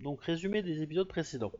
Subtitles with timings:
[0.00, 1.52] Donc résumé des épisodes précédents.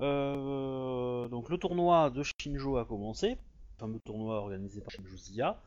[0.00, 5.60] Euh, donc le tournoi de Shinjo a commencé, le fameux tournoi organisé par Shinjo Zia,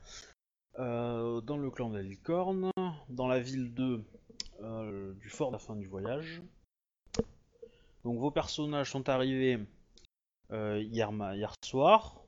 [0.80, 2.72] euh, dans le clan de la licorne,
[3.10, 4.04] dans la ville de,
[4.62, 6.42] euh, du fort de la fin du voyage.
[8.04, 9.60] Donc vos personnages sont arrivés
[10.52, 12.20] euh, hier, hier soir.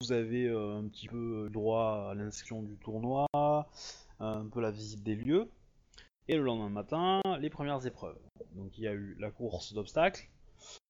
[0.00, 3.26] Vous avez euh, un petit peu droit à l'inscription du tournoi,
[4.18, 5.48] un peu la visite des lieux.
[6.28, 8.18] Et le lendemain matin, les premières épreuves.
[8.54, 10.28] Donc il y a eu la course d'obstacles,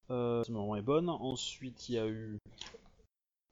[0.09, 1.09] euh, ma mémoire est bonne.
[1.09, 2.37] Ensuite il y a eu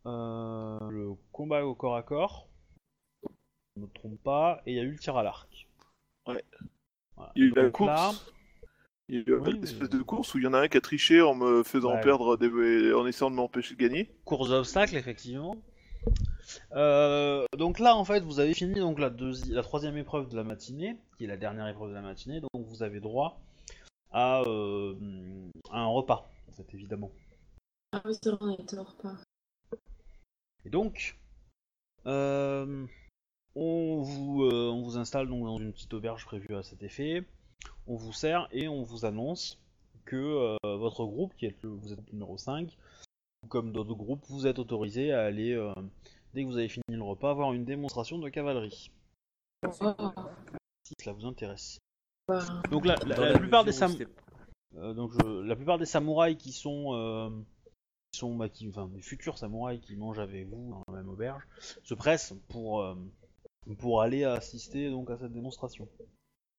[0.05, 2.47] euh, le combat au corps à corps,
[3.75, 5.67] je ne me trompe pas, et il y a eu le tir à l'arc.
[6.27, 6.43] Ouais.
[7.15, 7.31] Voilà.
[7.35, 7.87] Il y a eu la course.
[7.89, 8.11] là,
[9.09, 10.59] Il y a eu Oui, une espèce mais- de course où il y en a
[10.59, 12.01] un qui a triché en me faisant Ouais.
[12.01, 12.93] perdre des...
[12.93, 14.09] en essayant de m'empêcher de gagner.
[14.25, 15.57] course d'obstacles, effectivement.
[16.73, 20.35] Euh, donc là, en fait, vous avez fini donc la, deuxi- la troisième épreuve de
[20.35, 22.39] la matinée, qui est la dernière épreuve de la matinée.
[22.41, 23.39] Donc vous avez droit
[24.11, 24.95] à, euh,
[25.71, 27.11] à un repas, en fait, évidemment.
[27.91, 29.15] Ah oui, c'est vrai, on était au repas.
[30.65, 31.17] Et donc,
[32.05, 32.85] euh,
[33.55, 37.23] on, vous, euh, on vous installe donc dans une petite auberge prévue à cet effet.
[37.87, 39.59] On vous sert et on vous annonce
[40.05, 42.77] que votre groupe, qui est le, vous êtes le numéro 5,
[43.47, 45.55] comme d'autres groupes, vous êtes autorisé à aller,
[46.33, 48.91] dès que vous avez fini le repas, voir une démonstration de cavalerie,
[49.67, 49.71] Oh,
[50.83, 51.79] si cela vous intéresse.
[52.69, 54.11] Donc la, la- Dans la la plupart des mesure où sam- c'était-
[54.77, 57.29] euh, donc je- la plupart des samouraïs qui sont, euh,
[58.11, 61.09] qui sont bah, qui, enfin des futurs samouraïs qui mangent avec vous dans la même
[61.09, 61.43] auberge
[61.83, 62.95] se pressent pour euh,
[63.79, 65.87] pour aller assister donc à cette démonstration.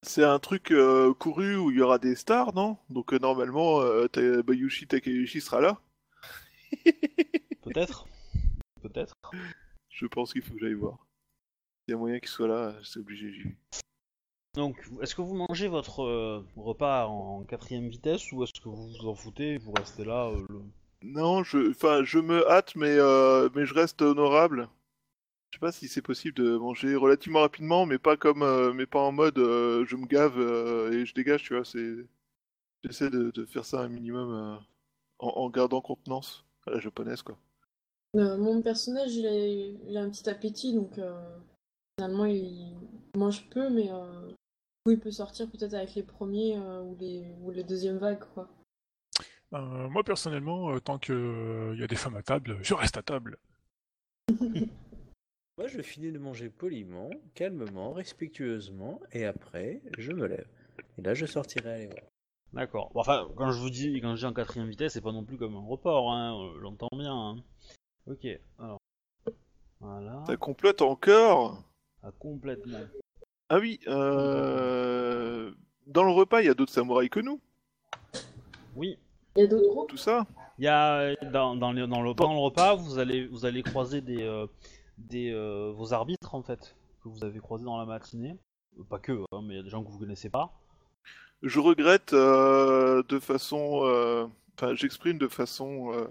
[0.03, 2.79] C'est un truc euh, couru où il y aura des stars, non?
[2.89, 4.07] Donc euh, normalement, euh,
[4.43, 5.81] Bayushi Takeuchi sera là.
[7.63, 8.07] Peut-être,
[8.83, 9.15] peut-être.
[9.91, 11.07] Je pense qu'il faut que j'aille voir.
[11.85, 13.57] S'il y a moyen qu'il soit là, c'est obligé, j'y vais.
[14.55, 18.89] Donc est-ce que vous mangez votre euh, repas en quatrième vitesse ou est-ce que vous
[18.89, 20.63] vous en foutez et vous restez là euh, le-
[21.03, 24.69] Non, je, enfin, je me hâte, mais, euh, mais je reste honorable.
[25.51, 28.87] Je sais pas si c'est possible de manger relativement rapidement, mais pas comme, euh, mais
[28.87, 31.65] pas en mode euh, je me gave euh, et je dégage, tu vois.
[31.65, 31.97] C'est,
[32.85, 34.57] j'essaie de, de faire ça un minimum euh,
[35.21, 37.39] en, en gardant contenance à la japonaise, quoi.
[38.17, 39.33] euh, mon personnage, il a,
[39.91, 41.39] il a un petit appétit, donc euh,
[41.99, 42.73] finalement, il
[43.17, 44.31] mange peu, mais euh,
[44.85, 48.25] coup, il peut sortir peut-être avec les premiers euh, ou, les, ou les deuxièmes vagues,
[48.35, 48.49] quoi.
[49.53, 53.03] Euh, moi personnellement, euh, tant qu'il y a des femmes à table, je reste à
[53.03, 53.39] table.
[55.59, 60.49] Moi, je finis de manger poliment, calmement, respectueusement, et après, je me lève.
[60.97, 62.03] Et là, je sortirai aller voir.
[62.55, 62.91] D'accord.
[62.95, 65.23] Bon, enfin, quand je vous dis, quand je dis en quatrième vitesse, c'est pas non
[65.23, 67.15] plus comme un report, hein, euh, j'entends bien.
[67.15, 67.45] hein.
[68.07, 68.27] Ok,
[68.59, 68.79] alors.
[69.81, 70.25] Voilà.
[70.27, 71.63] Ça complote encore?
[72.03, 72.79] Ah, complètement.
[73.53, 75.51] Ah oui, euh...
[75.89, 77.41] dans le repas, il y a d'autres samouraïs que nous,
[78.77, 78.97] Oui,
[79.35, 79.91] Il y a d'autres groupes?
[79.91, 80.25] Tout ça.
[80.57, 84.23] il y a dans, dans, le, dans, le, repas, vous allez, vous allez croiser des,
[84.23, 84.47] euh,
[84.99, 88.39] des euh, vos arbitres en fait, que vous avez croisés dans la matinée.
[88.79, 90.53] Euh, Pas que, hein, mais il y a des gens que vous connaissez pas.
[91.43, 96.07] Je regrette euh, de façon, euh, enfin, j'exprime de façon euh,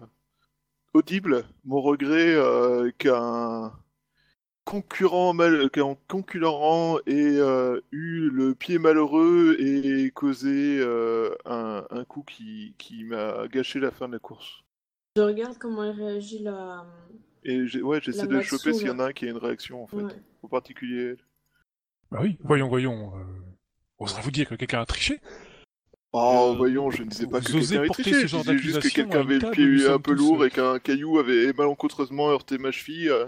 [0.93, 3.71] audible mon regret euh, qu'un
[4.69, 12.05] concurrent mal, qu'un concurrent ait euh, eu le pied malheureux et causé euh, un, un
[12.05, 14.61] coup qui, qui m'a gâché la fin de la course.
[15.15, 16.85] Je regarde comment il réagit là.
[17.43, 19.29] Et j'ai- ouais, j'essaie La de Matsu, choper s'il y en a un qui a
[19.29, 20.13] une réaction en fait, Ouais.
[20.43, 21.15] en particulier.
[22.11, 23.13] Bah oui, voyons, voyons.
[23.17, 23.23] Euh...
[23.97, 25.19] Oserez-vous dire que quelqu'un a triché?
[26.11, 28.41] Oh, Euh, voyons, je ne disais pas que quelqu'un avait porter triché, ce je genre
[28.41, 31.19] disais juste que quelqu'un avait le pied un peu tous, lourd euh, et qu'un caillou
[31.19, 33.27] avait malencontreusement heurté ma cheville, euh,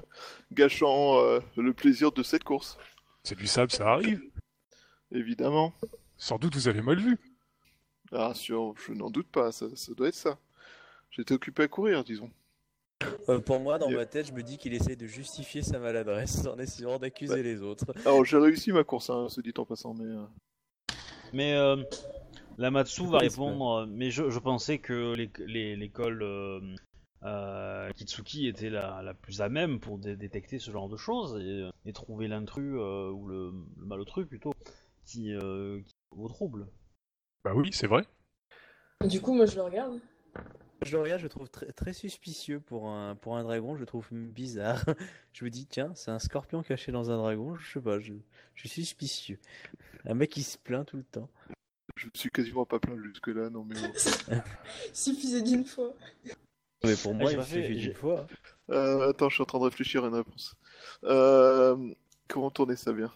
[0.52, 2.78] gâchant euh, le plaisir de cette course.
[3.24, 4.22] C'est du sable, ça arrive.
[5.12, 5.74] Évidemment.
[6.18, 7.20] Sans doute vous avez mal vu.
[8.12, 10.40] Ah, sûr, je n'en doute pas, ça, ça doit être ça.
[11.12, 12.32] J'étais occupé à courir, disons.
[13.30, 13.98] Euh, pour moi, dans Yeah.
[13.98, 17.62] ma tête, je me dis qu'il essaie de justifier sa maladresse en essayant d'accuser les
[17.62, 17.86] autres.
[18.06, 20.06] Alors, j'ai réussi ma course, hein, se dit en passant, mais...
[20.06, 20.24] euh,
[21.34, 21.78] Mais euh,
[22.62, 26.60] la Matsu va répondre, euh, mais je, je pensais que l'é- l'é- l'école euh,
[27.24, 31.40] euh, Kitsuki était la, la plus à même pour dé- détecter ce genre de choses
[31.42, 34.54] et, et trouver l'intrus euh, ou le, le malotru plutôt
[35.06, 36.68] qui, euh, qui vous trouble.
[37.44, 38.04] Bah oui, c'est vrai.
[39.08, 40.00] Du coup, moi, je le regarde.
[40.84, 43.80] Je le regarde, je le trouve très, très suspicieux pour un, pour un dragon, je
[43.82, 44.84] le trouve bizarre.
[45.34, 48.14] Je me dis, tiens, c'est un scorpion caché dans un dragon, je sais pas, je,
[48.56, 49.40] je suis suspicieux.
[50.06, 51.30] Un mec qui se plaint tout le temps.
[51.96, 53.76] Je me suis quasiment pas plaint jusque-là, non mais...
[54.94, 55.94] Suffisait d'une fois.
[56.84, 58.26] Mais pour moi, j'ai il suffit d'une fois.
[58.70, 60.56] Euh, attends, je suis en train de réfléchir à une réponse.
[61.04, 61.94] Euh,
[62.28, 63.12] comment tourner ça bien?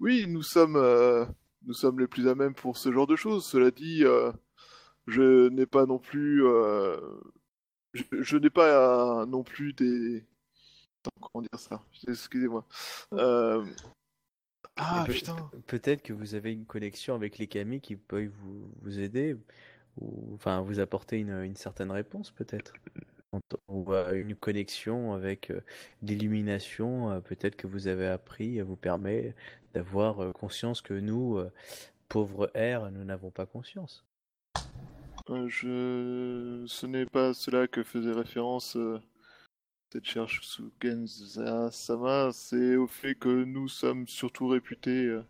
[0.00, 1.24] Oui, nous sommes, euh,
[1.64, 3.46] nous sommes les plus à même pour ce genre de choses.
[3.46, 4.30] Cela dit, euh,
[5.06, 7.00] je n'ai pas non plus, euh,
[7.94, 10.24] je, je n'ai pas euh, non plus des,
[11.00, 11.82] Attends, comment dire ça?
[12.08, 12.64] Excusez-moi.
[14.78, 15.36] Ah putain.
[15.66, 19.36] Peut-être que vous avez une connexion avec les camis qui peuvent vous, vous aider,
[20.00, 22.72] ou enfin vous apporter une, une certaine réponse peut-être.
[23.68, 25.60] Ou euh, une connexion avec euh,
[26.00, 29.34] l'illumination, euh, peut-être que vous avez appris, vous permet
[29.74, 31.38] d'avoir conscience que nous,
[32.08, 34.06] pauvres airs, nous n'avons pas conscience.
[35.46, 36.64] Je...
[36.66, 38.98] Ce n'est pas cela que faisait référence euh,
[39.90, 45.22] cette cherche sous Genza-sama, c'est au fait que nous sommes surtout réputés euh,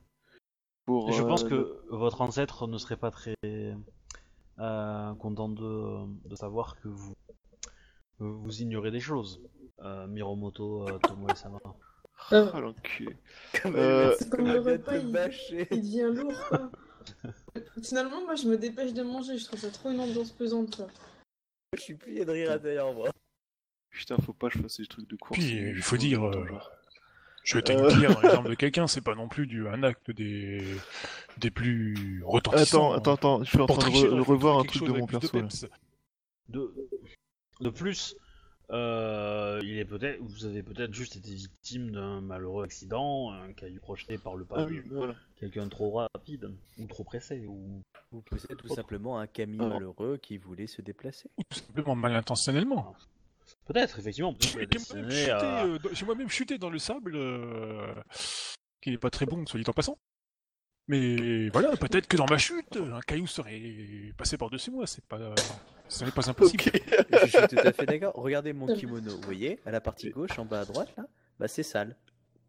[0.84, 1.08] pour.
[1.10, 6.34] Et je pense euh, que votre ancêtre ne serait pas très euh, content de, de
[6.36, 7.14] savoir que vous,
[8.18, 9.40] vous ignorez des choses.
[9.80, 11.58] Euh, Miromoto euh, Tomoe-sama.
[12.32, 13.16] Ah l'enculé.
[13.66, 16.70] Euh, C'est comme le repas, il- il devient lourd, quoi.
[17.84, 19.38] Finalement, moi, je me dépêche de manger.
[19.38, 20.88] Je trouve ça trop une ambiance pesante, quoi.
[21.76, 23.08] Je suis plié de rire à tailleur moi.
[23.98, 25.40] Putain, faut pas que je fasse des trucs de course.
[25.40, 26.70] Puis, il faut dire, euh, Genre.
[27.42, 27.90] jeter Euh.
[27.90, 30.62] une pierre dans les de quelqu'un, c'est pas non plus du, un acte des,
[31.38, 32.92] des plus retentissants.
[32.92, 35.36] Attends, attends, attends, je suis en train de, tricher, revoir un truc de mon perso.
[36.48, 36.72] De,
[37.60, 38.14] de plus,
[38.70, 43.80] euh, il est peut-être, vous avez peut-être juste été victime d'un malheureux accident, un caillou
[43.80, 45.14] projeté par le pas Ah voilà.
[45.36, 47.46] quelqu'un trop rapide ou trop pressé.
[47.46, 47.82] Ou...
[48.12, 49.68] Ou peut-être tout simplement un Alors.
[49.68, 51.28] malheureux qui voulait se déplacer.
[51.36, 52.94] Ou tout simplement mal intentionnellement.
[53.68, 54.34] Peut-être, effectivement.
[54.40, 54.66] J'ai
[54.96, 57.92] moi-même à- euh, dans- j'ai moi-même chuté dans le sable, euh,
[58.80, 59.98] qui n'est pas très bon, soit dit en passant.
[60.88, 65.34] Mais voilà, peut-être que dans ma chute, un caillou serait passé par-dessus moi, c'est pas...
[65.88, 66.62] Ce n'est pas impossible.
[67.12, 68.14] Je suis tout à fait d'accord.
[68.14, 71.06] Regardez mon kimono, vous voyez, à la partie gauche, en bas à droite, là,
[71.38, 71.96] bah c'est sale.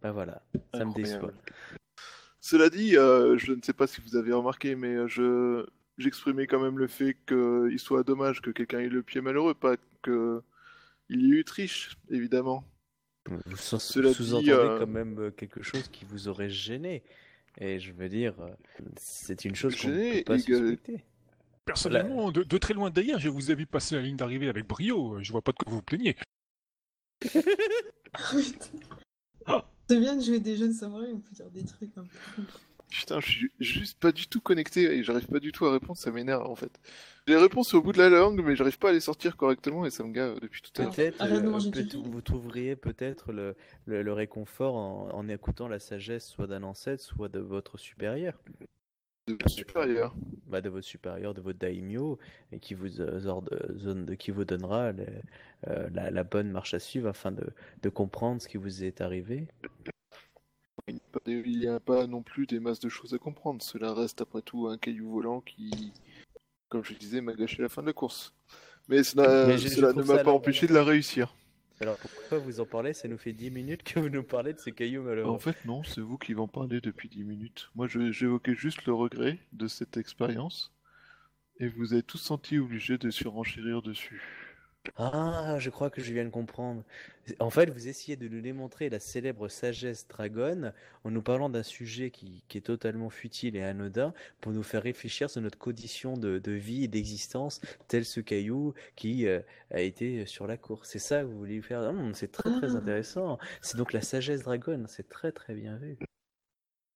[0.02, 0.42] Bah voilà,
[0.74, 1.32] ça me déçoit.
[2.42, 5.66] Cela dit, euh, je ne sais pas si vous avez remarqué, mais je
[5.98, 9.76] j'exprimais quand même le fait qu'il soit dommage que quelqu'un ait le pied malheureux, pas
[10.02, 10.42] que
[11.10, 12.64] il y ait eu triche, évidemment.
[13.46, 17.04] Vous sous- Cela dit, sous-entendez euh, quand même euh, quelque chose qui vous aurait gêné.
[17.60, 18.50] Et je veux dire, euh,
[18.98, 21.04] c'est une chose qu'on ne Gêné, peut pas suspecter.
[21.66, 24.66] Personnellement, de, de très loin derrière, je vous ai vu passer la ligne d'arrivée avec
[24.68, 26.16] brio, je vois pas de quoi vous vous plaignez.
[29.90, 32.42] C'est bien de jouer des jeunes samouraïs, on peut dire des trucs un peu.
[32.90, 35.98] Putain, je suis juste pas du tout connecté et j'arrive pas du tout à répondre,
[35.98, 36.80] ça m'énerve en fait.
[37.28, 39.86] J'ai les réponses au bout de la langue, mais j'arrive pas à les sortir correctement
[39.86, 40.96] et ça me gave depuis tout à l'heure.
[40.96, 43.56] Peut-être, arrête de euh, manger peut- vous trouveriez peut-être le,
[43.86, 48.42] le- le réconfort en, en écoutant la sagesse soit d'un ancêtre, soit de votre supérieur.
[49.28, 50.16] De supérieur.
[50.48, 52.18] bah, de votre supérieur, de votre daimyo,
[52.52, 55.06] et qui vous, euh, qui vous donnera le-
[55.68, 57.46] euh, la, la bonne marche à suivre afin de,
[57.84, 59.48] de comprendre ce qui vous est arrivé.
[61.28, 63.62] Il n'y a pas- non plus des masses de choses à comprendre.
[63.62, 65.92] Cela reste après tout un caillou volant qui,
[66.70, 68.34] comme je disais, m'a gâché la fin de la course.
[68.88, 71.36] Mais cela, Mais ne m'a pas empêché de la réussir.
[71.82, 72.94] Alors pourquoi vous en parlez?
[72.94, 75.32] Ça nous fait 10 minutes que vous nous parlez de ces cailloux malheureux.
[75.32, 77.70] En fait, non, c'est vous qui m'en parlez depuis 10 minutes.
[77.76, 80.74] Moi, j'évoquais juste le regret de cette expérience.
[81.62, 84.49] Et vous êtes tous senti obligés de surenchérir dessus.
[84.98, 86.84] Ah, je crois que je viens de comprendre.
[87.40, 91.64] En fait, vous essayez de nous démontrer la célèbre sagesse dragonne en nous parlant d'un
[91.64, 96.18] sujet qui, qui est totalement futile et anodin pour nous faire réfléchir sur notre condition
[96.18, 99.42] de, de vie et d'existence, tel ce caillou qui euh,
[99.72, 100.90] a été sur la course.
[100.90, 101.82] C'est ça que vous voulez faire?
[101.82, 102.78] Hum, C'est très très Ah.
[102.78, 103.38] intéressant.
[103.62, 104.86] C'est donc la sagesse dragonne.
[104.88, 105.98] C'est très très bien vu.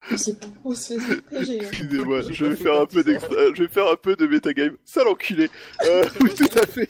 [0.10, 1.42] Je sais pas on se fait hein.
[1.42, 4.78] Excusez-moi, je vais faire un peu d'extra, je vais faire un peu de metagame.
[4.84, 5.50] Sale enculé.
[5.86, 6.90] Euh, oui, tout à fait.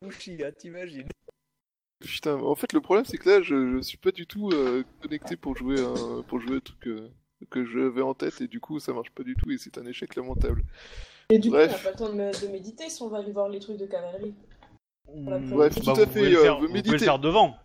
[0.00, 1.08] Bushi, là, t'imagines
[2.00, 4.82] Putain, en fait, le problème, c'est que là, je, je suis pas du tout euh,
[5.00, 7.08] connecté pour jouer un, pour jouer un truc euh,
[7.50, 9.86] que j'avais en tête et du coup, ça marche pas du tout et c'est un
[9.86, 10.64] échec lamentable.
[11.30, 11.70] Et du coup, Bref.
[11.70, 12.12] on n'a pas le temps
[12.46, 14.34] de, méditer si on va aller voir les trucs de cavalerie.
[15.14, 16.96] Bref, tout à vous fait, pouvez le euh, faire- vous vous pouvez méditez.
[16.96, 17.56] le faire devant.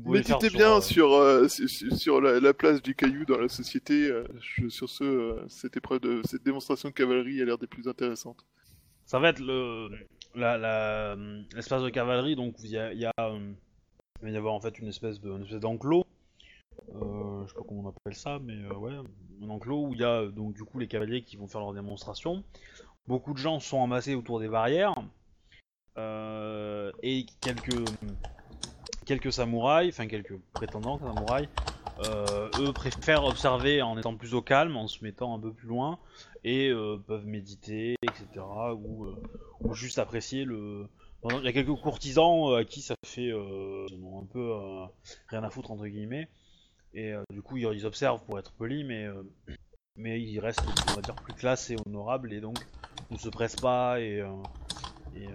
[0.00, 3.38] Faire Méditez sur, bien euh, sur, euh, sur, sur- la, la place du caillou dans
[3.38, 4.08] la société.
[4.08, 7.66] euh, je- sur ce, euh, cette épreuve de cette démonstration de cavalerie a l'air des
[7.66, 8.44] plus intéressantes.
[9.04, 9.88] Ça va être le
[10.34, 11.16] la- la-
[11.54, 13.54] l'espace de cavalerie, donc il y a, il y a, il
[14.22, 16.04] va y avoir en fait une espèce de une espèce d'enclos.
[16.88, 18.94] Je sais pas comment on appelle ça, mais ouais,
[19.42, 21.74] un enclos où il y a donc du coup les cavaliers qui vont faire leur
[21.74, 22.42] démonstration.
[23.06, 24.94] Beaucoup de gens sont amassés autour des barrières
[25.98, 27.74] et quelques
[29.04, 31.48] quelques samouraïs, enfin quelques prétendants samouraïs,
[32.00, 35.68] euh, eux préfèrent observer en étant plus au calme, en se mettant un peu plus
[35.68, 35.98] loin
[36.44, 38.44] et euh, peuvent méditer, etc.
[38.74, 39.16] Ou, euh,
[39.60, 40.88] ou juste apprécier le.
[41.24, 44.52] Il y a quelques courtisans à qui ça fait un peu
[45.28, 46.28] rien à foutre entre guillemets.
[46.94, 49.06] Et du coup, ils, observent pour être polis, mais,
[49.94, 52.58] mais ils restent, on va dire, plus classe et honorables, et donc
[53.12, 54.20] ne se pressent pas, et,
[55.14, 55.26] et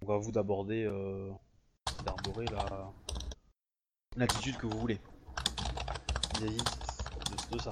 [0.00, 0.88] donc à vous d'aborder,
[2.04, 2.92] d'arborer la
[4.16, 4.98] l'attitude que vous voulez.
[6.38, 7.70] Vis-à-vis de, de ça.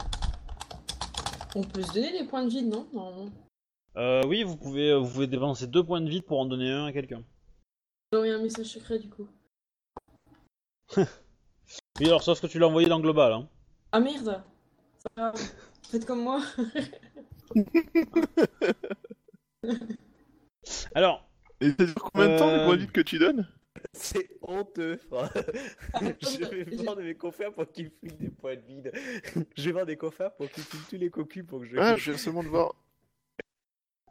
[1.54, 3.30] On peut se donner des points de vide, non Normalement?
[3.96, 6.86] Euh, oui, vous pouvez, vous pouvez dépenser deux points de vide pour en donner un
[6.86, 7.22] à quelqu'un.
[8.12, 9.28] J'ai envoyé un message secret du coup.
[12.00, 13.48] Oui, alors sauf que tu l'as envoyé dans Global, hein.
[13.92, 14.42] Ah merde
[14.98, 15.52] C'est pas grave.
[15.90, 16.40] Faites comme moi.
[20.94, 21.26] Alors,
[21.60, 23.48] Et ça dure combien de temps les Euh, points de vide que tu donnes?
[23.92, 25.00] C'est honteux.
[25.10, 28.92] je vais de mes confrères pour qu'ils filent des points de vide.
[29.56, 31.76] Je vais voir des confrères pour qu'ils filent tous les cocus pour que je.
[31.78, 32.74] Ah, je viens seulement de voir.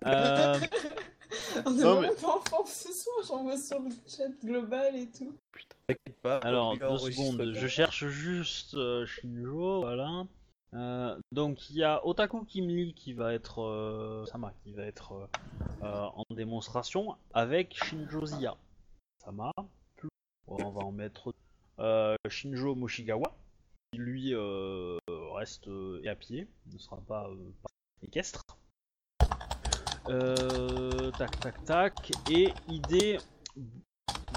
[0.05, 0.59] euh,
[1.65, 5.09] On est Non, vraiment pas en forme ce soir, j'envoie sur le chat global et
[5.09, 5.33] tout.
[5.87, 10.25] T'inquiète pas, alors deux secondes, je cherche juste euh, Shinjo, voilà.
[10.73, 15.11] Euh, donc il y a Otaku Kimli qui va être euh, Sama qui va être
[15.13, 15.27] euh,
[15.83, 18.55] euh, en démonstration avec Shinjo Zia.
[19.27, 21.33] On va en mettre
[21.79, 23.37] euh, Shinjo Moshigawa
[23.91, 24.97] qui lui euh,
[25.33, 27.29] reste euh, à pied, ne sera pas,
[28.01, 28.41] équestre.
[31.17, 33.21] Tac tac tac et Ide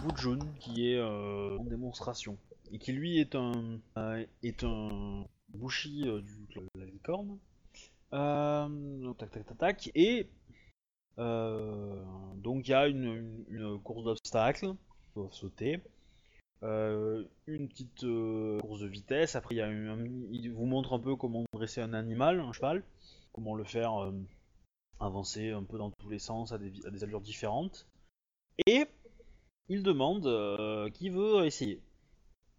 [0.03, 2.37] Bujun qui est en démonstration
[2.71, 3.81] et qui lui est un
[4.43, 7.39] est un bushi du club de la licorne.
[8.11, 10.29] Tac tac tac tac et
[11.17, 15.81] donc il y a une, une- une course d'obstacles, ils doivent sauter.
[16.63, 19.37] Euh, une petite euh, course de vitesse.
[19.37, 22.41] Après, il y a un, un- il vous montre un peu comment dresser un animal,
[22.41, 22.83] un cheval,
[23.33, 24.13] comment le faire euh,
[24.99, 27.87] avancer un peu dans tous les sens à des, vi- à des allures différentes.
[28.67, 28.87] Et
[29.69, 31.81] il demande euh, qui veut essayer.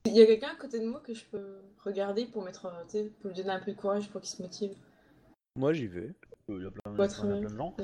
[0.06, 3.10] Il y a quelqu'un à côté de moi que je peux regarder pour mettre, euh,
[3.22, 4.76] pour lui donner un peu de courage pour qu'il se motive.
[5.56, 6.14] Moi j'y vais.
[6.50, 7.50] Euh, Il y a plein, Ouais, plein- très plein bien.
[7.50, 7.76] de gens.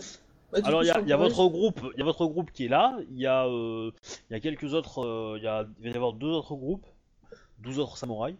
[0.51, 2.70] Bah, Alors il y a, y votre groupe, il y a votre groupe qui est
[2.70, 2.98] là.
[3.10, 3.91] Il y a, euh,
[4.29, 6.55] il y a quelques autres, euh, il, y a, il va y avoir deux autres
[6.55, 6.86] groupes,
[7.60, 8.36] 12 autres samouraïs.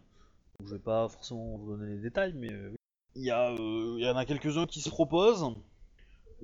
[0.60, 2.74] Donc, je vais pas forcément vous donner les détails, mais euh,
[3.16, 5.46] il y a, euh, il y en a quelques-uns qui se proposent.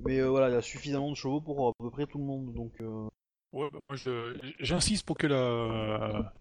[0.00, 2.24] Mais euh, voilà, il y a suffisamment de chevaux pour à peu près tout le
[2.24, 2.54] monde.
[2.54, 3.08] Donc euh,
[3.52, 6.32] Ouais, bah, moi, je- j'insiste pour que la,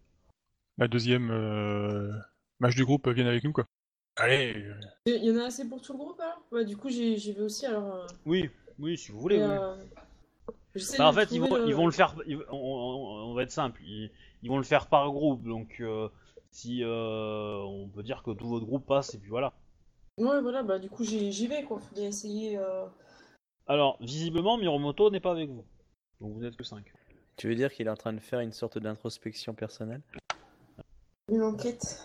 [0.77, 2.11] la deuxième euh,
[2.59, 3.65] match du groupe vienne avec nous, quoi.
[4.15, 4.63] Allez,
[5.05, 6.41] Il y en a assez pour tout le groupe alors?
[6.51, 7.95] Ouais, du coup j'y j'y vais aussi alors.
[7.95, 9.37] euh, oui, oui, si vous voulez.
[9.37, 9.43] oui.
[9.43, 9.75] euh,
[10.97, 12.15] Bah, en fait, ils vont, trouver ils vont le faire.
[12.25, 13.81] ils- on, on- on va être simple.
[13.83, 14.11] Ils,
[14.43, 15.43] ils vont le faire par groupe.
[15.43, 16.09] Donc, euh,
[16.51, 19.53] si euh, on peut dire que tout votre groupe passe, et puis voilà.
[20.19, 21.79] Ouais, voilà, bah du coup j'y vais quoi.
[21.79, 22.57] Faut bien essayer.
[22.57, 22.85] euh,
[23.67, 25.63] Alors, visiblement, Miromoto n'est pas avec vous.
[26.21, 26.85] Donc, vous n'êtes que 5.
[27.35, 30.01] Tu veux dire qu'il est en train de faire une sorte d'introspection personnelle?
[31.29, 32.03] Une enquête.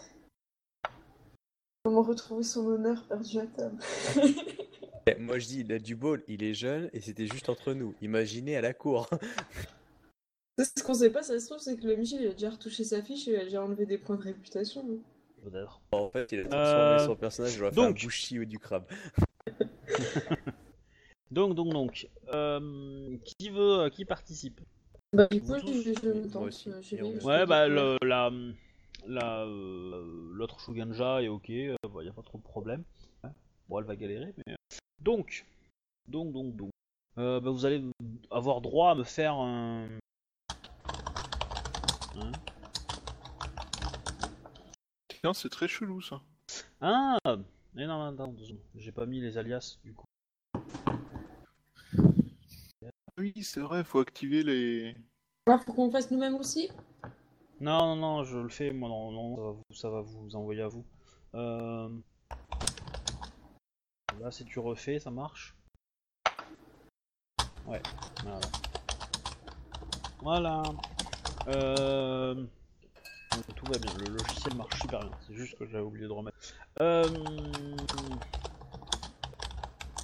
[1.84, 3.78] Comment retrouver son honneur perdu à table?
[5.18, 7.94] Moi je dis, il a du bol, il est jeune et c'était juste entre nous.
[8.02, 9.08] Imaginez à la cour.
[10.58, 12.84] Ce qu'on sait pas, ça se trouve, c'est que le Michel il a déjà retouché
[12.84, 14.82] sa fiche et il a déjà enlevé des points de réputation.
[14.82, 15.66] hein.
[15.90, 17.74] En fait, il a transformé Euh, son personnage, donc.
[17.74, 18.84] faire un bouchi ou du crabe.
[21.32, 22.08] Donc, donc, donc.
[22.34, 23.88] euh, qui veut.
[23.88, 24.60] Qui participe?
[25.14, 26.42] Bah, du coup, Vous je, tous je, je me Moi tente.
[26.48, 26.68] aussi.
[26.70, 28.30] euh, Et vais, je Ouais, bah, le, la.
[29.06, 31.48] la euh, L'autre Shuganja est ok.
[31.48, 32.84] Il n'y a pas trop de problème.
[33.68, 34.54] Bon, elle va galérer, mais.
[35.02, 35.44] Donc.
[36.08, 36.70] Donc, donc, donc.
[37.18, 37.82] Euh, bah, vous allez
[38.30, 39.88] avoir droit à me faire un.
[42.16, 42.32] Hein
[45.08, 46.20] Tiens, c'est très chelou ça.
[46.80, 47.18] Ah
[47.74, 48.60] Mais non, attends, deux secondes.
[48.76, 50.04] j'ai pas mis les alias du coup.
[53.18, 54.96] Oui, c'est vrai, faut activer les.
[55.46, 56.70] Ah, faut qu'on le fasse nous-mêmes aussi?
[57.60, 60.36] Non, non, non, je le fais, moi, non, non, ça va vous, ça va vous
[60.36, 60.84] envoyer à vous.
[61.34, 61.88] Euh...
[64.20, 65.56] Là, si tu refais, ça marche
[67.66, 67.82] Ouais,
[68.22, 68.40] voilà.
[70.20, 70.62] Voilà.
[71.48, 72.46] Euh...
[73.56, 76.36] Tout va bien, le logiciel marche super bien, c'est juste que j'avais oublié de remettre.
[76.80, 77.04] Euh...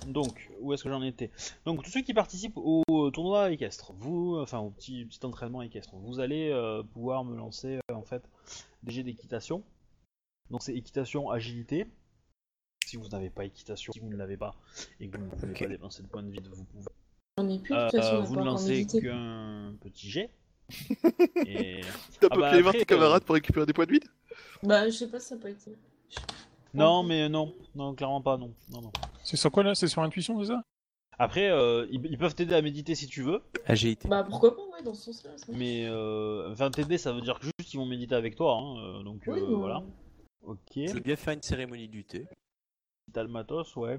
[0.07, 1.31] Donc, où est-ce que j'en étais?
[1.67, 5.61] Donc, tous ceux qui participent au euh, tournoi équestre, vous, enfin au petit, petit entraînement
[5.61, 6.51] équestre, vous allez
[6.93, 8.23] pouvoir me lancer en fait
[8.83, 9.63] des jets d'équitation.
[10.51, 11.87] Donc, c'est équitation, agilité.
[12.89, 14.55] Si vous n'avez pas équitation, si vous ne l'avez pas
[14.99, 16.87] et que vous ne pouvez pas dépenser de points de vide, vous pouvez.
[17.37, 20.31] On est plus, de Euh, toute façon, on a vous ne lancez qu'un petit jet.
[21.47, 21.83] et...
[22.19, 24.05] T'as Ah pas bah, aller voir après, tes camarades pour récupérer des points de vide?
[24.63, 25.69] Bah, je sais pas si ça peut être.
[26.73, 28.93] Non, mais non, non, clairement pas, non, non, non.
[29.23, 29.75] c'est sur quoi là?
[29.75, 30.63] C'est sur intuition, c'est ça?
[31.19, 34.09] Après, euh, ils, ils peuvent t'aider à méditer si tu veux, Agilité.
[34.09, 35.33] Bah pourquoi pas, ouais, dans ce sens-là.
[35.53, 38.79] mais euh, enfin t'aider, ça veut dire que juste ils vont méditer avec toi, hein,
[38.79, 39.83] euh, donc Oui, euh, voilà.
[40.43, 40.59] Ok.
[40.77, 42.27] Je veux bien faire une cérémonie du thé?
[43.13, 43.99] T'as le matos, ouais.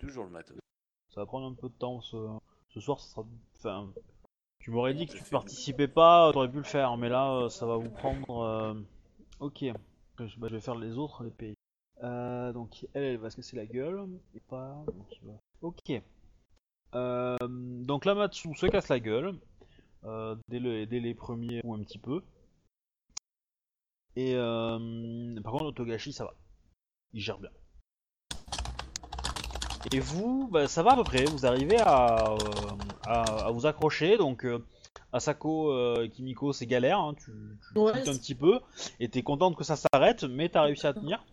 [0.00, 0.58] Toujours le matos.
[1.14, 2.16] Ça va prendre un peu de temps ce,
[2.68, 3.26] ce soir, ça sera.
[3.56, 3.92] Enfin,
[4.58, 7.66] tu m'aurais dit que tu participais pas, t'aurais pu le faire, mais là, euh, ça
[7.66, 8.40] va vous prendre.
[8.40, 8.74] euh,
[9.40, 9.64] Ok.
[10.18, 11.54] Je, bah, je vais faire les autres, les pays.
[12.02, 14.06] Euh, donc elle, elle va se casser la gueule.
[14.34, 14.84] Et pas.
[15.62, 15.92] Ok.
[16.94, 17.36] Euh,
[17.84, 19.38] donc la Matsu se casse la gueule.
[20.48, 22.22] dès, le- dès les premiers ou un petit peu.
[24.16, 26.34] Et par contre, Togashi, ça va.
[27.12, 27.50] Il gère bien.
[29.92, 31.24] Et vous, bah, ça va à peu près.
[31.24, 32.36] Vous arrivez à, euh,
[33.06, 34.16] à, à vous accrocher.
[34.16, 34.64] Donc, euh,
[35.12, 36.98] Asako euh, Kimiko, c'est galère.
[36.98, 37.30] hein, tu
[37.72, 38.60] tu Ouais, un petit peu.
[39.00, 41.24] Et t'es contente que ça s'arrête, mais t'as réussi à tenir.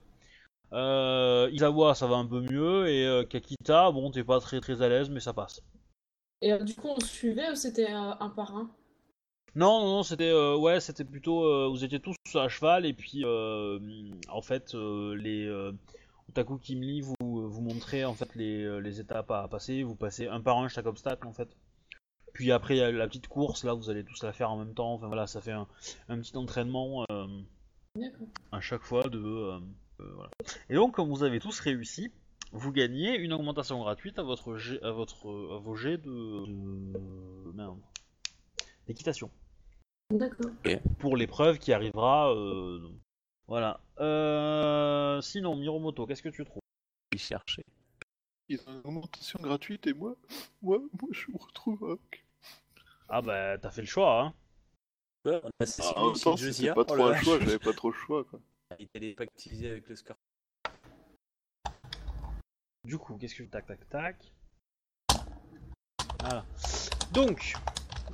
[0.72, 2.88] Isawa, ça va un peu mieux.
[2.88, 5.62] Et Kakita, bon, t'es pas très très à l'aise, mais ça passe.
[6.42, 8.70] Et du coup, on suivait ou c'était un par un?
[9.56, 12.94] Non, non, non, c'était euh, ouais, c'était plutôt euh, vous étiez tous à cheval et
[12.94, 13.78] puis euh,
[14.28, 15.48] en fait les
[16.28, 17.14] Otaku Kimli vous
[17.54, 20.68] vous montrez en fait les, euh, les étapes à passer, vous passez un par un
[20.68, 21.56] chaque obstacle en fait.
[22.34, 24.58] Puis après il y a la petite course là, vous allez tous la faire en
[24.58, 24.94] même temps.
[24.94, 25.68] Enfin voilà, ça fait un,
[26.10, 27.28] un petit entraînement euh,
[28.52, 29.60] à chaque fois de euh,
[30.00, 30.32] euh, voilà.
[30.70, 32.12] Et donc comme vous avez tous réussi,
[32.52, 36.44] vous gagnez une augmentation gratuite à votre jet, à votre à vos jets de,
[38.88, 39.30] d'équitation
[40.12, 40.52] D'accord.
[41.00, 42.34] pour l'épreuve qui arrivera.
[42.34, 42.80] euh,
[43.48, 43.80] Voilà.
[44.00, 46.63] Euh, Sinon, Miromoto, qu'est-ce que tu trouves?
[47.14, 47.66] Il cherchait.
[48.50, 50.16] Ils ont une augmentation gratuite et moi,
[50.62, 52.26] moi, moi je me retrouve avec.
[53.08, 54.34] Ah bah, t'as fait le choix, hein
[55.26, 56.52] Ouais, on a assassiné Ah, en même aussi temps, Josia.
[56.54, 58.40] c'était pas Oh trop la un choix, j'avais pas trop le choix quoi.
[58.80, 60.18] Il était pactisé avec le score.
[62.84, 64.34] Du coup, qu'est-ce que tac tac tac
[66.20, 66.44] Voilà.
[67.14, 67.54] Donc,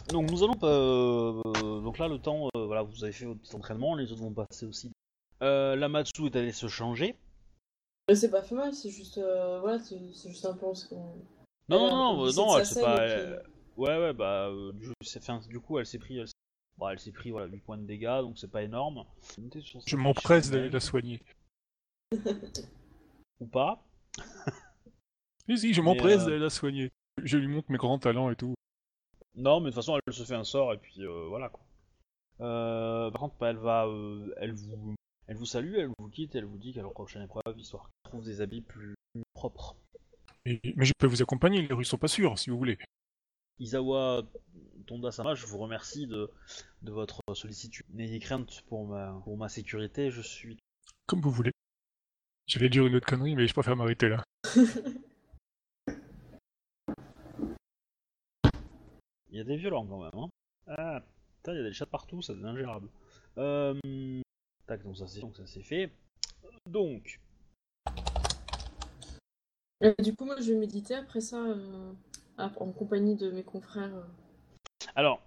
[0.09, 3.55] donc nous allons euh, donc là le temps, euh, voilà, vous avez fait votre petit
[3.55, 4.91] entraînement, les autres vont passer aussi.
[5.41, 7.15] Euh, la Matsu est allée se changer.
[8.09, 11.13] Mais c'est pas fait mal, c'est juste, euh, voilà, c'est juste un qu'on- Non,
[11.69, 12.97] Elle a non, non, euh, non, elle s'est pas.
[13.05, 13.43] elle-
[13.77, 16.33] Ouais, ouais, bah, euh, du, c'est- enfin, du coup, elle s'est pris, elle s'est
[16.77, 19.05] bon, elle s'est pris voilà, 8 points de dégâts, donc c'est pas énorme.
[19.85, 21.21] Je m'empresse d'aller la soigner.
[23.39, 23.83] Ou pas.
[25.47, 26.91] Si, si, je Mais, m'empresse euh, d'aller la soigner.
[27.23, 28.53] Je lui montre mes grands talents et tout.
[29.33, 31.61] Non, mais de toute façon, elle se fait un sort et puis euh, voilà quoi.
[32.41, 34.93] Euh, par contre, bah, elle va, euh, elle vous,
[35.25, 38.25] elle vous salue, elle vous quitte, elle vous dit qu'à la prochaine épreuve, histoire trouve
[38.25, 38.95] des habits plus
[39.33, 39.75] propres.
[40.45, 42.77] Et- mais je peux vous accompagner, les rues sont pas sûres, si vous voulez.
[43.59, 44.23] Isawa
[44.87, 46.31] Tonda-sama, je vous remercie de,
[46.81, 47.85] de votre sollicitude.
[47.93, 50.57] N'ayez crainte pour ma, pour ma sécurité, je suis.
[51.05, 51.51] Comme vous voulez.
[52.47, 54.23] J'allais dire une autre connerie, mais je préfère m'arrêter là.
[59.31, 60.29] Il y a des violents quand même, hein.
[60.65, 61.03] Ah,
[61.37, 62.89] putain, il y a des chats partout, ça devient ingérable.
[63.37, 63.79] Euh...
[64.65, 65.91] Tac, donc ça c'est donc ça c'est fait.
[66.65, 67.19] Donc,
[69.81, 71.91] Et du coup, moi, je vais méditer après ça, euh,
[72.37, 73.91] en compagnie de mes confrères.
[74.95, 75.21] alors,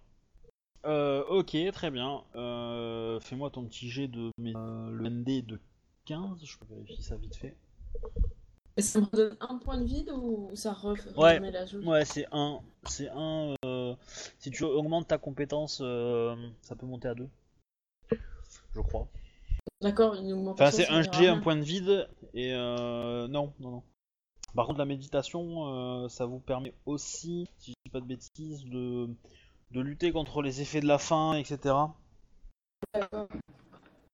[0.85, 2.23] euh, ok, très bien.
[2.35, 5.59] Euh, Fais-moi ton petit jet de mes- euh, le ND de
[6.05, 7.57] 15, je peux vérifier ça vite fait.
[8.77, 11.39] Et ça me redonne un point de vide ou ça ref- Ouais.
[11.51, 11.85] la jauge?
[11.85, 13.55] Ouais, c'est un, c'est un.
[13.65, 13.95] euh,
[14.39, 15.77] si tu augmentes ta compétence,
[16.63, 17.29] ça peut monter à 2.
[18.75, 19.09] Je crois.
[19.81, 20.67] D'accord, une augmentation.
[20.67, 23.83] Enfin, c'est un G, un point de vide, et euh, non, non, non.
[24.55, 25.67] Par contre, la méditation,
[26.05, 29.09] euh, ça vous permet aussi, si je dis pas de bêtises, de,
[29.75, 31.75] lutter contre les effets de la faim, etc.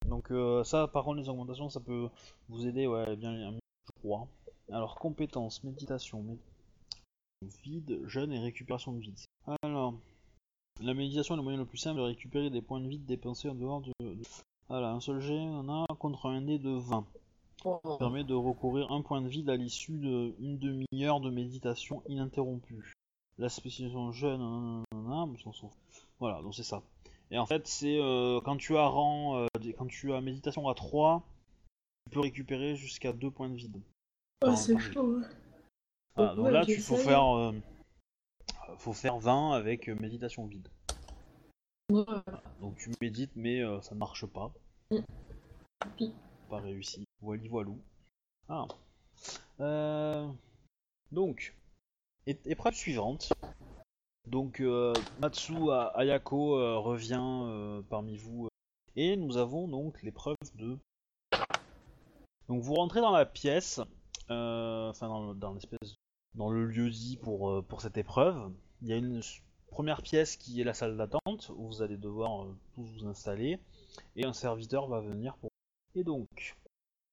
[0.06, 2.08] Donc euh, ça, par contre, les augmentations, ça peut
[2.48, 4.28] vous aider, ouais, bien, je crois.
[4.70, 6.38] Alors, compétences, méditation, mé-
[7.64, 9.18] vide, jeûne et récupération de vide.
[9.62, 9.94] Alors,
[10.80, 13.48] la méditation est le moyen le plus simple de récupérer des points de vide dépensés
[13.48, 13.92] en dehors de...
[14.00, 14.22] de-
[14.68, 17.04] Voilà, un seul jet, on a contre un dé de 20.
[17.64, 22.94] Bon, permet de recourir un point de vide à l'issue d'une demi-heure de méditation ininterrompue.
[23.38, 24.82] La spécialisation jeune,
[25.36, 25.70] fout.
[26.18, 26.82] voilà, donc c'est ça.
[27.30, 30.74] Et en fait, c'est euh, quand tu as rang, euh, quand tu as méditation à
[30.74, 31.22] 3,
[32.06, 33.80] tu peux récupérer jusqu'à 2 points de vide.
[34.42, 35.20] Oh, Enfin, c'est chaud.
[36.16, 37.08] Voilà, Donc, donc ouais, là, tu faut j'essaye.
[37.08, 37.52] faire, euh,
[38.78, 40.68] faut faire 20 avec euh, méditation vide.
[41.90, 42.04] Ouais.
[42.60, 44.52] Donc tu médites, mais euh, ça ne marche pas.
[44.90, 44.98] Mm.
[46.48, 47.04] Pas réussi.
[47.20, 47.78] Voili voilou.
[48.48, 48.66] Ah.
[49.60, 50.28] Euh,
[51.12, 51.54] Donc,
[52.26, 53.32] épreuve suivante.
[54.26, 55.54] Donc, euh, Matsu
[55.94, 58.48] Ayako euh, revient parmi vous.
[58.96, 60.78] et nous avons donc l'épreuve de.
[62.48, 63.78] Donc, vous rentrez dans la pièce,
[64.28, 65.94] enfin dans, le- dans l'espèce
[66.34, 68.52] dans le lieu dit pour, pour cette épreuve.
[68.82, 69.20] Il y a une
[69.70, 73.58] première pièce qui est la salle d'attente où vous allez devoir tous vous installer
[74.16, 75.50] et un serviteur va venir pour.
[75.98, 76.54] Et donc,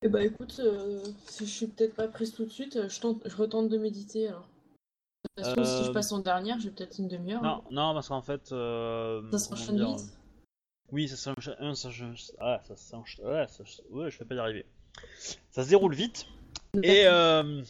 [0.04, 3.00] Eh bah écoute, euh, si je suis peut-être pas prise tout de suite, euh, je,
[3.00, 4.48] tente, je retente de méditer alors.
[5.38, 7.42] De toute façon, si je Euh, passe en dernière, j'ai peut-être une demi-heure.
[7.42, 10.06] non, non, parce qu'en fait, euh, Ça s'enchaîne dire, vite.
[10.92, 11.56] Oui, ça s'enchaîne.
[12.40, 13.26] Ah, ça s'enchaîne.
[13.26, 14.66] Ouais, ça- ouais, je vais pas y arriver.
[15.50, 16.28] Ça se déroule vite.
[16.84, 17.64] Et, euh,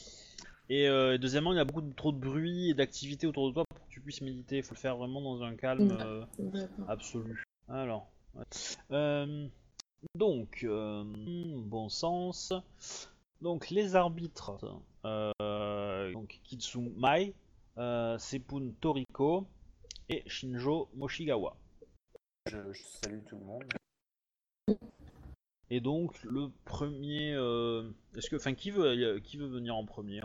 [0.70, 3.54] et euh, deuxièmement, il y a beaucoup de, trop de bruit et d'activité autour de
[3.54, 4.58] toi pour que tu puisses méditer.
[4.58, 6.26] Il faut le faire vraiment dans un calme euh,
[6.90, 7.42] absolu.
[7.70, 8.44] Alors, ouais.
[10.16, 12.54] Donc, euh, bon sens.
[13.42, 14.56] Donc, les arbitres.
[15.06, 17.34] Euh, donc, Kitsu Mai,
[17.78, 19.46] euh, Sepun Toriko
[20.10, 21.56] et Shinjo Moshigawa.
[22.48, 23.64] Je, je salue tout le monde.
[25.72, 30.22] Et donc le premier, euh, est-ce que, enfin, qui veut, qui veut venir en premier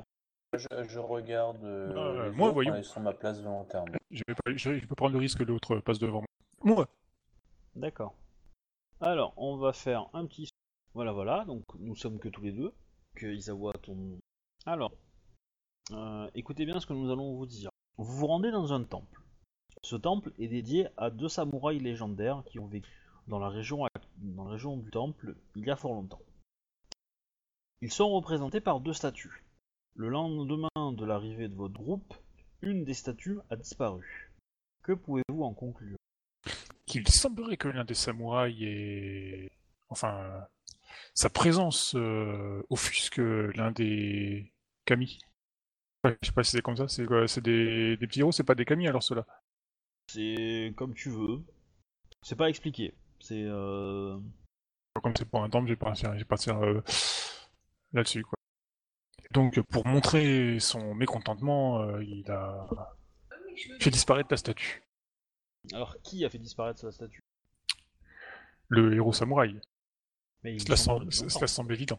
[0.52, 2.72] Je, je regarde euh, Euh, les moi, autres voyons.
[2.72, 3.92] en laissant ma place volontairement.
[4.10, 6.22] Je vais, pas, je, je peux prendre le risque que l'autre passe devant
[6.62, 6.74] moi.
[6.76, 6.88] Moi
[7.74, 8.12] D'accord.
[9.02, 10.48] Alors, on va faire un petit,
[10.92, 11.44] voilà, voilà.
[11.46, 12.74] Donc nous sommes que tous les deux.
[13.16, 14.18] Que Isawa ton.
[14.66, 14.92] Alors,
[15.92, 17.70] euh, écoutez bien ce que nous allons vous dire.
[17.96, 19.22] Vous vous rendez dans un temple.
[19.82, 22.90] Ce temple est dédié à deux samouraïs légendaires qui ont vécu
[23.26, 23.86] dans la région,
[24.18, 26.20] dans la région du temple il y a fort longtemps.
[27.80, 29.44] Ils sont représentés par deux statues.
[29.94, 32.14] Le lendemain de l'arrivée de votre groupe,
[32.60, 34.30] une des statues a disparu.
[34.82, 35.99] Que pouvez-vous en conclure?
[36.90, 39.50] Qu'il semblerait que l'un des samouraïs ait...
[39.88, 40.46] Enfin,
[41.14, 44.52] sa présence euh, offusque l'un des
[44.84, 45.18] kami.
[46.04, 48.32] Ouais, je sais pas si c'est comme ça, c'est quoi C'est des, des petits héros,
[48.32, 49.26] c'est pas des kami alors ceux-là
[50.08, 51.40] C'est comme tu veux.
[52.22, 52.94] C'est pas expliqué.
[53.20, 54.18] C'est euh...
[55.02, 56.80] Comme c'est pour un temple, j'ai pas j'ai pas euh,
[57.92, 58.34] là-dessus quoi.
[59.30, 62.66] Donc pour montrer son mécontentement, euh, il a
[63.78, 64.82] fait disparaître la statue.
[65.72, 67.20] Alors qui a fait disparaître sa statue?
[68.68, 69.60] Le héros samouraï.
[70.42, 71.98] Mais ils Cela semble, cela évident.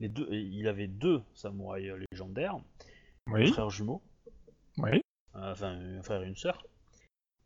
[0.00, 2.58] Les deux, et il avait deux samouraïs légendaires,
[3.28, 4.02] Oui, frères jumeaux,
[4.78, 5.00] oui.
[5.36, 6.66] euh, enfin un frère et une sœur,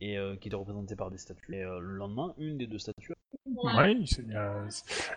[0.01, 1.55] et euh, qui étaient représentés par des statues.
[1.55, 3.13] Et euh, le lendemain, une des deux statues.
[3.45, 4.07] Oui.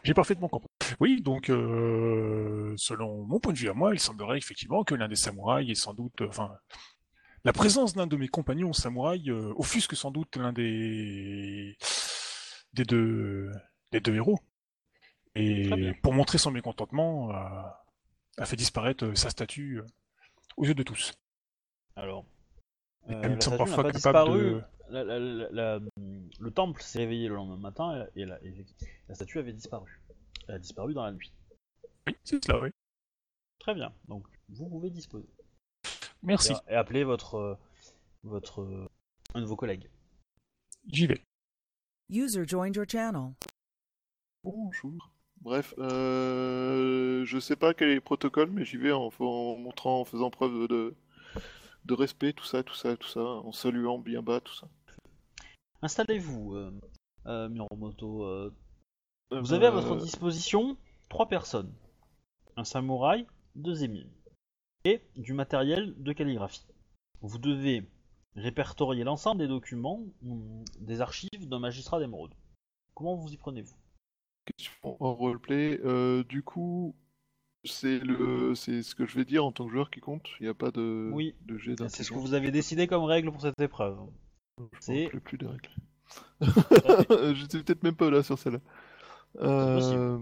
[0.03, 0.67] J'ai parfaitement compris.
[0.99, 5.07] Oui, donc, euh, selon mon point de vue à moi, il semblerait effectivement que l'un
[5.07, 6.21] des samouraïs est sans doute.
[6.21, 6.55] Enfin,
[7.43, 11.77] la présence d'un de mes compagnons samouraïs euh, offusque sans doute l'un des.
[12.73, 13.51] des deux.
[13.91, 14.39] des deux héros.
[15.35, 17.63] Et pour montrer son mécontentement, euh,
[18.37, 19.81] a fait disparaître euh, sa statue
[20.57, 21.11] aux yeux de tous.
[21.95, 22.25] Alors,
[23.09, 24.39] euh, la parfois pas capable disparu.
[24.39, 25.79] de- La- la- la- la-
[26.39, 28.53] le temple s'est réveillé le lendemain matin et, la, et
[29.07, 29.99] la statue avait disparu.
[30.47, 31.33] Elle a disparu dans la nuit.
[32.05, 32.69] Oui, c'est cela, oui.
[33.59, 33.91] Très bien.
[34.07, 35.27] Donc, vous pouvez disposer.
[36.23, 37.55] Merci, Et, et appeler votre, euh,
[38.23, 38.87] votre, euh,
[39.33, 39.89] un de vos collègues.
[40.87, 41.21] j'y vais.
[42.09, 43.33] User joined your channel.
[44.43, 45.11] Bonjour.
[45.41, 50.01] Bref, euh, je sais pas quel est le protocole, mais j'y vais en, en montrant,
[50.01, 50.95] en faisant preuve de,
[51.85, 54.67] de respect, tout ça, tout ça, tout ça, en saluant bien bas, tout ça.
[55.81, 56.71] Installez-vous, euh,
[57.25, 58.23] euh, Miromoto.
[58.23, 58.53] euh,
[59.31, 60.77] Vous avez à votre disposition
[61.09, 61.73] trois personnes.
[62.55, 64.09] Un samouraï, deux émiles.
[64.85, 66.65] Et du matériel de calligraphie.
[67.21, 67.87] Vous devez
[68.35, 72.33] répertorier l'ensemble des documents hum, des archives d'un magistrat d'émeraude.
[72.93, 73.75] Comment vous y prenez-vous?
[74.45, 75.79] Question en roleplay.
[75.85, 76.95] Euh, du coup,
[77.63, 80.27] c'est le, c'est ce que je vais dire en tant que joueur qui compte.
[80.39, 81.33] Il n'y a pas de, Oui.
[81.45, 83.97] de jet C'est ce que vous avez décidé comme règle pour cette épreuve.
[84.59, 85.69] Je rappelle plus des règles.
[87.35, 88.59] J'étais peut-être même pas là sur celle-là.
[89.37, 90.19] Euh,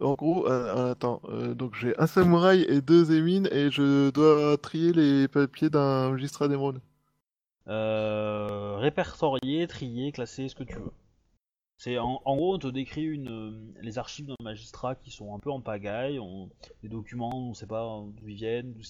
[0.00, 4.56] En gros, euh, attends, euh, donc j'ai un samouraï et deux émines et je dois
[4.56, 6.80] trier les papiers d'un magistrat d'émeraude.
[7.66, 10.92] Euh, répertorier, trier, classer, ce que tu veux.
[11.76, 15.38] C'est en, gros, on te décrit une, euh, les archives d'un magistrat qui sont un
[15.38, 16.50] peu en pagaille, on,
[16.82, 18.82] les documents, on ne sait pas d'où ils viennent, d'où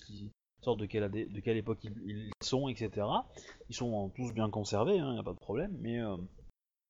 [0.77, 3.07] de quelle, de quelle époque ils, sont, etc.
[3.69, 6.17] Ils sont tous bien conservés, il n'y a pas de problème, mais, euh,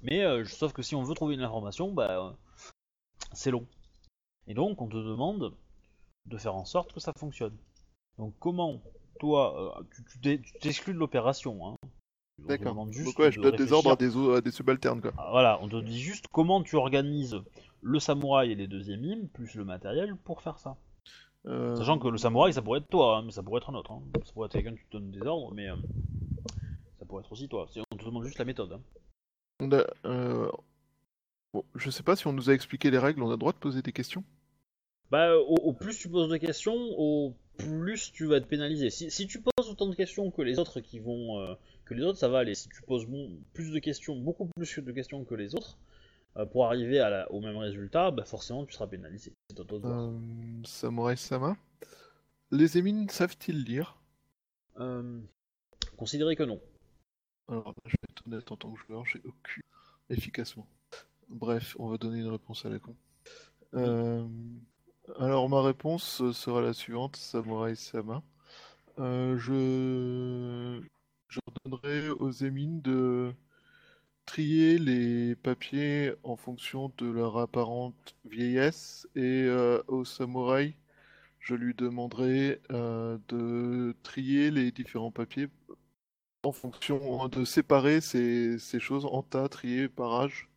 [0.03, 2.33] mais euh, sauf que si on veut trouver une information, bah, euh,
[3.33, 3.67] c'est long.
[4.49, 5.55] Et donc, on te demande
[6.27, 7.57] de faire en sorte que ça fonctionne.
[8.19, 8.81] Donc, comment
[9.21, 9.83] toi, euh,
[10.23, 11.75] tu- t'exclus de l'opération, hein.
[12.41, 12.73] On te D'accord.
[12.73, 15.01] demande juste Donc ouais, je de donne des ordres à des, o- à des subalternes
[15.01, 15.13] quoi.
[15.19, 17.37] Ah, Voilà, on te dit juste comment tu organises
[17.83, 20.77] le samouraï et les deux émimes, plus le matériel pour faire ça.
[21.47, 23.75] Euh, Sachant que le samouraï, ça pourrait être toi, hein, mais ça pourrait être un
[23.75, 23.91] autre.
[23.91, 24.03] hein.
[24.25, 25.77] Ça pourrait être quelqu'un qui te donne des ordres, mais euh,
[27.01, 27.67] ça pourrait être aussi toi.
[27.73, 28.73] C'est- On te demande juste la méthode.
[28.73, 28.81] hein.
[29.61, 30.49] on a, euh,
[31.53, 33.53] bon, je sais pas si on nous a expliqué les règles, on a le droit
[33.53, 34.23] de poser des questions?
[35.11, 38.91] Bah, au, au plus tu poses de questions, au plus tu vas être pénalisé.
[38.91, 41.55] Si, si tu poses autant de questions que les autres qui vont euh,
[41.87, 42.55] que les autres, ça va aller.
[42.55, 45.79] Si tu poses bon- plus de questions, beaucoup plus de questions que les autres,
[46.37, 49.33] euh, pour arriver à la- au même résultat, bah forcément tu seras pénalisé.
[49.49, 49.59] C'est.
[49.89, 50.19] Euh,
[50.65, 51.57] Samurai Sama.
[52.51, 53.97] Les émines savent-ils lire?
[54.79, 55.21] Euh,
[55.97, 56.61] considérez que non.
[57.49, 59.63] Alors, je vais être honnête en tant que joueur, j'ai aucune
[60.11, 60.67] efficacement.
[61.29, 62.95] Bref, on va donner une réponse à la con.
[63.75, 64.25] Euh,
[65.17, 68.23] alors, ma réponse euh, sera la suivante, Samurai Sama.
[68.99, 70.83] Euh, je...
[71.65, 73.35] donnerai aux émines de
[74.27, 80.75] trier les papiers en fonction de leur apparente vieillesse et euh, au samouraï,
[81.41, 85.49] je lui demanderai de trier les différents papiers
[86.45, 90.49] en fonction de séparer ces, choses en tas triés par âge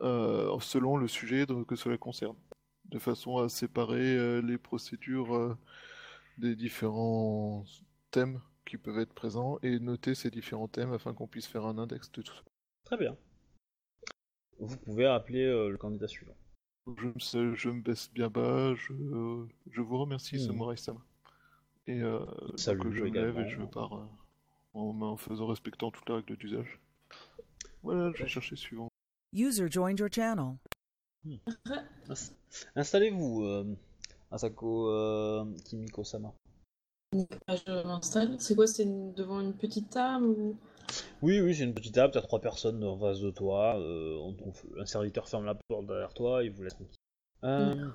[0.00, 2.36] selon le sujet que cela concerne,
[2.86, 5.56] de façon à séparer euh, les procédures euh,
[6.38, 7.64] des différents
[8.10, 11.78] thèmes qui peuvent être présents et noter ces différents thèmes afin qu'on puisse faire un
[11.78, 12.42] index de tout ça.
[12.84, 13.16] Très bien.
[14.58, 16.36] Vous pouvez appeler euh, le candidat suivant.
[16.98, 18.92] Je me, sais- je me baisse bien bas, je,
[19.70, 20.46] je vous remercie, Mhm.
[20.46, 21.00] Samurai Sama.
[21.86, 22.24] Et euh,
[22.56, 24.04] Salut, donc, je me lève et je pars euh,
[24.74, 26.78] en, en faisant respectant toutes les règles d'usage.
[27.82, 28.88] Voilà, je vais chercher suivant.
[29.32, 30.56] User joined your channel.
[32.08, 32.32] Ins-
[32.76, 33.76] Installez-vous, euh,
[34.30, 36.34] Asako euh, Kimiko-sama.
[37.12, 38.40] Je m'installe.
[38.40, 40.56] C'est quoi C'est devant une petite table ou...
[41.22, 44.36] Oui, oui, c'est une petite table, t'as trois personnes en face de toi, euh, on-
[44.44, 47.90] on- un serviteur ferme la porte derrière toi, il vous laisse tranquille.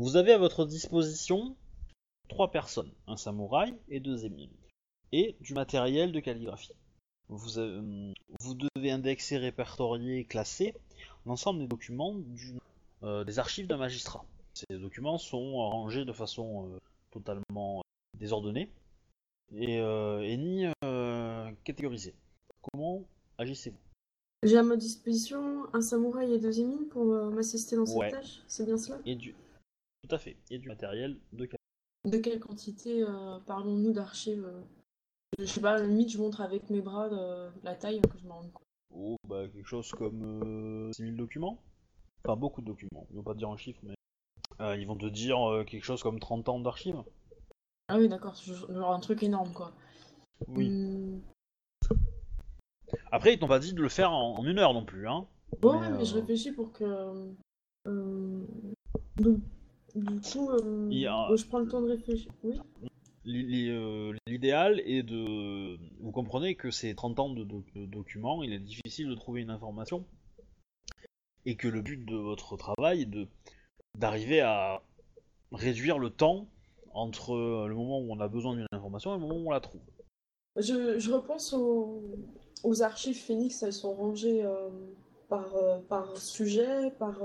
[0.00, 1.56] Vous avez à votre disposition
[2.28, 4.50] trois personnes, un samouraï et deux émimes,
[5.12, 6.72] et du matériel de calligraphie.
[7.28, 7.80] Vous, avez-
[8.40, 10.74] vous devez indexer, répertorier, classer
[11.26, 12.58] l'ensemble des documents du-
[13.02, 14.24] euh, des archives d'un magistrat.
[14.54, 16.78] Ces documents sont rangés de façon euh,
[17.10, 18.70] totalement euh, désordonnée
[19.54, 20.66] et, et ni
[21.64, 22.14] catégorisés.
[22.62, 23.04] Comment
[23.38, 23.78] agissez-vous?
[24.44, 28.10] J'ai à ma disposition un samouraï et deux émines pour m'assister dans cette Ouais.
[28.10, 28.40] tâche.
[28.48, 28.98] C'est bien cela?
[29.04, 29.34] Et du
[30.02, 31.48] tout à fait, et du matériel de.
[32.04, 34.44] De quelle quantité euh, parlons-nous d'archives?
[34.44, 34.62] Euh
[35.38, 37.08] Je sais pas, à la limite, je montre avec mes bras
[37.62, 38.66] la taille que je me rende compte.
[38.94, 41.58] Oh, bah, quelque chose comme euh, 6000 documents.
[42.24, 43.06] Enfin, beaucoup de documents.
[43.10, 43.94] Ils vont pas te dire en chiffres, mais
[44.60, 47.02] euh, ils vont te dire euh, quelque chose comme 30 ans d'archives.
[47.88, 49.72] Ah oui, d'accord, c'est genre un truc énorme quoi.
[50.48, 50.68] Oui.
[50.68, 51.20] Hum,
[53.10, 55.26] Après, ils t'ont pas dit de le faire en, en une heure non plus, hein.
[55.60, 57.30] Bon, Mais, ouais, mais je euh, réfléchis pour que.
[57.84, 59.40] donc,
[59.94, 62.30] du coup, euh, a- je prends le temps de réfléchir.
[62.44, 62.58] Oui.
[63.26, 65.78] Euh, L'idéal est de.
[66.00, 69.42] Vous comprenez que ces 30 ans de, doc- de documents, il est difficile de trouver
[69.42, 70.04] une information.
[71.44, 73.28] Et que le but de votre travail est de
[73.98, 74.82] d'arriver à
[75.52, 76.48] réduire le temps
[76.94, 77.34] entre
[77.68, 79.80] le moment où on a besoin d'une information et le moment où on la trouve.
[80.56, 82.02] Je, je repense aux,
[82.64, 84.68] aux archives Phoenix, elles sont rangées euh,
[85.28, 87.22] par, euh, par sujet, par.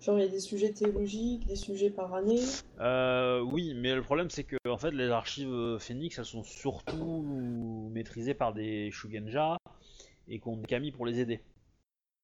[0.00, 2.40] Genre, il y a des sujets théologiques, des sujets par année.
[2.80, 6.44] Euh, oui, mais le problème c'est que en fait les archives euh, Phoenix elles sont
[6.44, 7.22] surtout
[7.92, 9.56] maîtrisées par des Shugenja
[10.28, 11.40] et qu'on des Kami pour les aider.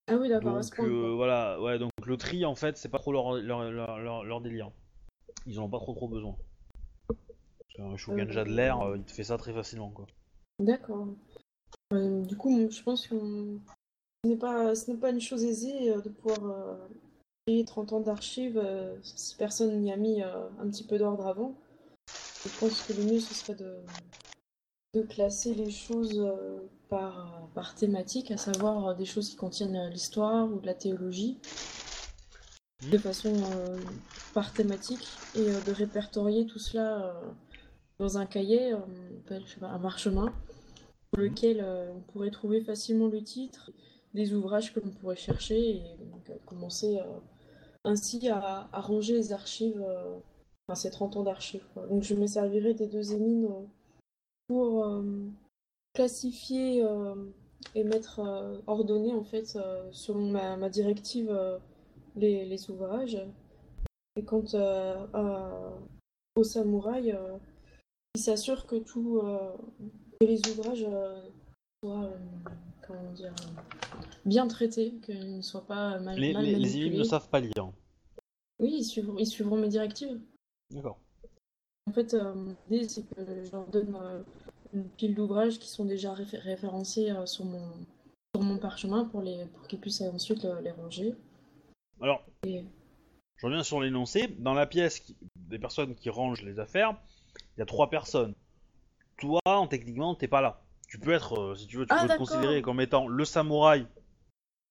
[0.09, 3.13] Ah oui, d'accord, Donc euh, voilà, ouais, donc le tri en fait c'est pas trop
[3.13, 4.71] leur, leur, leur, délire.
[5.47, 6.37] Ils en ont pas trop trop besoin.
[7.09, 10.07] Parce qu'un Shugenja de l'air, euh, il te fait ça très facilement quoi.
[10.59, 11.09] D'accord.
[11.93, 13.17] Euh, du coup, je pense que
[14.25, 16.77] ce n'est pas, ce n'est pas une chose aisée euh, de pouvoir euh,
[17.47, 21.55] 30 ans d'archives euh, si personne n'y a mis euh, un petit peu d'ordre avant.
[22.45, 23.79] Je pense que le mieux, ce serait de,
[24.95, 30.53] de classer les choses euh, par, par thématique, à savoir des choses qui contiennent l'histoire
[30.53, 31.39] ou de la théologie,
[32.91, 33.35] de façon
[34.35, 37.15] par thématique, et de répertorier tout cela
[37.99, 40.33] dans un cahier, on appelle, je sais pas, un marchemin,
[41.11, 43.71] pour lequel euh, on pourrait trouver facilement le titre,
[44.15, 47.01] des ouvrages que l'on pourrait chercher, et donc, commencer
[47.85, 50.19] ainsi à, ranger les archives, euh,
[50.69, 51.65] enfin ces 30 ans d'archives.
[51.91, 53.67] Donc je me servirai des deux émines euh,
[54.49, 55.03] pour euh,
[55.95, 56.85] classifier
[57.75, 58.21] et mettre
[58.67, 59.59] ordonner en fait
[59.93, 61.61] selon ma, directive
[62.17, 63.19] les, ouvrages.
[64.17, 65.73] Et quant à-
[66.35, 67.37] au samouraï, euh,
[68.15, 69.21] il s'assure que tout
[70.21, 70.87] que les ouvrages
[71.83, 72.11] soient
[72.93, 73.35] comment dire
[74.25, 77.71] bien traités, qu'ils ne soient pas mal, Les, mal les, ne savent pas lire.
[78.61, 80.21] Oui, ils suivront, ils suivront mes directives.
[80.71, 80.99] D'accord.
[81.89, 84.23] En fait, euh, l'idée, c'est que je leur donne euh,
[84.73, 87.67] une pile d'ouvrages qui sont déjà réfé- référencés euh, sur, mon,
[88.35, 91.15] sur mon parchemin pour, les, pour qu'ils puissent ensuite euh, les ranger.
[92.01, 92.65] Alors, Et-
[93.37, 94.29] je reviens sur l'énoncé.
[94.39, 96.97] Dans la pièce qui- des personnes qui rangent les affaires,
[97.57, 98.35] il y a trois personnes.
[99.17, 100.63] Toi, en- techniquement, t'es pas là.
[100.93, 103.25] Tu peux être, euh, si tu veux, tu Ah, peux te considérer comme étant le
[103.25, 103.87] samouraï,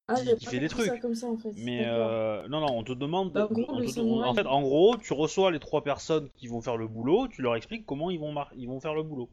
[0.07, 1.01] Ah, qui- fait des ça trucs.
[1.01, 1.51] comme ça en fait.
[1.57, 3.31] mais euh, non, non, on te demande.
[3.31, 6.45] Bah, en gros, on te- en fait, en gros, tu reçois les trois personnes qui
[6.47, 9.01] vont faire le boulot, tu leur expliques comment ils vont, mar- ils vont faire le
[9.01, 9.29] boulot.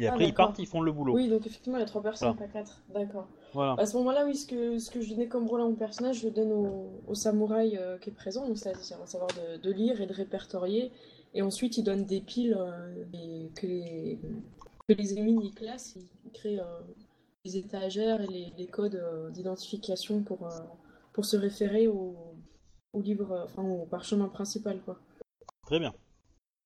[0.00, 1.14] Et Ah, après, ils partent, ils font le boulot.
[1.14, 2.82] Oui, donc effectivement, il y a trois personnes, pas quatre.
[2.92, 3.28] D'accord.
[3.52, 3.76] Voilà.
[3.78, 6.18] À ce moment-là, oui, ce que, ce que je donnais comme rôle à mon personnage,
[6.22, 9.58] je le donne au, au samouraï euh, qui est présent, donc c'est-à-dire à savoir de,
[9.58, 10.90] de lire et de répertorier.
[11.34, 14.18] Et ensuite, il donne des piles euh, et que, les,
[14.94, 15.94] que les ennemis y classent.
[15.96, 16.80] Il, il crée euh,
[17.44, 20.60] les étagères et les, les codes euh, d'identification pour, euh,
[21.12, 22.16] pour se référer au,
[22.92, 25.00] au livre, enfin au parchemin principal, quoi.
[25.62, 25.94] Très bien.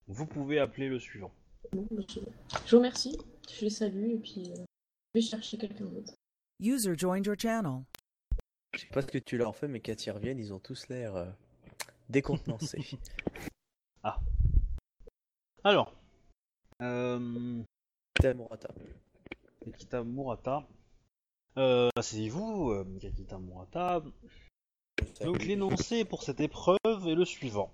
[0.06, 1.32] Vous pouvez appeler le suivant.
[1.72, 2.20] Bon, bah, je,
[2.64, 3.18] je vous remercie,
[3.52, 4.56] je les salue et puis euh,
[5.14, 6.14] je vais chercher quelqu'un d'autre.
[6.60, 7.82] User joined your channel.
[8.72, 10.88] Je sais pas ce que tu leur fais, mais quand ils reviennent, ils ont tous
[10.88, 11.26] l'air euh,
[12.08, 12.98] décontenancés.
[15.64, 15.92] Alors,
[16.82, 17.62] euh,
[18.22, 18.68] À Murata.
[19.64, 20.66] Kakita Murata.
[21.58, 24.02] Euh, c'est vous, Kakita Murata.
[25.22, 27.72] Donc l'énoncé pour cette épreuve est le suivant.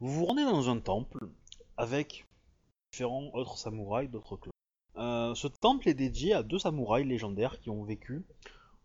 [0.00, 1.28] Vous vous rendez dans un temple
[1.76, 2.26] avec
[2.92, 4.52] différents autres samouraïs d'autres clans.
[4.96, 8.24] Euh, ce temple est dédié à deux samouraïs légendaires qui ont vécu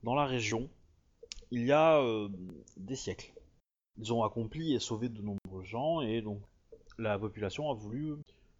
[0.03, 0.69] dans la région
[1.51, 2.29] il y a euh,
[2.77, 3.33] des siècles.
[3.97, 6.41] Ils ont accompli et sauvé de nombreux gens et donc
[6.97, 8.15] la population a voulu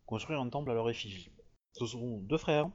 [0.06, 1.30] construire un temple à leur effigie.
[1.78, 2.70] Ce sont deux frères,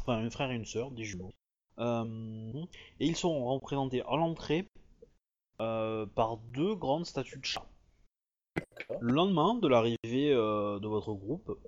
[0.00, 1.32] enfin un frère et une sœur, des jumeaux.
[1.78, 2.64] Euh,
[3.00, 4.66] et ils sont représentés à l'entrée
[5.60, 7.66] euh, par deux grandes statues de chats.
[9.00, 11.58] Le lendemain de l'arrivée euh, de votre groupe,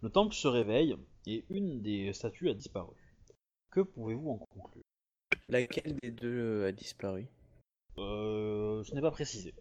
[0.00, 2.94] le temple se réveille et une des statues a disparu.
[3.70, 4.84] Que pouvez-vous en conclure?
[5.48, 7.26] Laquelle des deux a disparu?
[7.98, 9.54] Euh, Ce n'est pas précisé.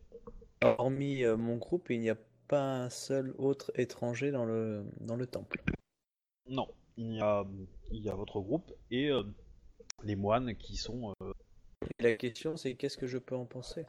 [0.61, 5.25] Hormis mon groupe, il n'y a pas un seul autre étranger dans le, dans le
[5.25, 5.63] temple.
[6.49, 7.45] Non, il y a,
[7.91, 9.23] il y a votre groupe et euh,
[10.03, 11.31] les moines qui sont euh,
[11.99, 13.85] Et la question, c'est qu'est-ce que je peux en penser?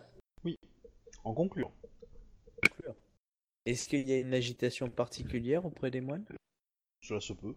[1.24, 1.72] En conclure.
[3.66, 6.24] Est-ce qu'il y a une agitation particulière auprès des moines?
[7.02, 7.54] Cela se peut.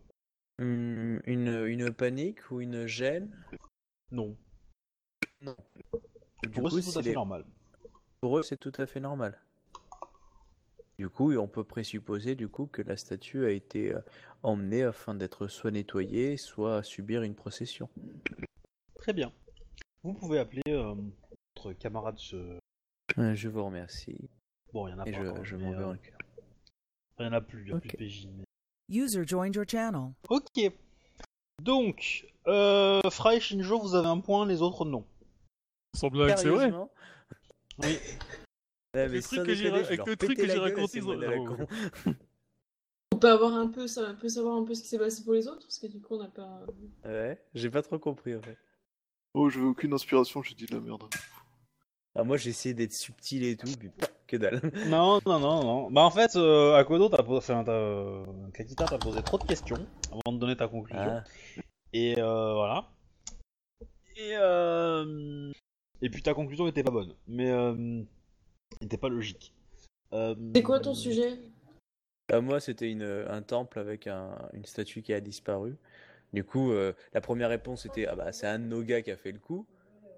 [0.59, 3.29] Une, une panique ou une gêne?
[4.11, 4.35] Non.
[5.41, 7.45] Du Pour eux, coup, c'est tout c'est à fait les- normal.
[8.21, 9.39] Pour eux, c'est tout à fait normal.
[10.99, 13.99] Du coup, on peut présupposer du coup que la statue a été euh,
[14.43, 17.89] emmenée afin d'être soit nettoyée, soit subir une procession.
[18.95, 19.31] Très bien.
[20.03, 20.93] Vous pouvez appeler euh,
[21.55, 22.17] votre camarade.
[22.17, 22.35] Ce...
[23.17, 24.29] Euh, Je vous remercie
[24.73, 25.23] Bon, il y en a et pas.
[25.23, 26.17] je, encore, je mais, m'en vais euh, en cœur.
[27.19, 28.27] Il y en a plus, il y a plus de PJ.
[28.35, 28.43] mais-
[28.89, 30.11] User joined your channel.
[30.29, 30.71] Ok.
[31.61, 33.01] Donc, euh,
[33.31, 35.05] et Shinjo, vous avez un point, les autres non.
[35.95, 36.71] Sans blague, c'est vrai.
[37.79, 37.97] Oui.
[38.95, 41.31] Mais Le truc que j'ai avec le truc que à raconté, ils ont- moines à
[41.31, 41.45] la oh.
[41.45, 41.67] con.
[43.12, 45.23] On peut avoir un peu, ça, on peut savoir un peu ce qui s'est passé
[45.23, 46.65] pour les autres, parce que du coup on n'a pas.
[47.05, 48.57] Ouais, j'ai pas trop compris en fait.
[49.33, 51.03] Oh, je veux aucune inspiration, j'ai dit de la merde.
[52.15, 53.89] Ah, moi j'ai essayé d'être subtil et tout, puis
[54.27, 54.61] que dalle.
[54.87, 55.91] Non, non, non, non.
[55.91, 59.45] Bah en fait, euh, Akodo, t'as posé, enfin, t'as, euh, Kakita, t'as posé trop de
[59.45, 61.21] questions avant de donner ta conclusion.
[61.21, 61.23] Ah,
[61.93, 62.89] Et euh, voilà.
[64.15, 65.51] Et euh,
[66.01, 68.03] et puis ta conclusion était pas bonne, mais euh,
[68.81, 69.53] était pas logique.
[70.11, 71.39] Euh, C'est quoi ton sujet?
[72.29, 75.75] Bah, moi, c'était une, un temple avec un- une statue qui a disparu.
[76.31, 79.11] Du coup, euh, la première réponse était ah bah c'est un de nos gars qui
[79.11, 79.67] a fait le coup.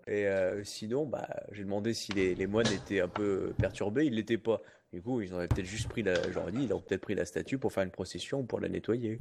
[0.08, 4.06] Et euh, sinon, bah j'ai demandé si les, les moines étaient un peu perturbés.
[4.06, 4.62] Ils l'étaient pas.
[4.94, 7.26] Du coup, ils auraient peut-être juste pris la, j'aurais dit, ils ont peut-être pris la
[7.26, 9.20] statue pour faire une procession ou pour la nettoyer.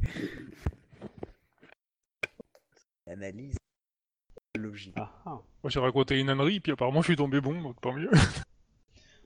[3.07, 3.57] Analyse
[4.57, 4.95] logique.
[4.97, 5.41] Ah, ah.
[5.63, 8.11] Moi j'ai raconté une ânerie, puis apparemment je suis tombé bon, donc tant mieux.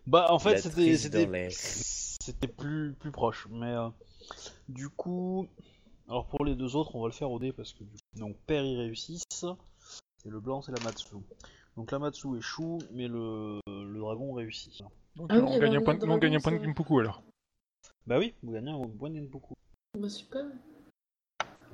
[0.07, 0.59] Bah en fait La
[0.97, 1.51] c'était l'air.
[2.29, 3.89] C'était plus plus proche, mais euh,
[4.69, 5.49] du coup,
[6.09, 8.19] alors pour les deux autres on va le faire au dé parce que du coup,
[8.19, 11.09] donc père ils réussissent, c'est le blanc c'est la Matsu.
[11.77, 14.83] Donc la Matsu échoue, mais le, le dragon réussit.
[15.17, 16.39] Donc Ah oui, on il y avait gagne un un point, autre on gagne un
[16.39, 16.65] dragon, point de ça.
[16.65, 17.23] Gimpuku alors.
[18.07, 19.55] Bah oui, vous gagnez un point beaucoup.
[19.99, 20.45] Bah super.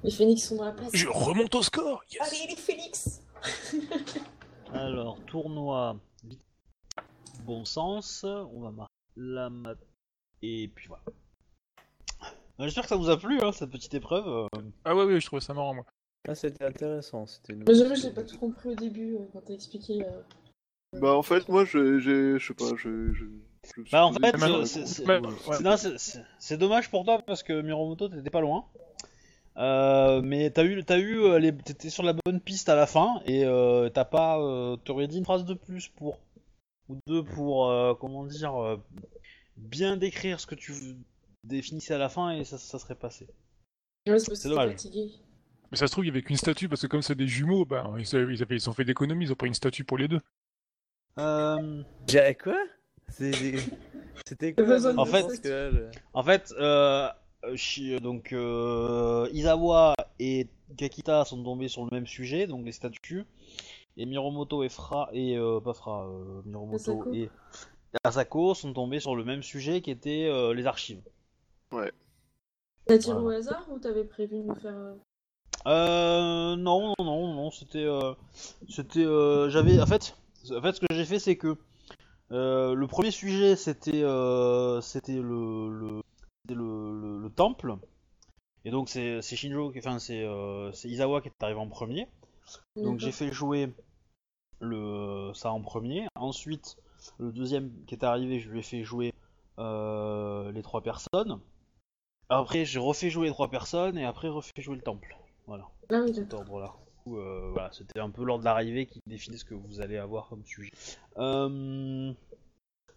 [0.04, 0.90] Les phénix sont dans la place.
[0.92, 3.22] Je remonte au score yes Allez les phénix
[4.72, 5.96] Alors tournoi
[7.44, 9.78] bon sens, on va marquer la mat
[10.44, 11.02] et puis voilà.
[12.60, 14.26] Euh, J'espère que ça vous a plu hein, cette petite épreuve.
[14.28, 14.46] euh.
[14.84, 15.84] Ah ouais, ouais, je trouvais ça marrant moi.
[16.28, 17.26] Ah, c'était intéressant.
[17.26, 20.04] C'était Mais je l'ai pas tout compris au début euh, quand t'as expliqué.
[20.04, 21.00] euh.
[21.00, 21.98] Bah, en fait, moi, j'ai.
[22.00, 22.88] j'ai- Je sais pas, je.
[23.90, 24.36] Bah en fait,
[26.38, 28.66] c'est- dommage pour toi parce que Miromoto t'étais pas loin.
[29.56, 32.86] Euh, mais t'as eu, t'as eu, euh, les- t'étais sur la bonne piste à la
[32.86, 36.18] fin et euh, t'as pas, euh, t'aurais dit une phrase de plus pour
[36.88, 38.76] ou deux pour, euh, comment dire, euh,
[39.56, 40.72] bien décrire ce que tu
[41.44, 43.28] définissez à la fin et ça, ça serait passé.
[44.08, 44.70] Ouais, c'est dommage.
[44.72, 45.12] fatigué.
[45.70, 47.64] Mais ça se trouve, il y avait qu'une statue, parce que comme c'est des jumeaux,
[47.64, 50.08] ben, ils, ils, avaient- ils ont fait d'économie, ils ont pris une statue pour les
[50.08, 50.20] deux.
[51.18, 52.56] Euh, J'ai quoi?
[53.08, 54.64] C'était quoi?
[54.80, 57.08] bonne fait- que En fait, euh,
[57.56, 63.24] chi- donc euh, Izawa et Kakita sont tombés sur le même sujet, donc les statues,
[63.96, 67.30] et Miromoto et Fra et euh, pas Fra, euh, Miromoto et
[68.02, 71.02] Asako sont tombés sur le même sujet qui était euh, les archives.
[72.86, 73.20] T'as tiré Voilà.
[73.22, 74.76] au hasard ou t'avais prévu de nous faire.
[74.76, 74.94] euh,
[75.66, 78.12] Euh, non, non, non, non, c'était, euh,
[78.68, 80.16] c'était, euh, j'avais, en fait,
[80.50, 81.56] en fait, ce que j'ai fait, c'est que
[82.32, 86.02] euh, le premier sujet, c'était, euh, c'était le, le,
[86.42, 87.76] c'était le, le- le temple,
[88.66, 92.08] et donc c'est, Shinjo, qui- enfin c'est, euh, c'est Izawa qui est arrivé en premier.
[92.76, 93.72] Donc j'ai fait jouer
[94.60, 96.06] le ça en premier.
[96.16, 96.76] Ensuite,
[97.18, 99.12] le deuxième qui est arrivé, je lui ai fait jouer
[99.58, 101.40] euh, les trois personnes.
[102.28, 105.16] Après, j'ai refait jouer les trois personnes et après refait jouer le temple.
[105.46, 106.72] Voilà, Ah cet ordre-là.
[107.04, 110.28] Coup, euh, voilà, c'était un peu l'ordre d'arrivée qui définit ce que vous allez avoir
[110.28, 110.72] comme sujet.
[111.18, 112.12] Euh,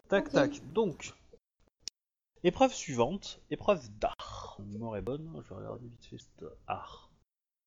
[0.08, 0.62] Tac tac.
[0.72, 1.12] Donc,
[2.42, 4.56] épreuve suivante, épreuve d'art.
[4.66, 5.30] Mémoire est bonne.
[5.44, 7.10] Je vais regarder vite fait cet art.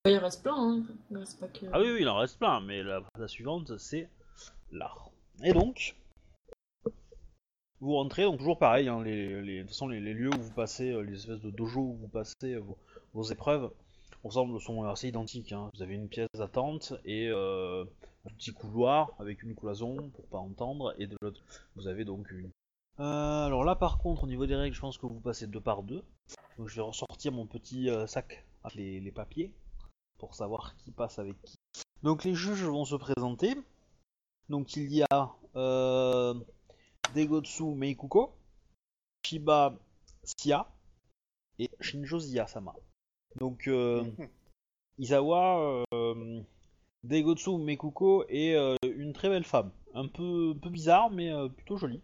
[0.05, 0.83] Il reste plein, hein.
[1.11, 1.67] Il reste pas que.
[1.71, 4.09] Ah oui, oui, il en reste plein, mais la, la suivante, c'est
[4.71, 5.11] l'art.
[5.43, 5.95] Et donc,
[7.81, 10.91] vous rentrez, donc toujours pareil, hein, les, de toute façon, les, lieux où vous passez,
[10.91, 12.63] euh, les espèces de dojo où vous passez euh,
[13.13, 13.71] vos, épreuves,
[14.23, 15.51] ensemble sont assez identiques.
[15.51, 15.71] hein.
[15.73, 17.83] Vous avez une pièce d'attente et euh,
[18.25, 21.41] un petit couloir avec une cloison pour pas entendre, et de l'autre,
[21.75, 22.51] vous avez donc une.
[22.97, 25.81] Alors là, par contre, au niveau des règles, je pense que vous passez deux par
[25.81, 26.03] deux.
[26.59, 29.51] Donc je vais ressortir mon petit sac avec les, papiers
[30.19, 31.55] pour savoir qui passe avec qui.
[32.03, 33.55] Donc les juges vont se présenter.
[34.49, 35.35] Donc il y a
[37.13, 38.31] Degotsu Meikuko,
[39.25, 39.77] Shiba
[40.23, 40.67] Sia
[41.59, 42.73] et Shinjo Zia-sama.
[43.39, 44.03] Donc euh,
[44.99, 46.41] Izawa, euh,
[47.03, 49.71] Degotsu Meikuko est euh, une très belle femme.
[49.93, 52.01] Un peu, un peu bizarre mais euh, plutôt jolie.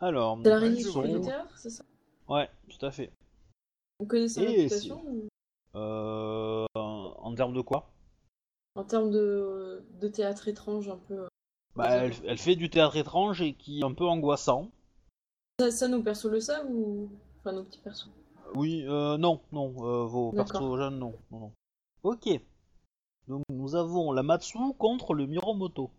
[0.00, 1.84] Alors, C'est la théâtre, c'est ça?
[2.28, 3.10] Ouais, tout à fait.
[3.98, 5.28] Vous connaissez la réputation ou-
[5.74, 7.90] Euh, en termes de quoi?
[8.76, 11.26] En termes de, de théâtre étrange, un peu.
[11.78, 14.70] Bah, elle, elle fait du théâtre étrange et qui est un peu angoissant.
[15.60, 17.08] Ça, ça, nos persos le savent ou.
[17.40, 18.10] Enfin, nos petits persos?
[18.54, 21.52] Oui, euh, non, non, euh, vos persos jeunes, non, non, non.
[22.02, 22.28] Ok.
[23.26, 25.90] Donc nous avons la Matsu contre le Miromoto.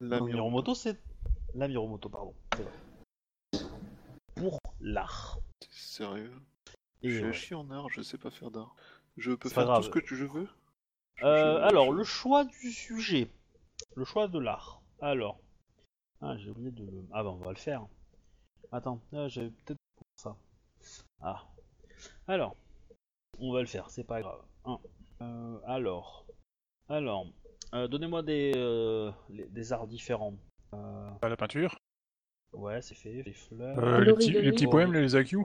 [0.00, 0.74] La le Miromoto.
[0.74, 0.98] C'est
[1.54, 2.34] la Miromoto, pardon.
[2.56, 3.68] c'est vrai.
[4.34, 5.38] Pour l'art.
[5.70, 6.32] Sérieux?
[7.02, 7.28] Et Je suis ouais.
[7.28, 8.74] à chier en art, je sais pas faire d'art.
[9.16, 9.88] Je peux faire grave.
[9.88, 10.48] tout ce que je veux?
[11.22, 13.30] Euh, Je- alors, je- le choix du sujet.
[13.94, 14.80] Le choix de l'art.
[15.00, 15.38] Alors.
[16.20, 17.04] Ah, j'ai oublié de le.
[17.12, 17.86] Ah, bah, on va le faire.
[18.72, 20.36] Attends, ah, j'avais peut-être pour ça.
[21.20, 21.44] Ah.
[22.28, 22.56] Alors.
[23.38, 24.40] On va le faire, c'est pas grave.
[25.20, 26.26] Euh, alors.
[26.88, 27.26] Alors.
[27.74, 30.34] euh, Donnez-moi des, euh, les- des arts différents.
[30.74, 31.76] Euh, À la peinture,
[32.54, 33.22] ouais, c'est fait.
[33.22, 33.78] Les fleurs.
[33.78, 35.38] euh, les, petits, les petits poèmes, les AQ.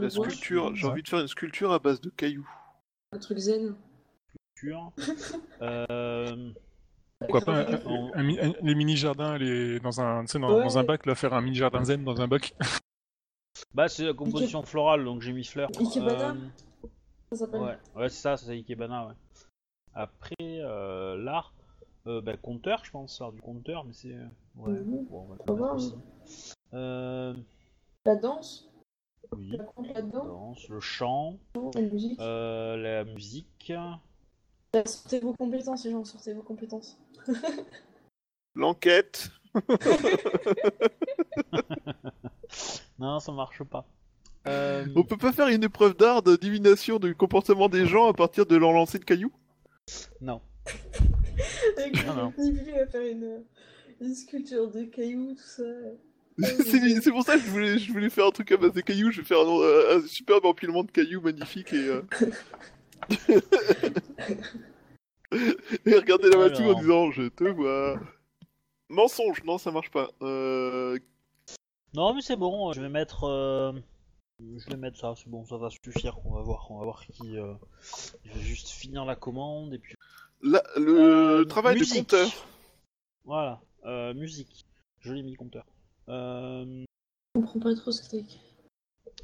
[0.00, 2.48] La sculpture, j'ai envie de faire une sculpture à base de cailloux.
[3.12, 3.74] un truc zen.
[5.60, 6.52] Euh,
[7.20, 7.72] Pourquoi pas un-
[8.14, 10.62] un un- les mini-jardins les, dans, un, tu sais, dans, Ouais.
[10.64, 12.54] dans un bac, là, faire un mini-jardin zen dans un bac.
[13.72, 15.70] Bah, c'est la composition florale, donc j'ai mis fleurs.
[15.78, 16.88] Ikebana Euh,
[17.30, 17.60] Ça s'appelle.
[17.60, 19.14] Ouais, ouais c'est ça, c'est Ikebana, ouais.
[19.94, 21.54] Après, euh, l'art,
[22.08, 24.16] euh, bah, compteur, je pense, l'art du compteur, mais c'est...
[24.56, 25.04] Ouais, Mhm.
[25.06, 25.94] bon, on va voir, aussi.
[26.72, 27.32] Euh,
[28.06, 28.68] La danse
[29.36, 29.56] oui,
[29.94, 31.38] La danse, le chant,
[31.74, 33.72] La musique euh, la musique...
[34.72, 36.98] Bah, Sortez vos compétences, les gens, sortez vos compétences.
[38.54, 39.30] L'enquête
[42.98, 43.86] Non, ça marche pas.
[44.46, 48.12] Euh, On peut pas faire une épreuve d'art de divination du comportement des gens à
[48.12, 49.32] partir de leur lancer de cailloux?
[50.20, 50.40] Non.
[52.06, 52.32] Non, non.
[52.38, 53.42] Va faire une,
[54.00, 55.62] une sculpture de cailloux, tout ça.
[56.38, 58.80] C'est c'est pour ça que je voulais, je voulais faire un truc à base de
[58.80, 61.86] cailloux, je vais faire un, un superbe empilement de cailloux magnifique et...
[61.88, 62.02] euh,
[65.86, 67.98] et regarder la Matsu en disant «Je te vois».
[68.90, 70.10] Mensonge, non ça marche pas.
[70.22, 70.98] Euh...
[71.94, 73.24] Non, mais c'est bon, je vais mettre...
[73.24, 73.72] euh,
[74.40, 77.04] Je vais mettre ça, c'est bon, ça va suffire, on va voir, on va voir
[77.06, 77.36] qui...
[77.38, 77.54] euh,
[78.24, 79.94] Je vais juste finir la commande, et puis...
[80.42, 81.94] la- le Euh, travail musique.
[82.10, 82.46] de compteur.
[83.24, 84.66] Voilà, euh, musique.
[85.00, 85.64] Je l'ai mis compteur.
[86.08, 86.84] Euh,
[87.34, 88.38] Je comprends pas trop ce écrit.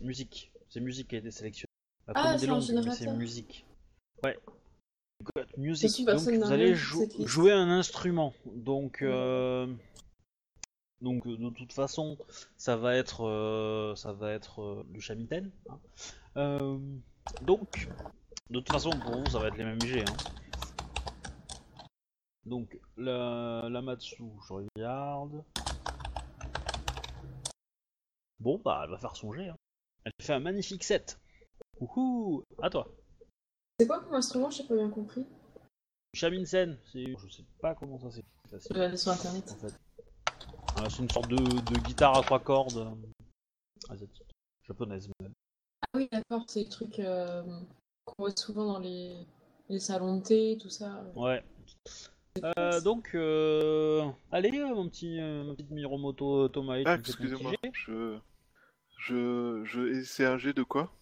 [0.00, 0.50] musique.
[0.68, 1.66] C'est musique qui a été sélectionnée.
[2.06, 3.66] La Ah, c'est musique.
[4.24, 4.38] Ouais.
[5.22, 5.90] Got music.
[6.06, 8.32] Donc vous allez jou- jouer un instrument.
[8.46, 9.66] Donc euh,
[11.02, 12.16] Donc de toute façon,
[12.56, 15.50] ça va être, euh, ça va être euh, du Shamiten.
[16.36, 16.78] hein.
[17.42, 17.88] Donc,
[18.48, 20.00] de toute façon, pour vous, ça va être les mêmes G.
[20.02, 20.14] Hein.
[22.44, 25.44] Donc, la, la Matsu, je regarde.
[28.40, 29.48] Bon, bah, elle va faire son G.
[29.48, 29.56] Hein.
[30.04, 31.20] Elle fait un magnifique 7.
[31.78, 32.88] Ouhou, à toi.
[33.80, 35.24] C'est quoi comme instrument J'ai pas bien compris.
[36.12, 38.22] Shaminsen, c'est, je sais pas comment ça c'est.
[38.68, 39.50] Je vais aller sur internet.
[39.52, 39.74] en fait.
[40.76, 44.36] Euh, c'est une sorte de, de guitare à trois cordes euh, asiatique,
[44.68, 45.32] japonaise même.
[45.80, 47.42] Ah oui, d'accord, c'est le truc euh,
[48.04, 49.16] qu'on voit souvent dans les,
[49.70, 51.02] les salons de thé, tout ça.
[51.16, 51.42] Ouais.
[52.58, 58.18] Euh, donc, euh, allez, mon petit, euh, mon petit Miromoto Tomae, Ah, excusez-moi, je...
[58.98, 59.62] Je...
[59.64, 60.02] je...
[60.02, 60.92] C'est un jet de quoi?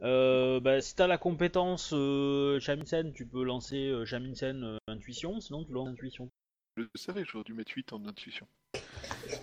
[0.00, 5.40] Euh, bah, si t'as la compétence euh, Shamisen, tu peux lancer euh, Shamisen euh, Intuition,
[5.40, 6.30] sinon tu lances Intuition.
[6.76, 8.46] Je savais, j'aurais dû mettre 8 en intuition.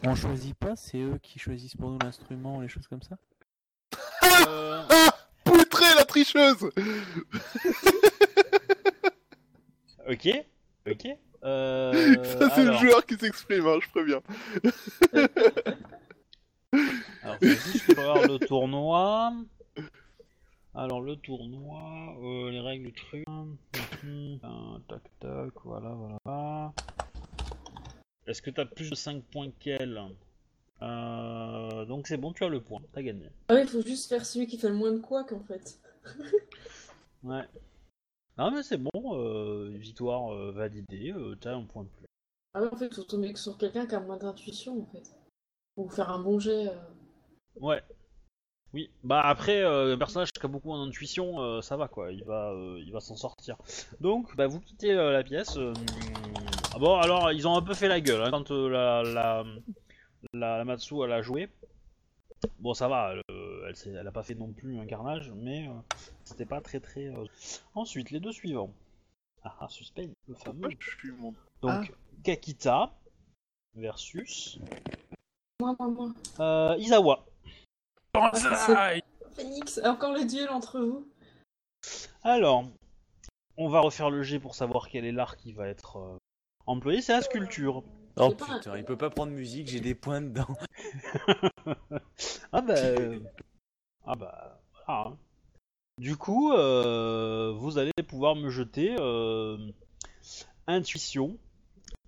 [0.04, 3.18] On choisit pas, c'est eux qui choisissent pour nous l'instrument, les choses comme ça
[4.48, 5.10] Euh, Ah
[5.46, 6.64] Poutré la tricheuse
[10.10, 10.28] ok,
[10.90, 11.08] ok.
[11.44, 14.22] Euh, Ça, c'est le alors- joueur qui s'exprime, hein, je préviens.
[17.24, 19.34] Alors, faut juste regarde le tournoi.
[20.80, 23.26] Alors, le tournoi, euh, les règles du truc.
[23.28, 24.40] Mhm.
[24.42, 26.74] Euh, tac, tac, voilà, voilà.
[28.26, 30.02] Est-ce que t'as plus de 5 points qu'elle?
[30.82, 33.30] Euh, Donc, c'est bon, tu as le point, t'as gagné.
[33.50, 35.82] Ah oui, il faut juste faire celui qui fait le moins de quoi qu'en fait.
[37.24, 37.44] Ouais.
[38.38, 42.06] Non, mais c'est bon, euh, victoire euh, validée, t'as un point de plus.
[42.54, 45.14] Ah ouais, en fait, il faut tomber sur quelqu'un qui a moins d'intuition en fait.
[45.76, 46.72] Ou faire un bon jet.
[47.60, 47.84] Ouais.
[48.74, 52.12] Oui, bah après, euh, un personnage qui a beaucoup en intuition, euh, ça va quoi,
[52.12, 53.58] il va, euh, il va s'en sortir.
[54.00, 55.58] Donc, bah vous quittez euh, la pièce.
[55.58, 55.74] euh,
[56.76, 59.44] ah bon, alors ils ont un peu fait la gueule hein, quand euh, la, la,
[60.34, 61.50] la, la Matsu elle a joué.
[62.60, 65.72] Bon, ça va, elle, euh, elle, a pas fait non plus un carnage, mais euh,
[66.24, 67.08] c'était pas très très.
[67.08, 67.26] euh.
[67.74, 68.72] Ensuite, les deux suivants.
[69.44, 70.60] Ah, ah, suspense, le fameux.
[70.60, 71.34] Moi, je suis mon...
[71.62, 71.92] Donc,
[72.24, 72.94] Kakita
[73.76, 74.60] versus
[75.60, 76.12] Moi, moi, moi.
[76.40, 77.26] euh, Izawa.
[78.14, 79.04] Banzai
[79.36, 81.08] Phoenix, encore le duel entre vous.
[82.24, 82.66] Alors,
[83.58, 86.18] on va refaire le jet pour savoir quel est l'art qui va être euh,
[86.66, 87.02] employé.
[87.02, 87.84] C'est la sculpture.
[88.18, 90.48] Oh pas un- putain, il peut pas prendre musique, j'ai des points dedans.
[92.52, 93.20] Ah bah, euh,
[94.06, 95.10] ah bah, voilà.
[95.12, 95.18] hein.
[96.00, 99.58] Du coup, euh, vous allez pouvoir me jeter euh,
[100.68, 101.38] intuition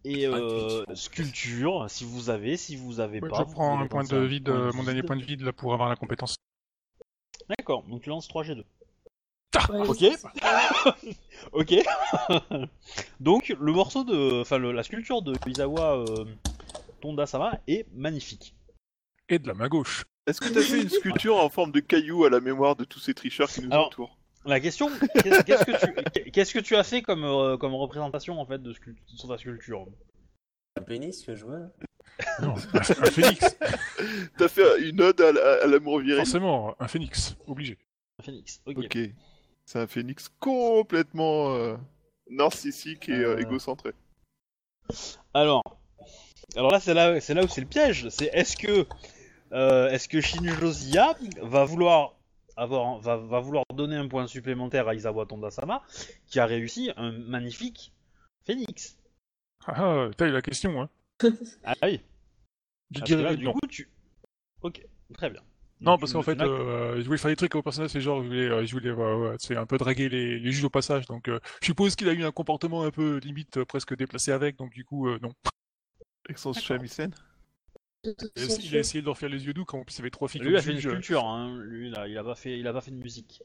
[0.04, 3.46] et euh, sculpture si vous avez, si vous avez Ouais, pas.
[3.48, 5.54] je prends un point de vide, point euh, de mon dernier point de vide là
[5.54, 6.36] pour avoir la compétence.
[7.50, 8.64] D'accord, donc tu lances 3G2.
[9.70, 10.04] Ouais, ok.
[11.54, 11.74] Ok.
[13.20, 16.26] Donc le morceau de, enfin la sculpture de Izawa euh,
[17.02, 18.54] Tonda-sama est magnifique.
[19.28, 20.06] Et de la main gauche.
[20.28, 23.00] Est-ce que t'as fait une sculpture en forme de caillou à la mémoire de tous
[23.00, 24.18] ces tricheurs qui nous Alors- entourent?
[24.46, 24.90] La question,
[25.46, 28.74] qu'est-ce que tu, qu'est-ce que tu as fait comme euh, comme représentation en fait de
[29.06, 29.86] sur ta sculpture?
[30.78, 31.70] Un pénis que je vois là
[32.42, 33.58] Non, un, un phénix.
[34.38, 37.36] T'as fait une ode à, la- à l'amour viril Forcément, un phénix.
[37.46, 37.78] Obligé.
[38.20, 38.62] Un phénix.
[38.66, 38.78] Ok.
[38.80, 38.98] Ok.
[39.66, 41.78] C'est un phénix complètement euh,
[42.30, 43.40] narcissique et euh, Euh.
[43.42, 43.92] égocentré.
[45.34, 45.62] Alors,
[46.56, 48.10] alors là c'est là, c'est là où c'est le piège.
[48.10, 48.86] C'est est-ce que
[49.54, 52.16] euh, est-ce que Shinjo Zia va vouloir
[52.58, 55.82] avoir, va, va vouloir donner un point supplémentaire à Izawa Tonda-sama
[56.28, 57.94] qui a réussi un magnifique
[58.46, 58.98] phénix.
[59.66, 60.90] Ah, ah, t'as eu la question, hein.
[61.64, 62.02] Ah oui.
[62.92, 63.54] Je Parce que dirais là, du non.
[63.54, 63.90] coup, tu.
[64.62, 65.42] Ok, très bien.
[65.80, 68.22] Non, Donc, parce qu'en fait, euh, je voulais faire des trucs au personnage, c'est genre,
[68.22, 70.70] je voulais, euh, je voulais euh, ouais, c'est un peu draguer les, les juges au
[70.70, 73.96] passage, donc euh, je suppose qu'il a eu un comportement un peu limite euh, presque
[73.96, 75.34] déplacé avec, donc du coup, euh, non.
[76.30, 76.56] D'accord.
[76.56, 77.12] shamisen
[78.04, 80.02] Il a, façon, il a essayé de leur faire les yeux doux quand il y
[80.02, 80.90] avait trois filles Lui, il a fait une juges.
[80.92, 81.56] sculpture, hein.
[81.62, 83.44] lui, là, il a pas fait, il a pas fait de musique.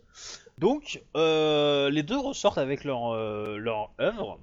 [0.57, 4.40] Donc, euh, les deux ressortent avec leur, euh, leur œuvre.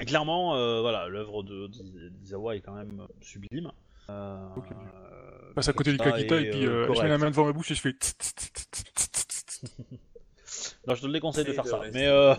[0.00, 3.72] Et clairement, euh, voilà, l'œuvre de d'I- d'Izawa est quand même sublime.
[4.08, 4.64] Euh, Ok.
[4.72, 7.52] euh, Je passe à côté du Kakita et puis je mets la main devant ma
[7.52, 7.92] bouche et je fais.
[7.92, 9.62] tss, tss, tss, tss, tss, tss, tss.
[10.86, 11.80] Non, je te le déconseille de faire de ça.
[11.92, 12.34] Mais euh...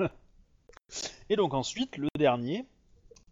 [1.30, 2.66] et donc ensuite le dernier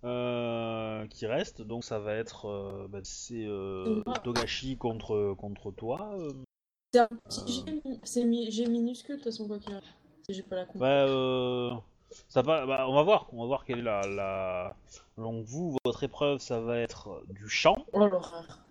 [0.05, 4.03] euh, qui reste, donc ça va être euh, bah, c'est euh.
[4.25, 6.17] Togashi contre contre toi.
[6.93, 7.09] C'est un
[8.05, 9.89] petit mi- G minuscule de toute façon, quoi qu'il arrive.
[10.29, 10.79] Si j'ai pas la compte.
[10.81, 11.83] Bah,
[12.29, 14.77] ça va, bah, on va voir, on va voir quelle est la, la...
[15.19, 17.85] Donc vous, votre épreuve, ça va être du chant.
[17.93, 18.65] Oh l'horreur.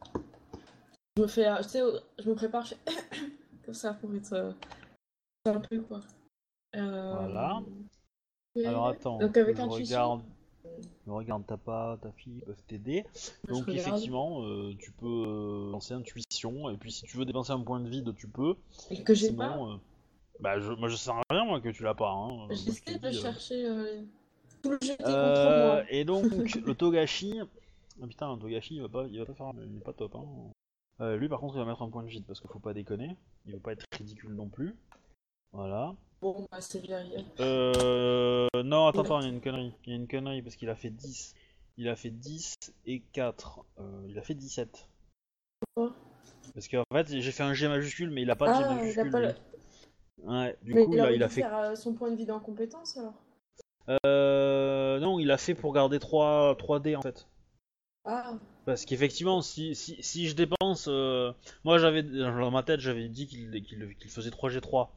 [1.17, 1.81] Je me fais, tu sais,
[2.19, 2.95] je me prépare, je fais
[3.65, 4.55] comme ça pour être
[5.45, 6.01] un peu quoi.
[6.73, 7.59] Voilà.
[8.65, 10.23] Alors attends, Donc avec je intuition.
[11.11, 11.43] Regarde.
[11.43, 13.05] regarde, t'as pas, ta fille peuvent t'aider.
[13.47, 17.51] je Donc effectivement, euh, tu peux euh, lancer intuition, et puis si tu veux dépenser
[17.51, 18.55] un point de vide, tu peux.
[18.89, 19.57] Et que j'ai pas.
[19.57, 19.77] Euh,
[20.39, 22.11] bah je, moi je sais rien moi que tu l'as pas.
[22.11, 22.47] Hein.
[22.51, 23.65] J'essaie de chercher
[24.61, 25.83] tout le jeté contre moi.
[25.89, 26.25] et donc
[26.65, 27.39] le Togashi,
[28.01, 30.15] ah putain le Togashi il va pas, il va pas faire, il est pas top.
[30.15, 30.25] Hein.
[30.99, 32.73] Euh, lui par contre il va mettre un point de vide parce qu'il faut pas
[32.73, 34.75] déconner, il veut pas être ridicule non plus.
[35.51, 35.95] Voilà.
[36.21, 37.23] Bon, bah, c'est viril.
[37.39, 40.55] Euh, non attends attends il y a une connerie, il y a une connerie parce
[40.55, 41.35] qu'il a fait 10,
[41.77, 42.55] il a fait 10
[42.87, 44.87] et 4, euh, il a fait 17.
[45.75, 45.95] Pourquoi?
[46.53, 48.63] Parce qu'en fait j'ai fait un G majuscule mais il a pas de G Ah,
[48.63, 49.11] il a majuscule.
[49.11, 49.35] pas le-
[50.23, 52.31] Ouais, du Mais coup il là, il a fait faire euh, son point de vide
[52.31, 53.13] en compétence alors.
[54.05, 57.27] Euh, non, il a fait pour garder 3, 3D en fait.
[58.03, 58.33] Ah,
[58.65, 60.87] Parce qu'effectivement, si, si, si je dépense.
[60.89, 61.31] euh,
[61.63, 64.89] moi, j'avais dans ma tête, j'avais dit qu'il faisait 3G3.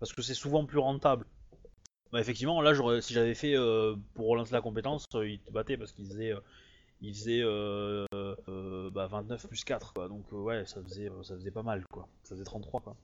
[0.00, 1.24] Parce que c'est souvent plus rentable.
[2.12, 2.72] Bah, effectivement, là,
[3.02, 6.32] si j'avais fait euh, pour relancer la compétence, euh, il te battait parce qu'il faisait.
[6.32, 6.40] euh,
[7.00, 10.08] il faisait euh, euh, bah, 29 plus 4, quoi.
[10.08, 12.08] Donc, euh, ouais, ça faisait, euh, ça faisait pas mal, quoi.
[12.24, 12.96] Ça faisait 33, quoi.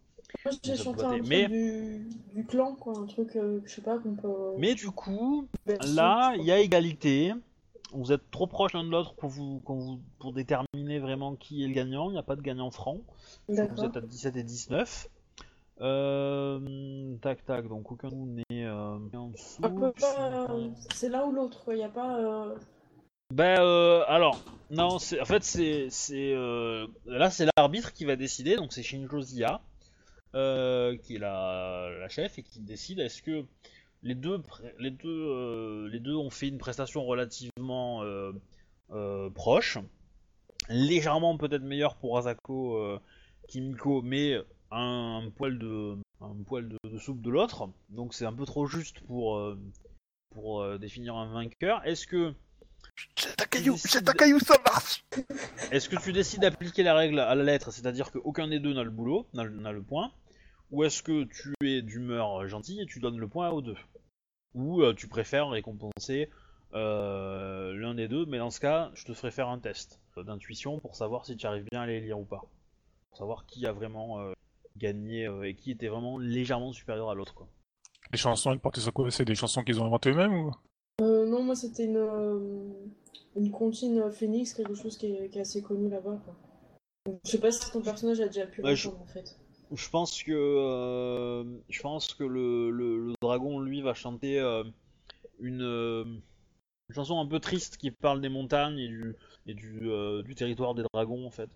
[0.45, 2.09] moi j'ai chanté un Mais- du...
[2.35, 4.55] du clan, quoi, un truc, je sais pas, qu'on peut.
[4.59, 5.47] Mais du coup,
[5.95, 7.33] Là, il y a égalité.
[7.93, 11.63] Vous êtes trop proches l'un de l'autre pour vous, pour vous- pour déterminer vraiment qui
[11.63, 12.09] est le gagnant.
[12.11, 12.99] Il n'y a pas de gagnant franc.
[13.49, 15.09] Vous êtes à 17 et 19.
[15.81, 19.63] Euh, tac tac, donc aucun n'est euh, en dessous.
[19.63, 21.65] Sinon- euh, C'est l'un ou l'autre.
[21.73, 22.19] Il y a pas.
[22.21, 22.55] euh,
[23.33, 23.59] Ben
[24.07, 25.89] alors, non, c'est en fait c'est
[27.07, 29.61] là c'est l'arbitre qui va décider, donc c'est Shinjo Zia
[30.33, 30.37] qui
[31.17, 33.45] est la, la chef et qui décide est-ce que
[34.03, 34.41] les deux
[34.79, 38.03] les deux les deux ont fait une prestation relativement
[39.35, 39.79] proche,
[40.69, 42.99] légèrement peut-être meilleure pour Asako
[43.49, 44.37] Kimiko, mais
[44.71, 48.67] un, poil de un poil de, de soupe de l'autre, donc c'est un peu trop
[48.67, 49.59] juste pour euh,
[50.31, 51.85] pour euh, définir un vainqueur.
[51.87, 52.35] Est-ce que
[53.17, 55.05] Jette un caillou, Décide- jette un caillou, ça marche
[55.73, 58.83] est-ce que tu décides d'appliquer la règle à la lettre, c'est-à-dire qu'aucun des deux n'a
[58.85, 60.13] le boulot, n'a le, n'a le point,
[60.71, 63.77] ou est-ce que tu es d'humeur gentille et tu donnes le point aux deux?
[64.55, 66.31] Ou euh, tu préfères récompenser
[66.73, 70.97] l'un des deux, mais dans ce cas, je te ferai faire un test d'intuition pour
[70.97, 72.43] savoir si tu arrives bien à les lire ou pas.
[73.11, 74.21] Pour savoir qui a vraiment
[74.79, 77.35] gagné euh, et qui était vraiment légèrement supérieur à l'autre.
[77.35, 77.49] quoi.
[78.13, 79.11] Les chansons, elles portaient sur quoi?
[79.11, 80.51] C'est des chansons qu'ils ont inventées eux-mêmes ou?
[81.01, 82.39] Euh, non, moi c'était une, euh,
[83.37, 86.21] une comptine Phoenix, quelque chose qui est, qui est assez connu là-bas.
[86.25, 86.37] Quoi.
[87.07, 89.39] Donc, je sais pas si ton personnage a déjà pu Ouais, je- l'entendre en fait.
[89.73, 94.63] Je pense que euh, je pense que le, le- le dragon lui va chanter euh,
[95.41, 99.17] une, euh, une chanson un peu triste qui parle des montagnes et du
[99.47, 101.51] et du, euh, du territoire des dragons en fait.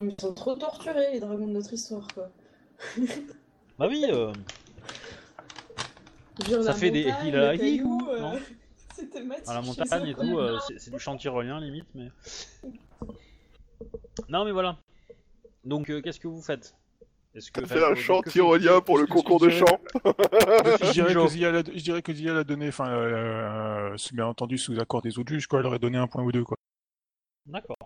[0.00, 2.30] Ils sont trop torturés les dragons de notre histoire quoi.
[3.78, 4.32] Bah oui, euh,
[6.46, 8.38] Ça la fait des- montagne, il a- le caillou, euh, non
[8.94, 9.44] C'était Mathieu.
[9.48, 12.08] à la montagne et tout, euh, c'est- c'est du chant tyrolien limite mais.
[14.28, 14.76] Non mais voilà.
[15.64, 16.74] Donc euh, qu'est-ce que vous faites?
[17.34, 19.80] Est-ce que Faire un chant tyrolien pour le concours de chant.
[20.04, 24.26] je, dirais que Zia l'a- je dirais que Zia l'a donné, enfin, euh, euh, bien
[24.26, 26.58] entendu sous accord des autres juges, quoi, elle aurait donné un point ou deux, quoi.
[27.46, 27.76] D'accord.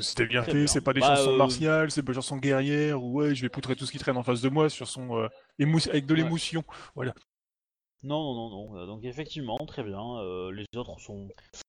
[0.00, 3.02] C'était bien fait, c'est pas des Bah, chansons euh, martiales, c'est pas des chansons guerrières,
[3.02, 5.18] ou ouais, je vais poutrer tout ce qui traîne en face de moi sur son
[5.18, 5.28] euh,
[5.58, 6.22] émou- avec de Ouais.
[6.22, 6.64] l'émotion.
[6.96, 7.12] Non,
[8.02, 8.76] non, non, non.
[8.78, 10.00] Euh, Donc effectivement, très bien.
[10.18, 11.28] euh, les autres sont.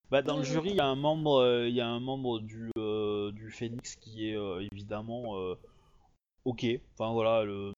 [0.10, 2.40] Bah, dans le jury, il y a un membre, euh, il y a un membre
[2.40, 5.56] du euh, du Phoenix qui est euh, évidemment euh,
[6.46, 6.66] ok.
[6.94, 7.72] Enfin voilà, elle,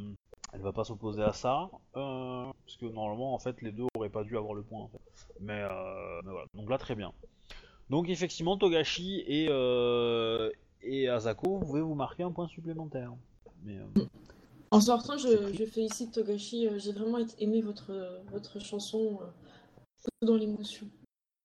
[0.54, 4.10] elle va pas s'opposer à ça, euh, parce que normalement, en fait, les deux auraient
[4.10, 4.82] pas dû avoir le point.
[4.84, 5.00] En fait.
[5.41, 6.48] Mais, euh, mais voilà.
[6.54, 7.14] Donc là, très bien.
[7.90, 10.50] Donc effectivement, Togashi et euh,
[10.82, 13.14] et Asako, vous pouvez vous marquer un point supplémentaire.
[13.64, 14.06] Mais euh,
[14.72, 16.68] En sortant, je, félicite Togashi.
[16.68, 19.20] euh, J'ai vraiment aimé votre, votre chanson,
[20.22, 20.88] dans l'émotion.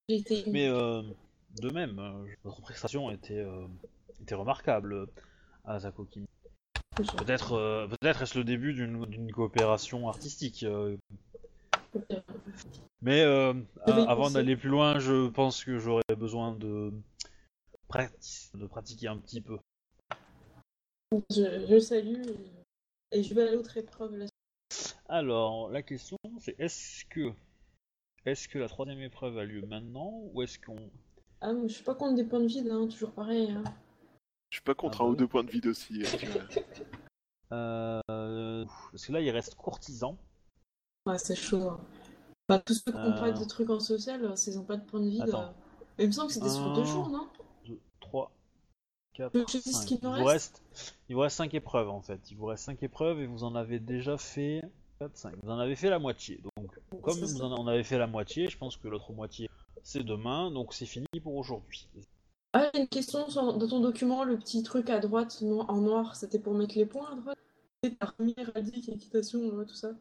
[0.09, 0.45] Été.
[0.51, 2.01] Mais de même,
[2.45, 3.47] votre prestation était,
[4.21, 5.07] était remarquable
[5.65, 6.27] Asako Kimi.
[7.17, 10.65] Peut-être euh, peut-être est-ce le début d'une d'une coopération artistique.
[10.65, 10.97] euh,
[13.03, 13.55] mais euh,
[13.87, 16.93] avant d'aller plus loin, je pense que j'aurais besoin de,
[17.89, 19.59] prati- de pratiquer un petit peu.
[21.31, 22.23] Je, je salue
[23.13, 24.17] et, et je vais à l'autre épreuve.
[24.17, 24.27] Là.
[25.09, 27.33] Alors, la question c'est est-ce que
[28.27, 30.77] est-ce que la troisième épreuve a lieu maintenant ou est-ce qu'on
[31.41, 33.51] Ah, mais je suis pas contre des points de vide, hein, toujours pareil.
[33.51, 33.65] hein.
[34.51, 36.03] Je suis pas contre Ah un ou deux points de vide aussi.
[36.05, 36.47] hein,
[37.53, 40.17] euh, parce que là il reste courtisan.
[41.07, 41.71] Ouais, c'est chaud.
[41.71, 41.81] hein.
[42.51, 44.85] Bah, tous ceux qui n'ont pas de trucs en social, euh, s'ils n'ont pas de
[44.85, 45.23] points de vide.
[45.33, 45.47] Euh,
[45.99, 47.29] Il me semble que c'était sur deux jours, non?
[47.67, 48.31] 2, 3,
[49.15, 49.87] 4, Je sais ce 5.
[49.87, 50.63] qu'il Il me vous, reste.
[50.73, 52.21] reste, il vous reste 5 épreuves en fait.
[52.31, 54.63] Il vous reste 5 épreuves et vous en avez déjà fait
[54.99, 55.35] 4, 5.
[55.43, 56.41] Vous en avez fait la moitié.
[56.57, 57.45] Donc, comme vous ça.
[57.45, 59.49] en avez fait la moitié, je pense que l'autre moitié
[59.83, 61.89] c'est demain, donc c'est fini pour aujourd'hui.
[62.53, 66.17] Ah, une question sur- dans ton document, le petit truc à droite no- en noir,
[66.17, 67.39] c'était pour mettre les points à droite?
[68.01, 69.93] Armée, radique, équitation, tout ça?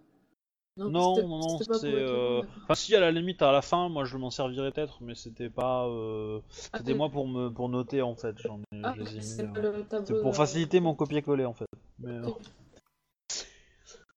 [0.88, 1.88] Non, non, non, c'est.
[1.94, 2.42] euh.
[2.64, 5.50] Enfin, si, à la limite, à la fin, moi je m'en servirais peut-être, mais c'était
[5.50, 5.86] pas.
[5.88, 6.40] euh,
[6.72, 8.38] Ah, C'était moi pour me pour noter en fait.
[8.40, 10.22] J'en ai, Ah, je les ai mis, c'est euh, tableau.
[10.22, 11.68] Pour faciliter mon copier-coller en fait.
[12.00, 12.30] Mais, euh.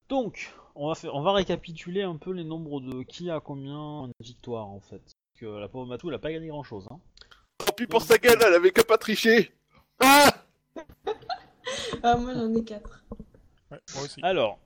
[0.08, 4.08] Donc, on va, faire, on va récapituler un peu les nombres de qui a combien
[4.08, 4.98] de victoires en fait.
[4.98, 6.86] Parce que la pauvre Matou, elle a pas gagné grand chose.
[6.90, 6.98] Hein.
[7.58, 9.52] Tant pis pour sa gueule, elle avait que pas triché.
[10.00, 10.30] Ah
[12.02, 13.04] Ah, moi j'en ai 4.
[13.70, 14.20] Ouais, moi aussi.
[14.22, 14.58] Alors,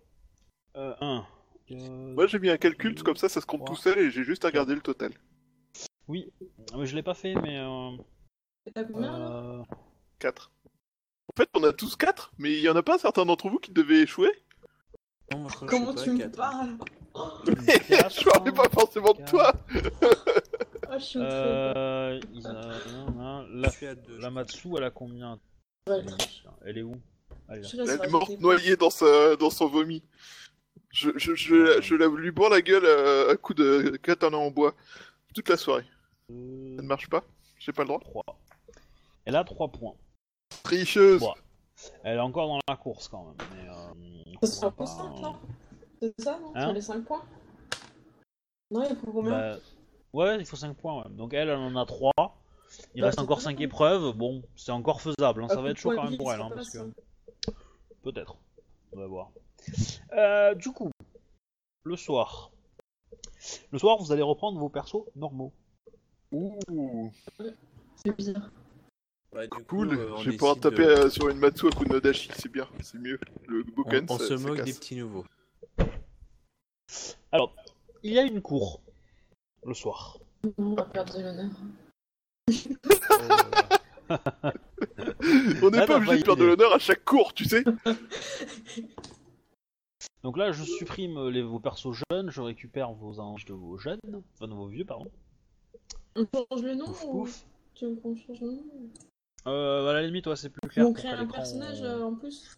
[0.74, 1.24] 1.
[1.71, 4.45] Moi j'ai mis un calcul, comme ça ça se compte tout seul et j'ai juste
[4.45, 5.12] à regarder le total.
[6.09, 6.31] Oui,
[6.73, 7.59] Ah, mais je l'ai pas fait, mais.
[7.59, 7.91] Euh,
[8.75, 9.62] T'as combien là euh,
[10.21, 10.51] 4.
[11.29, 13.49] En fait on a tous 4, mais il y en a pas un certain d'entre
[13.49, 14.31] vous qui devait échouer
[15.33, 16.77] Non, moi, je crois que je Comment suis tu me parles
[17.47, 19.53] Je parlais pas forcément de toi
[20.89, 24.19] Ah, je suis euh, il a- non, non, la, Je suis à deux.
[24.19, 25.41] la Matsu, elle a combien
[25.89, 26.05] Ouais,
[26.64, 26.97] elle, est- où?
[27.49, 30.03] Elle est morte noyée dans, sa, dans son vomi.
[30.91, 34.51] Je, je, je, je la- lui bourre la gueule à, à coup de katana en
[34.51, 34.74] bois
[35.34, 35.84] toute la soirée.
[36.30, 37.22] Euh, Ça ne marche pas
[37.59, 38.22] J'ai pas le droit 3.
[39.26, 39.95] Elle a 3 points.
[40.62, 41.34] Tricheuse Bon.
[42.05, 43.37] Elle est encore dans la course quand même.
[43.55, 45.32] Mais, euh, Ça sera pour 5 euh, là
[46.01, 46.53] C'est ça, non?
[46.55, 46.62] Hein?
[46.62, 47.22] Sur les 5 points?
[48.70, 49.30] Non, il faut combien?
[49.32, 49.57] Bah,
[50.12, 51.03] Ouais, il faut 5 points.
[51.03, 51.11] Ouais.
[51.11, 52.12] Donc elle, elle en a 3.
[52.95, 53.62] Il Bah, reste encore pas 5 mal.
[53.64, 54.12] épreuves.
[54.16, 55.45] Bon, c'est encore faisable.
[55.45, 55.49] hein.
[55.49, 56.41] Ça va être chaud quand même pour elle.
[56.41, 56.78] Hein, passe, parce que...
[56.78, 57.53] hein.
[58.03, 58.37] Peut-être.
[58.93, 59.30] On va voir.
[60.12, 60.91] Euh, du coup,
[61.85, 62.51] le soir.
[63.71, 65.53] Le soir, vous allez reprendre vos persos normaux.
[66.33, 66.59] Ouh,
[67.97, 68.51] C'est bizarre.
[69.33, 71.67] Bah, du coup, cool euh, on Je vais pouvoir taper de- euh, sur une Matsu
[71.67, 73.19] à coup de Nodashi, c'est bien, c'est mieux.
[73.47, 74.67] Le On, Boken, on ça, se ça moque casse.
[74.67, 75.25] des petits nouveaux.
[78.03, 78.81] Il y a une cour.
[79.64, 80.19] Le soir.
[80.59, 81.51] On va perdre de l'honneur.
[84.09, 86.57] On n'est Ah, pas obligé de perdre de idée.
[86.57, 87.64] l'honneur à chaque cours, tu sais
[90.27, 94.01] Donc là, je supprime les, vos persos jeunes, je récupère vos anges de vos jeunes,
[94.35, 95.09] enfin de vos vieux, pardon.
[96.16, 97.47] On change le nom ou pouf.
[97.77, 98.64] tu veux qu'on change le nom
[99.47, 100.85] Euh, à la limite, ouais, c'est plus clair.
[100.85, 102.57] On crée un personnage on- euh, en plus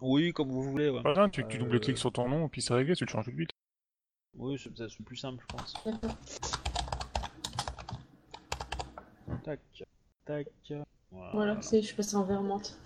[0.00, 1.02] Oui, comme vous voulez, ouais.
[1.02, 3.24] Voilà, tu, tu Euh, double-cliques sur ton nom et puis c'est réglé, tu le changes
[3.24, 3.50] tout de suite.
[4.36, 5.74] Oui, c'est plus simple, je pense.
[5.84, 6.16] D'accord.
[9.42, 9.60] Tac,
[10.24, 10.46] tac.
[11.10, 11.30] Voilà.
[11.32, 12.78] Voilà, c'est, je suis passé en vert menthe.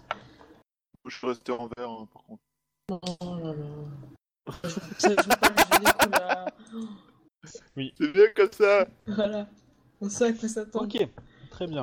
[1.05, 2.43] Je suis resté en vert, hein, par contre.
[2.89, 3.01] Oh
[3.43, 3.65] là là.
[4.63, 6.49] Je ça pas couleurs.
[7.45, 9.49] C'est bien comme ça Voilà.
[10.01, 10.85] On sait à quoi s'attendre.
[10.85, 11.09] Ok,
[11.51, 11.83] très bien.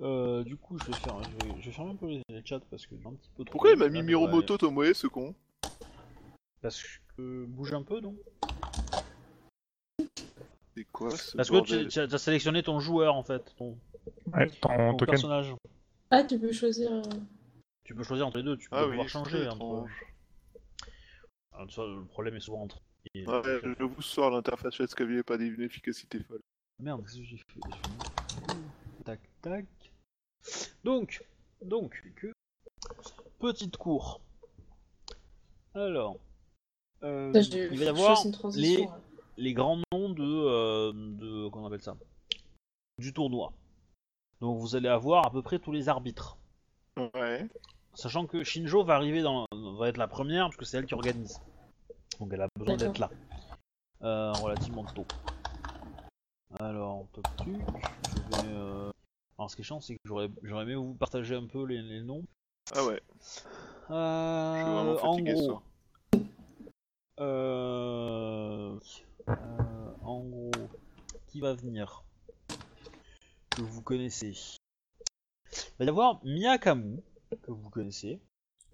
[0.00, 2.42] Euh, du coup, je vais faire, je vais, je vais fermer un peu les, les
[2.44, 3.52] chats parce que j'ai un petit peu trop.
[3.52, 5.72] Pourquoi il m'a mis Miromoto dois Tomoe, ce con aller-
[6.62, 6.82] Parce
[7.16, 8.14] que bouge un peu, non?
[10.76, 13.76] C'est quoi ce Parce que tu as sélectionné ton joueur en fait, ton,
[14.32, 15.06] Ouais, ton ton token.
[15.06, 15.54] personnage.
[16.10, 16.90] Ah, tu peux choisir.
[17.88, 19.54] Tu peux choisir entre les deux, tu peux Ah oui, pouvoir changer entre.
[19.56, 20.04] étrange.
[21.52, 22.82] Alors, ça, le problème est souvent entre.
[23.14, 24.78] et- Ouais, je, je vous sors l'interface
[25.14, 26.42] avait pas d'une efficacité folle.
[26.80, 27.60] Merde, qu'est-ce que j'ai fait?
[29.06, 29.64] Tac, tac.
[30.84, 31.24] Donc,
[31.62, 32.30] donc, que...
[33.38, 34.20] Petite cour.
[35.72, 36.18] Alors,
[37.04, 38.22] euh, ça, il va y avoir
[38.54, 38.86] les,
[39.38, 41.96] les grands noms de, euh, de comment on appelle ça?
[42.98, 43.54] Du tournoi.
[44.42, 46.36] Donc vous allez avoir à peu près tous les arbitres.
[47.14, 47.48] Ouais.
[47.98, 50.94] Sachant que Shinjo va arriver dans, va être la première parce que c'est elle qui
[50.94, 51.40] organise.
[52.20, 53.10] Donc elle a besoin d'être là.
[54.02, 55.04] Euh, relativement tôt.
[56.60, 57.56] Alors, top truc.
[57.56, 58.52] Je vais.
[58.54, 58.92] euh,
[59.36, 61.82] Alors ce qui est chiant, c'est que j'aurais j'aurais aimé vous partager un peu les,
[61.82, 62.22] les noms.
[62.72, 63.02] Ah ouais.
[63.90, 65.44] Euh, Je suis vraiment en fatigué gros.
[65.44, 65.62] soir.
[67.20, 68.78] Euh,
[69.28, 70.50] euh, en gros,
[71.26, 72.04] qui va venir
[73.50, 74.34] Que vous connaissez?
[75.50, 77.00] Il va y avoir Miyakamu,
[77.42, 78.20] que vous connaissez.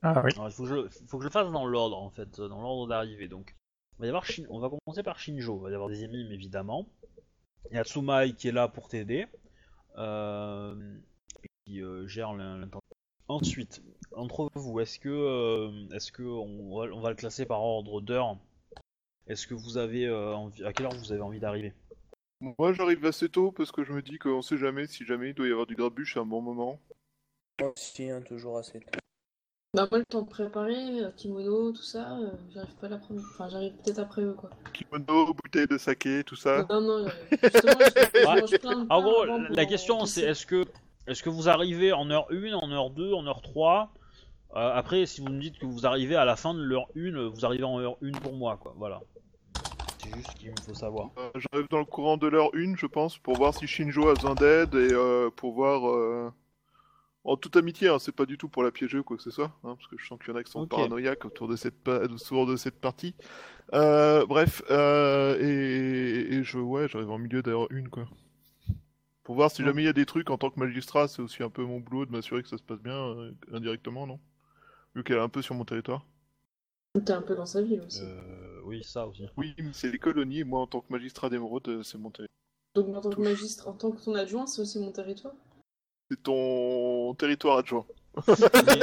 [0.03, 0.33] Ah oui.
[0.35, 2.61] Alors, il faut que, je, faut que je le fasse dans l'ordre en fait, dans
[2.61, 3.29] l'ordre d'arrivée.
[3.29, 3.55] Donc,
[3.99, 5.59] il va y avoir Shin- on va commencer par Shinjo.
[5.59, 6.89] Il va y avoir des émimes évidemment.
[7.71, 9.27] Il y a Tsumai qui est là pour t'aider,
[9.99, 10.97] euh,
[11.45, 12.81] et qui euh, gère l'in- l'intention.
[13.29, 13.83] Ensuite,
[14.13, 18.01] entre vous, est-ce que, euh, est-ce que on va, on va le classer par ordre
[18.01, 18.37] d'heure?
[19.27, 21.75] Est-ce que vous avez euh, envie, à quelle heure vous avez envie d'arriver?
[22.59, 25.35] Moi j'arrive assez tôt parce que je me dis qu'on sait jamais si jamais il
[25.35, 26.81] doit y avoir du grabuche à un bon moment.
[27.61, 28.99] Moi aussi, hein, toujours assez tôt.
[29.75, 33.49] Bah, moi, le temps de préparer, euh, kimono, tout ça, euh, j'arrive pas l'après Enfin,
[33.49, 34.51] j'arrive peut-être après eux, quoi.
[34.73, 36.65] Kimono, bouteille de saké, tout ça.
[36.71, 37.09] Non, non, euh,
[37.43, 38.41] justement, je, je Ouais.
[38.41, 40.65] mange plein de En gros, la la question c'est est-ce que,
[41.07, 43.93] est-ce que vous arrivez en heure 1, en heure 2, en heure 3
[44.57, 47.29] Euh, Après, si vous me dites que vous arrivez à la fin de l'heure 1,
[47.29, 48.75] vous arrivez en heure 1 pour moi, quoi.
[48.77, 49.01] Voilà.
[49.99, 51.11] c'est juste qu'il me faut savoir.
[51.19, 54.15] Euh, J'arrive dans le courant de l'heure 1, je pense, pour voir si Shinjo a
[54.15, 55.83] besoin d'aide et euh, pour voir.
[57.25, 59.31] En toute amitié, hein, c'est pas du tout pour la piéger ou quoi que ce
[59.31, 61.57] soit, hein, parce que je sens qu'il y en a qui sont paranoïaques autour de
[61.57, 63.15] cette, pa- autour de cette partie.
[63.75, 68.07] Euh, bref, euh, et, et je, ouais, j'arrive en milieu d'heure 1, quoi.
[69.23, 69.65] Pour voir si Ouais.
[69.65, 71.79] jamais il y a des trucs en tant que magistrat, c'est aussi un peu mon
[71.79, 74.19] boulot de m'assurer que ça se passe bien euh, indirectement, non?
[74.95, 76.07] Vu qu'elle est un peu sur mon territoire.
[77.05, 78.01] T'es un peu dans sa ville aussi.
[78.01, 79.29] Euh, oui, ça aussi.
[79.37, 82.35] Oui, mais c'est les colonies, et moi en tant que magistrat d'émeraude, c'est mon territoire.
[82.77, 85.35] Donc en tant que magistrat, en tant que ton adjoint, c'est aussi mon territoire?
[86.11, 87.87] C'est ton territoire adjoint.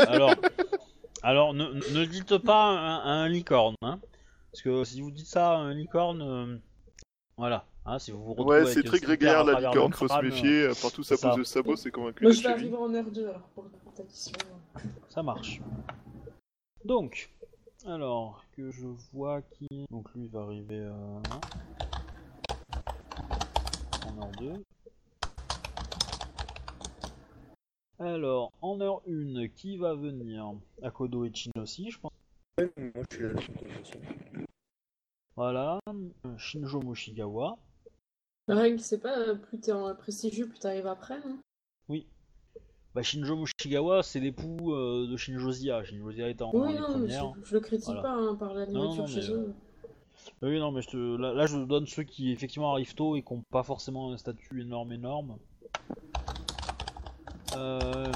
[0.08, 0.34] Alors,
[1.22, 4.00] alors ne, ne dites pas un, un licorne, hein,
[4.52, 6.58] parce que si vous dites ça à un licorne, euh,
[7.38, 7.66] voilà.
[7.86, 10.64] Hein, si vous vous retrouvez ouais, c'est très grégaire la licorne, faut se méfier.
[10.64, 12.24] Euh, Partout ça, pose le sabot, c'est convaincu.
[12.24, 14.04] Moi, je vais arriver en R2 alors pour la
[15.10, 15.62] Ça marche.
[16.86, 17.32] Donc,
[17.86, 19.68] alors que je vois qui.
[19.90, 21.22] Donc lui il va arriver en
[24.20, 24.62] R2.
[28.02, 30.56] Alors, en heure 1, qui va venir?
[30.82, 32.12] Akodo et Chin aussi, je pense.
[32.58, 33.34] Moi, je suis là.
[35.36, 37.60] Voilà, euh, Shinjo Moshigawa.
[38.47, 41.38] La règle, c'est pas euh, plus t'es en prestigieux, plus t'arrives après, non
[41.89, 42.08] Oui.
[42.95, 45.84] Bah, Shinjo Moshigawa, c'est l'époux euh, de Shinjo Zia.
[45.84, 48.02] Shinjo Zia était en Oui, non, mais je, je le critique Voilà.
[48.02, 49.54] pas hein, par la nourriture mais, chez eux.
[50.41, 50.97] Oui, non, mais je te...
[50.97, 54.18] là, là, je donne ceux qui effectivement arrivent tôt et qui n'ont pas forcément un
[54.18, 55.38] statut énorme, énorme.
[57.62, 58.12] Euh...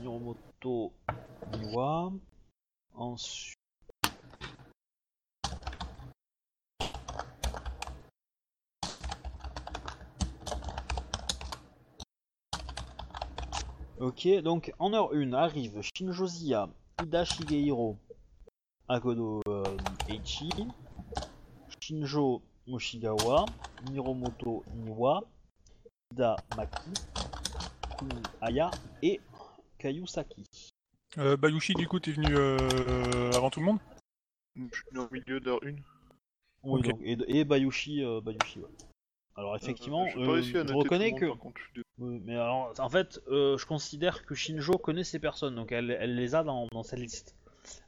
[0.00, 0.92] Hiromoto
[1.58, 2.12] Niwa.
[2.94, 3.58] Ensuite.
[13.98, 16.68] Ok, donc en heure 1 arrive Shinjo Zia,
[17.02, 17.98] Ida Shigehiro,
[18.86, 19.64] Akodo euh,
[20.08, 20.48] Eichi,
[21.80, 23.46] Shinjo Moshigawa,
[23.90, 25.22] Miromoto Niwa,
[26.12, 26.90] Ida Maki,
[28.42, 28.70] Aya
[29.02, 29.20] et
[29.78, 30.44] Kayusaki.
[31.16, 33.78] Euh, Bayushi, du coup, t'es venu euh, avant tout le monde?
[34.56, 35.76] Je suis au milieu d'heure 1.
[36.64, 38.68] Oui, donc, et, et Bayushi, euh, Bayushi, ouais.
[39.36, 41.26] Alors effectivement, euh, je noter reconnais que...
[41.26, 41.82] monde, par contre, je.
[41.98, 45.90] Oui, mais alors, en fait, euh, je considère que Shinjo connaît ces personnes, donc elle,
[45.92, 47.36] elle les a dans, dans sa liste.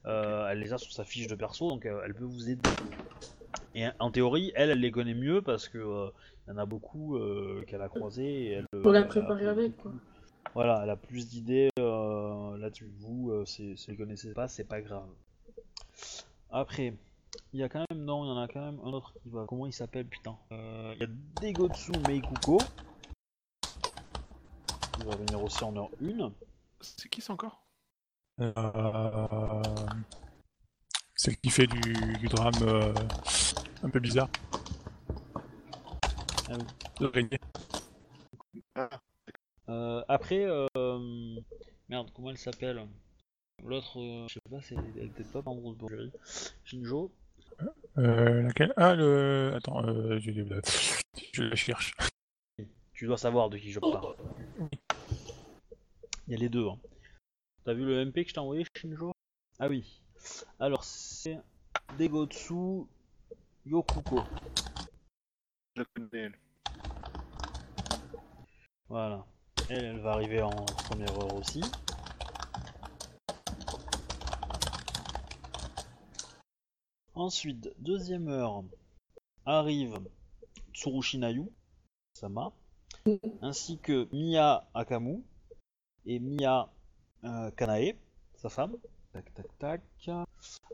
[0.06, 2.68] Euh, elle les a sur sa fiche de perso, donc euh, elle peut vous aider.
[3.74, 6.08] Et en théorie, elle, elle les connaît mieux parce que euh,
[6.46, 8.24] il y en a beaucoup euh, qu'elle a croisés.
[8.24, 9.92] Et elle, Pour la elle a préparer avec, quoi.
[10.54, 12.90] Voilà, elle a plus d'idées euh, là-dessus.
[12.98, 15.06] Vous, euh, si vous les connaissez pas, c'est pas grave.
[16.50, 16.94] Après,
[17.52, 19.28] il y a quand même, non, il y en a quand même un autre qui
[19.28, 19.44] va.
[19.46, 21.08] Comment il s'appelle, putain Euh, Il y a
[21.40, 22.58] Degotsu Meikuko.
[24.98, 26.32] Il va venir aussi en heure 1.
[26.80, 27.62] C'est qui ça encore?
[28.40, 29.62] Euh...
[31.14, 31.80] Celle qui fait du,
[32.18, 32.94] du drame euh,
[33.82, 34.28] un peu bizarre.
[36.48, 36.64] Ah oui.
[36.98, 37.38] De régner.
[39.68, 41.36] Euh, après, euh,
[41.88, 42.86] merde, comment elle s'appelle?
[43.62, 46.10] L'autre, euh, je sais pas, c'est, elle était pas dans Rose Berry.
[46.64, 47.12] Shinjo.
[47.98, 48.72] Euh, laquelle?
[48.78, 49.52] Ah, le.
[49.54, 50.32] Attends, euh, je,
[51.32, 51.94] je la cherche.
[52.94, 54.16] Tu dois savoir de qui je parle.
[56.26, 56.66] Il y a les deux.
[56.66, 56.78] Hein.
[57.64, 59.12] T'as vu le MP que je t'ai envoyé, Shinjo?
[59.58, 60.02] Ah oui.
[60.58, 61.38] Alors, c'est
[61.98, 62.86] Degotsu
[63.66, 64.20] Yokuko.
[65.76, 66.38] Je la connais, elle.
[68.88, 69.26] Voilà.
[69.68, 71.60] Elle, elle va arriver en première heure aussi.
[77.14, 78.64] Ensuite, deuxième heure,
[79.44, 79.98] arrive
[80.72, 81.46] Tsurushinayu,
[82.14, 82.52] Sama,
[83.42, 85.22] ainsi que Miya Akamu
[86.06, 86.70] et Miya
[87.24, 87.94] euh, Kanae,
[88.36, 88.76] sa femme.
[89.12, 89.82] Tac, tac, tac.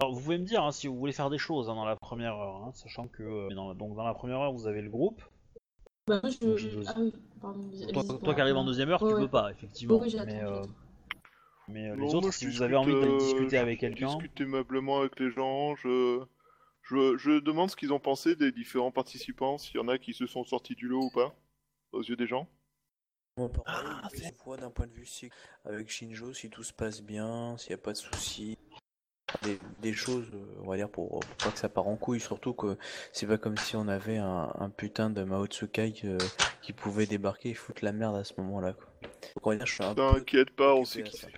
[0.01, 1.97] Alors, vous pouvez me dire hein, si vous voulez faire des choses hein, dans la
[1.97, 4.91] première heure, hein, sachant que euh, dans, donc dans la première heure, vous avez le
[4.91, 5.23] groupe.
[6.07, 6.83] Bah, moi, je...
[6.87, 7.63] Ah oui, pardon.
[7.71, 9.23] vas-y, Toi, qui arrives en deuxième heure, Ouais, tu ouais.
[9.23, 9.99] peux pas, effectivement.
[9.99, 10.73] Oui, mais euh, j'attends.
[11.69, 13.81] mais euh, Non, les autres, je si vous avez envie de euh, discuter je avec
[13.81, 16.23] quelqu'un, discute aimablement avec les gens, je...
[16.89, 20.15] Je, je demande ce qu'ils ont pensé des différents participants, s'il y en a qui
[20.15, 21.35] se sont sortis du lot ou pas,
[21.91, 22.47] aux yeux des gens.
[23.39, 24.09] On Ah,
[24.47, 25.31] voit d'un point de vue psy-
[25.67, 28.57] avec Shinjo si tout se passe bien, s'il n'y a pas de soucis.
[29.43, 32.21] Des, des choses, euh, on va dire, pour, pour pas que ça part en couille,
[32.21, 32.79] surtout que
[33.13, 36.17] c'est pas comme si on avait un, un putain de Mao Tsukai euh,
[36.63, 38.75] qui pouvait débarquer et foutre la merde à ce moment-là.
[39.45, 41.33] Peu T'inquiète pas, on sait qui c'est.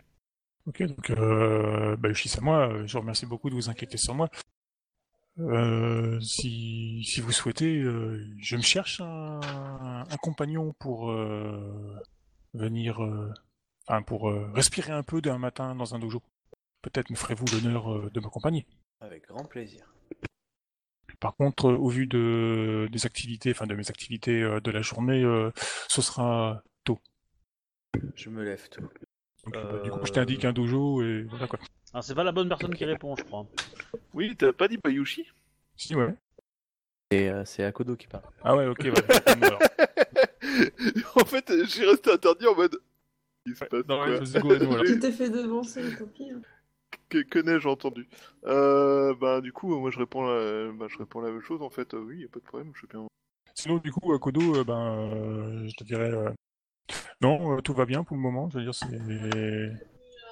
[0.67, 4.29] Ok, donc euh, Bayushi Sama, euh, je vous remercie beaucoup de vous inquiéter sur moi.
[5.41, 9.41] Euh, si, si vous souhaitez, euh, je me cherche un,
[10.11, 11.97] un compagnon pour euh,
[12.55, 13.01] venir,
[13.87, 16.23] enfin pour respirer un peu d'un matin dans un dojo.
[16.83, 18.67] peut-être me ferez-vous l'honneur de m'accompagner.
[19.01, 19.93] Avec grand plaisir.
[21.21, 25.23] Par contre, au vu de des activités, enfin de mes activités de la journée,
[25.89, 26.99] ce sera tôt.
[28.15, 28.83] Je me lève tôt.
[29.53, 31.59] Donc, bah, du coup, Euh, je t'indique un dojo et voilà quoi.
[31.95, 33.47] Ah, c'est pas la bonne personne qui répond, je crois.
[34.15, 35.27] Oui, t'as pas dit Bayushi
[35.77, 36.15] Si, ouais.
[37.11, 38.25] Et euh, c'est Akodo qui parle.
[38.43, 39.23] Ah ouais, ok, voilà.
[39.47, 39.61] Alors.
[41.17, 42.79] En fait, j'ai resté interdit en mode.
[43.47, 44.85] Il se passe Non, quoi ouais, voilà.
[44.85, 46.31] Tu t'es fait devancer, tant pis.
[46.31, 46.41] hein.
[47.09, 48.07] Que, que n'ai-je entendu
[48.45, 51.71] euh, Bah du coup, moi je réponds la, bah, je réponds la même chose en
[51.71, 51.95] fait.
[51.95, 53.07] Euh, oui, y a pas de problème, je suis bien.
[53.55, 56.31] Sinon, du coup, à Kodo, euh, ben, euh, je te dirais, euh,
[57.21, 58.49] non, euh, tout va bien pour le moment.
[58.51, 58.89] Je veux dire, c'est,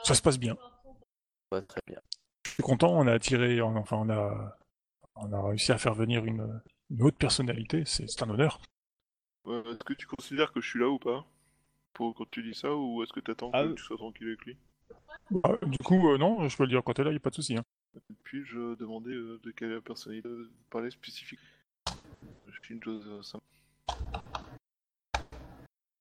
[0.05, 0.57] ça se passe bien.
[1.53, 2.01] Ouais, très bien.
[2.45, 2.93] Je suis content.
[2.93, 4.59] On a attiré, enfin, on a,
[5.17, 6.61] on a réussi à faire venir une,
[6.91, 7.85] une autre personnalité.
[7.85, 8.61] C'est, c'est un honneur.
[9.45, 11.25] Ouais, est-ce que tu considères que je suis là ou pas?
[11.93, 13.75] Pour quand tu dis ça, ou est-ce que t'attends Ah, que oui.
[13.77, 14.57] tu sois tranquille avec lui?
[15.45, 17.31] Ah, du coup, euh, non, je peux le dire quand t'es là, y a pas
[17.31, 17.57] de souci.
[17.57, 17.63] Hein.
[18.25, 21.41] Puis-je demander euh, de quelle personnalité vous parlez spécifique
[22.63, 23.43] Shinjo Sama.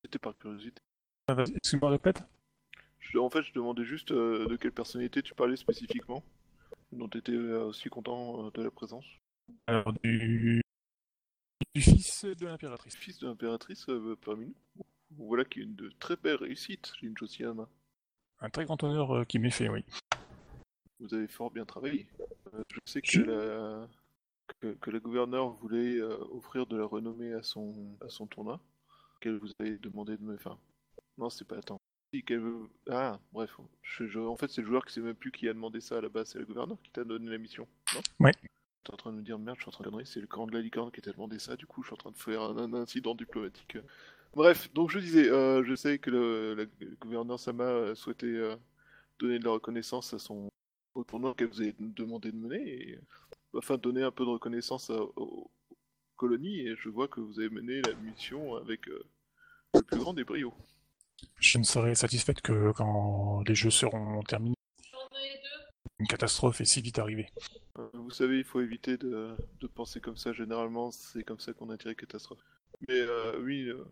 [0.06, 0.84] C'était par curiosité.
[1.28, 2.22] Ah, Excuse-moi, répète.
[2.99, 6.24] Je- en fait, je demandais juste euh, de quelle personnalité tu parlais spécifiquement,
[6.91, 9.03] dont tu étais aussi content euh, de la présence.
[9.66, 10.62] Alors, du,
[11.74, 12.95] du fils de l'impératrice.
[12.95, 14.86] Fils de l'impératrice euh, parmi nous.
[15.18, 16.93] Voilà qui est une de très belle réussite,
[17.26, 17.68] Siyama.
[18.41, 19.84] Un très grand honneur euh, qui m'est fait, oui.
[20.99, 22.06] Vous avez fort bien travaillé.
[22.53, 23.88] Euh, je sais que Je- la,
[24.60, 28.62] que, que la gouverneure voulait euh, offrir de la renommée à son, à son tournoi,
[29.26, 30.56] qu'elle vous avait demandé de me faire.
[31.18, 31.80] Non, c'est pas attends.
[32.90, 33.58] Ah, bref.
[33.82, 35.98] Je- je- En fait, c'est le joueur qui sait même plus qui a demandé ça
[35.98, 37.68] à la base, c'est la gouverneure qui t'a donné la mission.
[37.94, 38.02] Non?
[38.20, 38.32] Ouais.
[38.84, 40.28] T'es en train de me dire merde, je suis en train de connerie, c'est le
[40.28, 42.18] camp de la licorne qui t'a demandé ça, du coup, je suis en train de
[42.18, 43.78] faire un, incident diplomatique.
[44.36, 48.56] Bref, donc je disais, euh, je sais que le, le gouverneur Sama souhaitait euh,
[49.20, 50.50] donner de la reconnaissance à son
[50.94, 52.62] au tournoi qu'elle vous avez demandé de mener,
[52.92, 53.00] et,
[53.58, 55.50] afin de donner un peu de reconnaissance à- aux
[56.16, 59.04] colonies, et je vois que vous avez mené la mission avec euh,
[59.76, 60.54] le plus grand des brios.
[61.40, 64.56] Je ne serai satisfaite que quand les jeux seront terminés.
[66.00, 67.30] Une catastrophe est si vite arrivée.
[67.80, 71.54] Euh, Vous savez, il faut éviter de, de penser comme ça, généralement, c'est comme ça
[71.54, 72.44] qu'on attire les catastrophes.
[72.88, 73.86] Mais euh, oui, euh,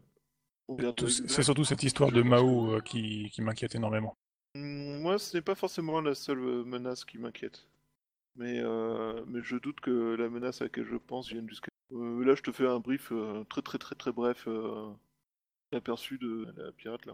[1.07, 4.17] C'est surtout cette histoire de Mao euh, qui, qui m'inquiète énormément.
[4.55, 7.67] Hmm, Moi, ce n'est pas forcément la seule euh, menace qui m'inquiète.
[8.35, 8.63] Mais,
[9.27, 11.67] mais je doute que la menace à laquelle je pense vienne jusqu'à...
[11.91, 13.13] Là, je te fais un brief
[13.47, 14.47] très très très très bref,
[15.73, 17.13] aperçu de la pirate, là.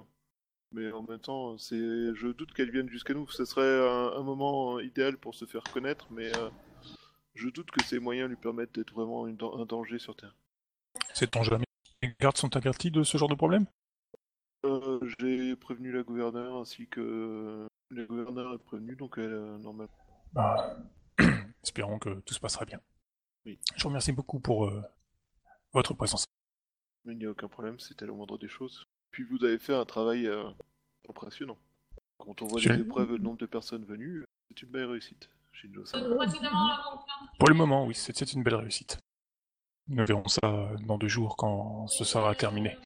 [0.71, 3.27] Mais en même temps, c'est, je doute qu'elle vienne jusqu'à nous.
[3.29, 6.49] Ce serait un, un moment idéal pour se faire connaître, mais euh,
[7.33, 10.35] je doute que ces moyens lui permettent d'être vraiment une un danger sur Terre.
[11.13, 11.65] Sait-on jamais
[12.03, 13.65] Les gardes sont avertis de ce genre de problème?
[14.65, 19.91] Euh, j'ai prévenu la gouverneure ainsi que la gouverneure est prévenue, donc elle, euh, normalement.
[20.33, 20.77] Bah,
[21.63, 22.79] espérons que tout se passera bien.
[23.45, 23.57] Oui.
[23.75, 24.71] Je vous remercie beaucoup pour
[25.73, 26.28] votre présence.
[27.11, 28.85] Il n'y a aucun problème, c'était le moindre des choses.
[29.11, 30.43] Puis vous avez fait un travail euh,
[31.09, 31.57] impressionnant.
[32.17, 35.29] Quand on voit les épreuves et le nombre de personnes venues, c'est une belle réussite.
[35.53, 36.07] Shinjo Sama.
[37.39, 38.97] Pour le moment, oui, c'est c'est une belle réussite.
[39.87, 42.77] Nous verrons ça dans deux jours quand ce sera terminé.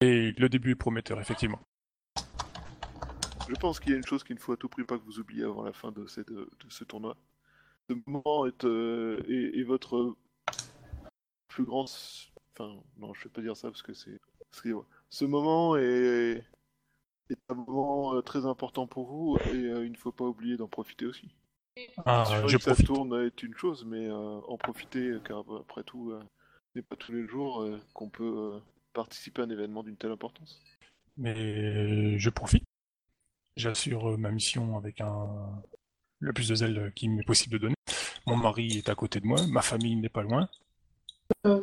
[0.00, 1.60] Et le début est prometteur, effectivement.
[3.48, 5.04] Je pense qu'il y a une chose qu'il ne faut à tout prix pas que
[5.04, 7.16] vous oubliez avant la fin de, cette- de ce tournoi.
[7.90, 10.14] Ce moment est, euh, est- est votre
[11.48, 11.86] plus grand...
[12.56, 14.20] Enfin, non, je vais pas dire ça parce que c'est...
[15.10, 16.44] Ce moment est...
[17.30, 20.56] est un moment euh, très important pour vous et euh, il ne faut pas oublier
[20.56, 21.28] d'en profiter aussi.
[22.04, 22.86] Ah, je que ça profite.
[22.86, 26.96] tourne est une chose, mais euh, en profiter, car après tout, euh, ce n'est pas
[26.96, 28.60] tous les jours qu'on peut
[28.92, 30.60] participer à un événement d'une telle importance.
[31.16, 32.64] Mais je profite.
[33.56, 35.62] J'assure ma mission avec un
[36.18, 37.74] le plus de zèle qu'il m'est possible de donner.
[38.26, 40.48] Mon mari est à côté de moi, ma famille n'est pas loin,
[41.44, 41.60] Euh,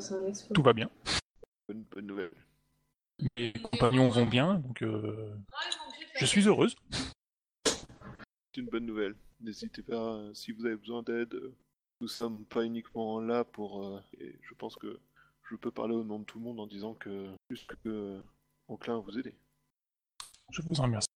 [0.53, 0.89] tout va bien.
[1.67, 2.34] Bonne, bonne nouvelle.
[3.38, 5.34] Mes compagnons vont bien, donc euh,
[6.17, 6.75] je suis heureuse.
[7.63, 9.15] C'est une bonne nouvelle.
[9.39, 11.55] N'hésitez pas, euh, si vous avez besoin d'aide, euh,
[12.01, 13.86] nous sommes pas uniquement là pour...
[13.86, 14.99] euh, et je pense que
[15.49, 18.21] je peux parler au nom de tout le monde en disant que plus que euh,
[18.67, 19.34] enclin à vous aider.
[20.51, 21.07] Je vous en remercie.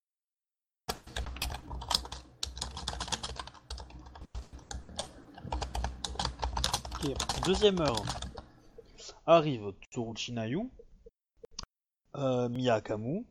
[7.03, 8.01] Ok, Deuxième heure.
[9.25, 10.69] Arrive Tsuruchi Nayu,
[12.15, 13.25] euh, Miyakamu,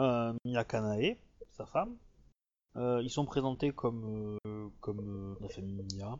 [0.00, 1.16] euh, Miyakanae,
[1.52, 1.96] sa femme.
[2.76, 6.18] Euh, ils sont présentés comme, euh, comme la famille Miya.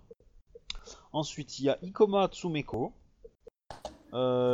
[1.12, 2.92] Ensuite, il y a Ikoma Tsumeko,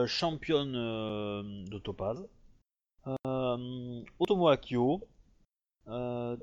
[0.07, 2.27] championne de Topaz.
[4.19, 5.01] Otomo Akio,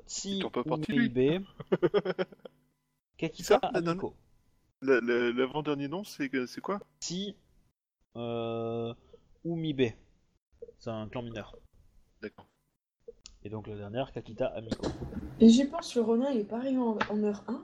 [0.06, 1.10] Tsi Ils t'ont pas ou parti, lui.
[1.10, 1.44] Meibe.
[3.18, 3.60] Kakita
[4.80, 5.00] la-
[5.32, 6.80] L'avant-dernier nom, c'est c'est quoi?
[7.00, 7.36] Tsi
[8.16, 8.94] euh,
[9.44, 9.92] ou Mibe.
[10.78, 11.56] C'est un clan mineur.
[12.20, 12.46] D'accord.
[13.44, 14.86] Et donc la dernière, Kakita Amiko.
[15.40, 17.60] Et j'y pense, le Ronin, il est pas arrivé en, en heure 1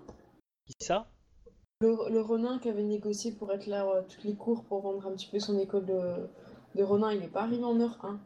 [0.66, 1.08] Qui ça?
[1.80, 5.06] Le, le Ronin qui avait négocié pour être là euh, toutes les cours pour vendre
[5.06, 6.26] un petit peu son école de,
[6.74, 8.18] de Ronin, il est pas arrivé en heure 1.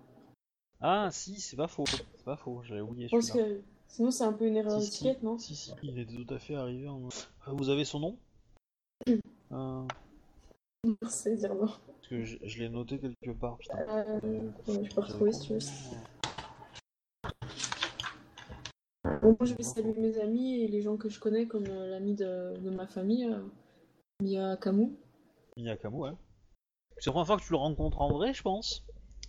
[0.80, 1.84] Ah si, c'est pas faux.
[1.86, 4.86] C'est pas faux, j'avais oublié Je pense que sinon c'est un peu une erreur Si,
[4.86, 4.90] si.
[5.04, 5.38] d'étiquette, non?
[5.38, 7.08] Si, si, il est tout à fait arrivé en...
[7.46, 8.18] Ah, Vous avez son nom?
[9.52, 9.86] Euh,
[11.08, 11.68] C'est dire non.
[12.12, 13.78] Que je, je l'ai noté quelque part, putain.
[13.88, 14.20] Euh,
[14.68, 15.60] je peux retrouver si tu veux.
[19.22, 21.88] Bon, moi je vais saluer mes amis et les gens que je connais comme euh,
[21.88, 23.40] l'ami de, de ma famille, euh,
[24.22, 24.94] Mia Kamu.
[25.56, 26.10] Miyakamu, ouais.
[26.98, 28.84] C'est la première fois que tu le rencontres en vrai, je pense.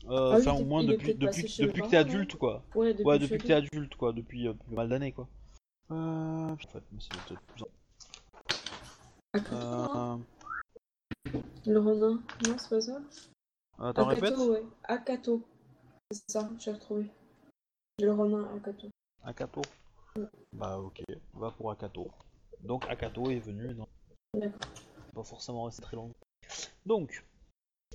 [0.10, 2.66] Euh, Ah oui, Enfin, au moins depuis, depuis, mes depuis que t'es adulte, quoi.
[2.76, 3.96] Ouais, depuis, Ouais, que depuis que t'es adulte.
[3.96, 4.12] quoi.
[4.12, 5.30] Depuis pas mal d'années, quoi.
[5.92, 6.50] Euh...
[6.50, 7.64] En fait, mais c'est peut-être plus...
[9.32, 10.18] Akato, non Euh...
[11.66, 13.02] Le Ronin, non, c'est pas ça
[13.80, 14.64] Attends, répète Akato, ouais.
[14.84, 15.42] Akato.
[16.12, 17.10] C'est ça, j'ai retrouvé.
[18.00, 18.88] Le Ronin Akato.
[19.24, 19.62] Akato.
[20.16, 20.26] Ouais.
[20.54, 21.02] Bah ok,
[21.34, 22.08] on va pour Akato.
[22.62, 23.88] Donc Akato est venu dans...
[24.36, 24.60] D'accord.
[25.14, 26.14] Pas forcément rester très longtemps.
[26.86, 27.24] Donc,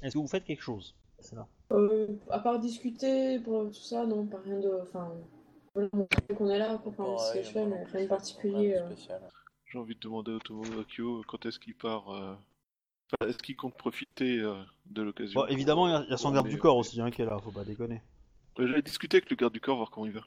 [0.02, 1.46] est-ce que vous faites quelque chose C'est là.
[1.72, 4.70] Euh, à part discuter, pour tout ça, non, pas rien de.
[4.82, 5.12] Enfin,
[5.74, 8.76] qu'on est là pour faire ce que je fais, mais rien de particulier.
[8.76, 8.88] Euh.
[8.88, 8.94] de.
[9.66, 12.38] J'ai envie de demander à Tomo Akio quand est-ce qu'il part.
[13.12, 15.40] Enfin, est-ce qu'il compte profiter euh, de l'occasion?
[15.40, 17.22] Bon, évidemment, il y a- il y, a son garde du corps aussi hein, qui
[17.22, 18.02] est là, faut pas déconner.
[18.58, 20.24] Euh, J'allais discuter avec le garde du corps, voir comment il va.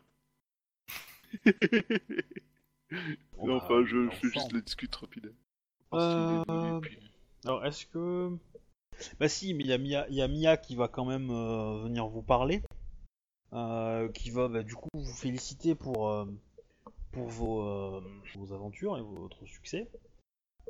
[3.38, 5.34] Bon, non, bah, enfin, je, fais juste la discute rapide.
[5.92, 6.02] Voir
[6.46, 6.98] s'il Euh, puis-
[7.46, 8.32] Alors, est-ce que.
[9.20, 11.30] Bah, si, mais il y, a Mia- il y a Mia qui va quand même
[11.32, 12.62] euh, venir vous parler.
[13.54, 16.26] euh, qui va bah, du coup vous féliciter pour, euh,
[17.12, 18.02] pour vos, euh,
[18.36, 19.90] vos aventures et votre succès.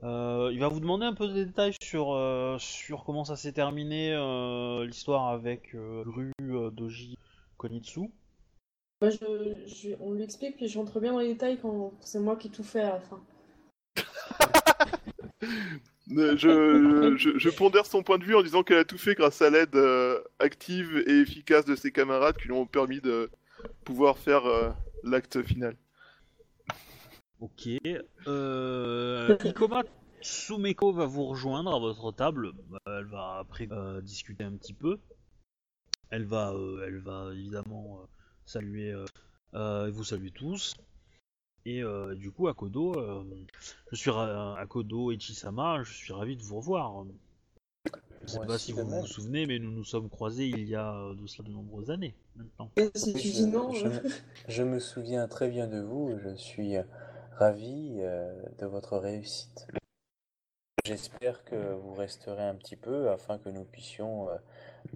[0.03, 3.51] Euh, il va vous demander un peu de détails sur, euh, sur comment ça s'est
[3.51, 7.17] terminé euh, l'histoire avec euh, Ru euh, Doji
[7.57, 8.09] Konitsu.
[9.01, 12.19] Bah, je, je- on lui explique, puis je rentre bien dans les détails quand c'est
[12.19, 13.19] moi qui tout fais à la fin.
[16.13, 19.41] Je, je, je pondère son point de vue en disant qu'elle a tout fait grâce
[19.41, 23.29] à l'aide euh, active et efficace de ses camarades qui lui ont permis de
[23.85, 24.71] pouvoir faire euh,
[25.03, 25.77] l'acte final.
[27.41, 27.67] Ok.
[28.27, 29.83] Euh, Ikoma
[30.21, 32.53] Tsumeko va vous rejoindre à votre table.
[32.87, 34.99] Euh, Elle va après euh, discuter un petit peu.
[36.11, 38.05] Elle va, euh, elle va évidemment euh,
[38.45, 39.05] saluer, euh,
[39.55, 40.75] euh, vous saluer tous.
[41.65, 43.23] Et euh, du coup, Akodo, euh,
[43.91, 47.05] je suis Akodo Ichisama, je suis ravi de vous revoir.
[48.21, 49.01] Je sais Moi pas si vous même.
[49.01, 52.15] vous souvenez, mais nous nous sommes croisés il y a de cela de nombreuses années
[52.35, 52.71] maintenant.
[52.77, 54.01] Et si tu Oui, dis non, je, me,
[54.47, 56.17] je me souviens très bien de vous.
[56.23, 56.83] Je suis euh,
[57.31, 59.67] ravi euh, de votre réussite.
[60.85, 64.37] J'espère que vous resterez un petit peu afin que nous puissions euh,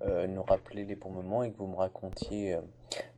[0.02, 2.60] euh, nous rappeler les bons moments et que vous me racontiez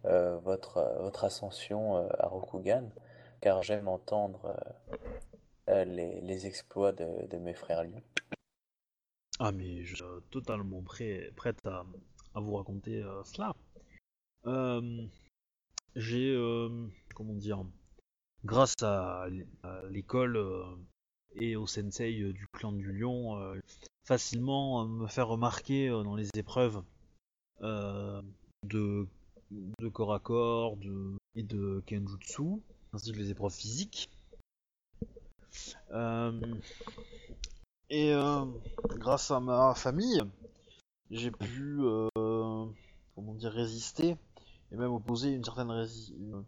[0.03, 2.89] votre, votre ascension à Rokugan,
[3.41, 4.55] car j'aime entendre
[5.67, 8.01] les, les exploits de, de mes frères lions.
[9.39, 11.85] Ah mais je suis totalement prêt, prête à,
[12.35, 13.53] à vous raconter cela.
[15.95, 16.35] J'ai,
[17.15, 17.65] comment dire,
[18.45, 19.27] grâce à
[19.89, 20.63] l'école euh,
[21.35, 23.59] et au sensei euh, du clan du lion, euh,
[24.05, 26.83] facilement me faire remarquer dans les épreuves
[27.61, 29.07] de,
[29.93, 30.77] corps à corps
[31.35, 32.61] et de kenjutsu,
[32.93, 34.09] ainsi que les épreuves physiques.
[37.89, 38.13] Et
[38.95, 40.21] grâce à ma famille,
[41.11, 41.81] j'ai pu,
[42.15, 44.15] comment dire, résister
[44.71, 46.41] et même opposer une certaine rési une- euh,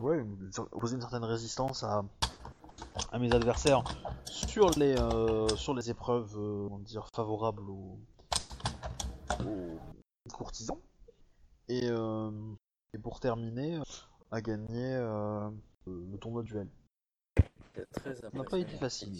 [0.00, 2.04] ouais, une- opposer une certaine résistance à,
[3.12, 3.82] à mes adversaires
[4.24, 7.98] sur les, euh, sur les épreuves, euh, dire, favorables aux,
[9.44, 9.78] aux
[10.32, 10.78] courtisans.
[11.68, 12.30] Et, euh,
[12.94, 13.80] et pour terminer,
[14.30, 15.50] à gagner euh,
[15.86, 16.68] le tournoi duel.
[17.92, 19.14] Très Ça n'a pas été facile.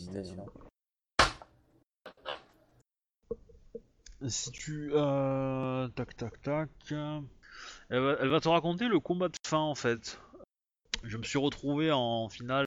[4.26, 4.90] Si tu...
[4.94, 6.70] Euh, tac tac tac...
[7.90, 10.20] euh, Elle va, elle va te raconter le combat de fin en fait.
[11.04, 12.66] Je me suis retrouvé en finale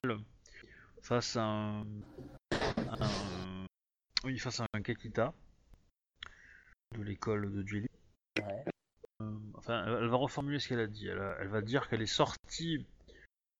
[1.01, 1.81] face à un...
[2.99, 3.65] un-
[4.23, 5.33] Oui, face à un Kakita
[6.97, 7.87] de l'école de Jelly.
[8.39, 8.65] Ouais.
[9.55, 11.07] Enfin, elle elle va reformuler ce qu'elle a dit.
[11.07, 12.85] Elle, va dire qu'elle est sortie...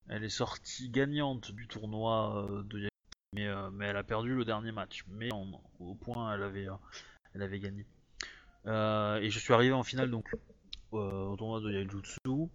[0.10, 2.90] Elle est sortie gagnante du tournoi euh, de
[3.34, 5.06] mais, euh, mais elle a perdu le dernier match.
[5.10, 6.68] Mais en- au point, elle avait...
[6.70, 6.76] euh,
[7.36, 7.86] elle avait gagné.
[8.68, 10.30] Euh, et je suis arrivé en finale donc
[10.94, 12.50] euh, au tournoi de Yaijutsu.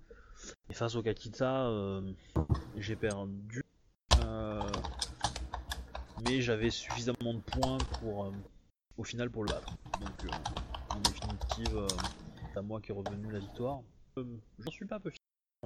[0.71, 2.13] Et face au Kakita, euh,
[2.77, 3.63] j'ai perdu.
[4.25, 4.61] Euh,
[6.25, 8.33] mais j'avais suffisamment de points pour,
[8.97, 9.77] au final pour le battre.
[10.01, 10.33] Donc,
[10.91, 11.87] en définitive,
[12.53, 13.81] c'est à moi qui est revenu la victoire.
[14.17, 15.21] J'en suis pas peu fier.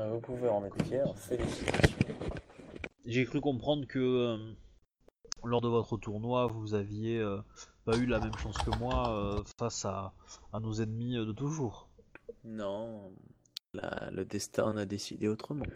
[0.08, 1.96] Vous pouvez en être fier, félicitations.
[3.06, 4.54] J'ai cru comprendre que
[5.44, 7.38] lors de votre tournoi, vous aviez euh,
[7.84, 10.12] pas eu la même chance que moi euh, face à,
[10.52, 11.88] à nos ennemis de toujours.
[12.44, 13.12] Non,
[13.74, 15.66] la- le destin en a décidé autrement.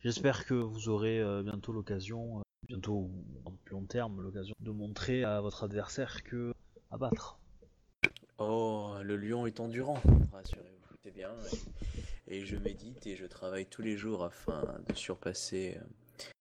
[0.00, 4.54] J'espère que vous aurez euh, bientôt l'occasion, euh, bientôt ou en plus long terme, l'occasion
[4.60, 6.52] de montrer à votre adversaire que
[6.90, 7.38] à battre.
[8.38, 10.00] Oh, le lion est endurant,
[10.32, 11.30] rassurez-vous, c'est bien.
[12.28, 15.84] Et, et je médite et je travaille tous les jours afin de surpasser euh,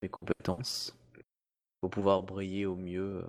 [0.01, 0.93] mes compétences
[1.79, 3.23] pour pouvoir briller au mieux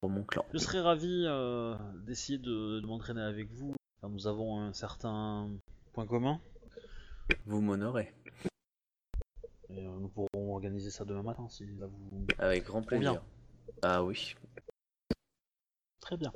[0.00, 0.44] pour mon clan.
[0.52, 3.74] Je serais ravi euh, d'essayer de, de m'entraîner avec vous,
[4.06, 5.50] car nous avons un certain
[5.92, 6.40] point commun,
[7.44, 8.12] Vous m'honorez,
[9.68, 13.14] et euh, nous pourrons organiser ça demain matin si ça vous avec grand Convient.
[13.14, 13.22] plaisir.
[13.82, 14.36] Ah oui,
[16.00, 16.32] Très bien.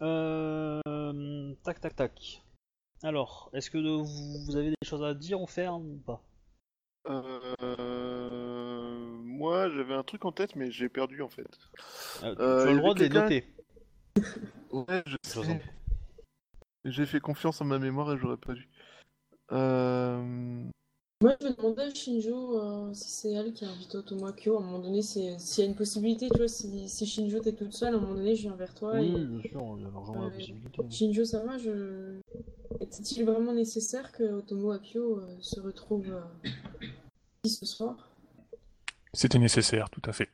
[0.00, 2.42] Euh, tac tac tac.
[3.02, 6.22] Alors, est-ce que vous, vous avez des choses à dire ou faire ou pas?
[7.10, 7.52] Euh...
[9.22, 11.46] Moi, j'avais un truc en tête, mais j'ai perdu en fait.
[12.22, 13.44] Euh, Euh, Tu as le droit de les noter.
[14.70, 15.60] Ouais, je sais.
[16.84, 18.68] J'ai fait confiance en ma mémoire et j'aurais pas dû.
[19.52, 20.64] Euh...
[21.22, 24.56] Moi, je vais demander à Shinjo euh, si c'est elle qui a invité Otomakyo.
[24.58, 27.52] À un moment donné, s'il y a une possibilité, tu vois, si, si Shinjo t'es
[27.52, 28.94] toute seule, à un moment donné, je viens vers toi.
[28.94, 30.82] Oui, et- bien sûr, il y a largement la Euh, possibilité.
[30.90, 32.18] Shinjo, ça va je...
[32.80, 36.48] Était-il vraiment nécessaire que Otomo Akio euh, se retrouve euh,
[37.44, 38.10] ici ce soir?
[39.14, 40.30] C'était nécessaire, tout à fait.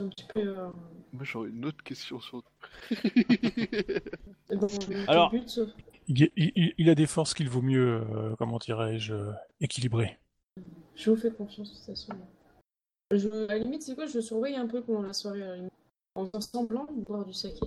[0.00, 0.40] Un petit peu.
[0.40, 0.68] Euh,
[1.12, 2.42] Moi, j'aurais une autre question sur.
[4.50, 5.60] dans, dans quel Alors- but
[6.08, 10.18] Il, a des forces qu'il vaut mieux, euh, comment dirais-je, euh, équilibrer.
[10.96, 12.12] Je vous fais confiance, de toute façon.
[13.12, 15.56] Je, à la limite, c'est quoi Je surveille un peu pendant la soirée, à la
[15.56, 15.72] limite.
[16.16, 17.60] En faisant semblant de boire du saké.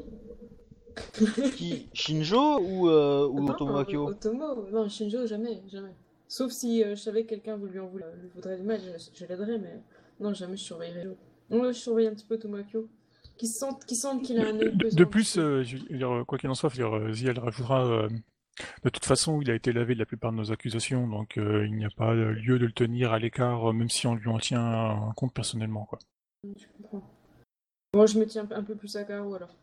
[1.56, 5.96] Qui Shinjo ou, euh, ou Non, Otomo Akio Otomo, non, Shinjo, jamais, jamais.
[6.28, 9.10] Sauf si euh, je savais que quelqu'un lui en voulait, lui voudrait du mal, je,
[9.14, 9.82] je l'aiderais, mais
[10.20, 11.22] non, jamais je surveillerais l'autre.
[11.50, 12.88] Moi, je surveille un petit peu Otomo Akio.
[13.38, 16.54] Qui sente qu'il a un œil De, plus, euh, je veux dire, quoi qu'il en
[16.54, 18.08] soit, je veux dire, euh, Ziel rajoutera, euh,
[18.84, 21.66] de toute façon, il a été lavé de la plupart de nos accusations, donc euh,
[21.66, 24.38] il n'y a pas lieu de le tenir à l'écart, même si on lui en
[24.38, 25.86] tient un compte personnellement.
[25.86, 25.98] Quoi.
[26.44, 27.02] Je comprends.
[27.96, 29.56] Moi, je me tiens un peu plus à carreau alors.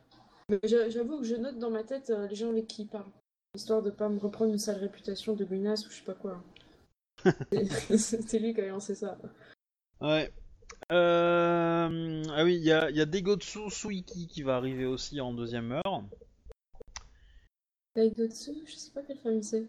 [0.64, 3.06] J'avoue que je note dans ma tête euh, les gens avec qui il parle.
[3.54, 6.42] Histoire de pas me reprendre une sale réputation de Guinness ou je sais pas quoi.
[7.52, 9.16] C'est- C'était lui qui a lancé ça.
[10.00, 10.32] Ouais.
[10.92, 12.22] Euh...
[12.34, 15.72] Ah oui, il y a, y a Degotsu Suiki qui va arriver aussi en deuxième
[15.72, 16.04] heure.
[17.96, 19.66] Daigotsu, je sais pas quelle famille c'est.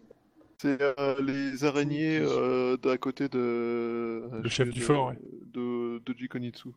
[0.60, 4.30] C'est euh, les araignées euh, d'à côté de.
[4.42, 5.18] Le chef de- du fort, ouais.
[5.46, 6.68] De, de Jikonitsu.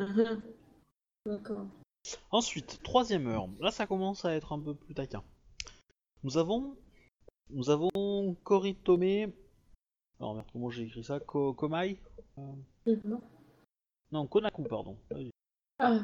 [0.00, 0.42] Mhm.
[1.26, 1.66] D'accord.
[2.32, 3.48] Ensuite, troisième heure.
[3.60, 5.22] Là, ça commence à être un peu plus taquin.
[6.24, 6.76] Nous avons,
[7.50, 9.32] nous avons Koritome.
[10.20, 11.20] Alors merde, comment j'ai écrit ça?
[11.20, 11.98] Ko- Komai?
[12.86, 13.20] Mhm.
[14.14, 14.96] Non, Konaku, pardon.
[15.80, 15.98] Ah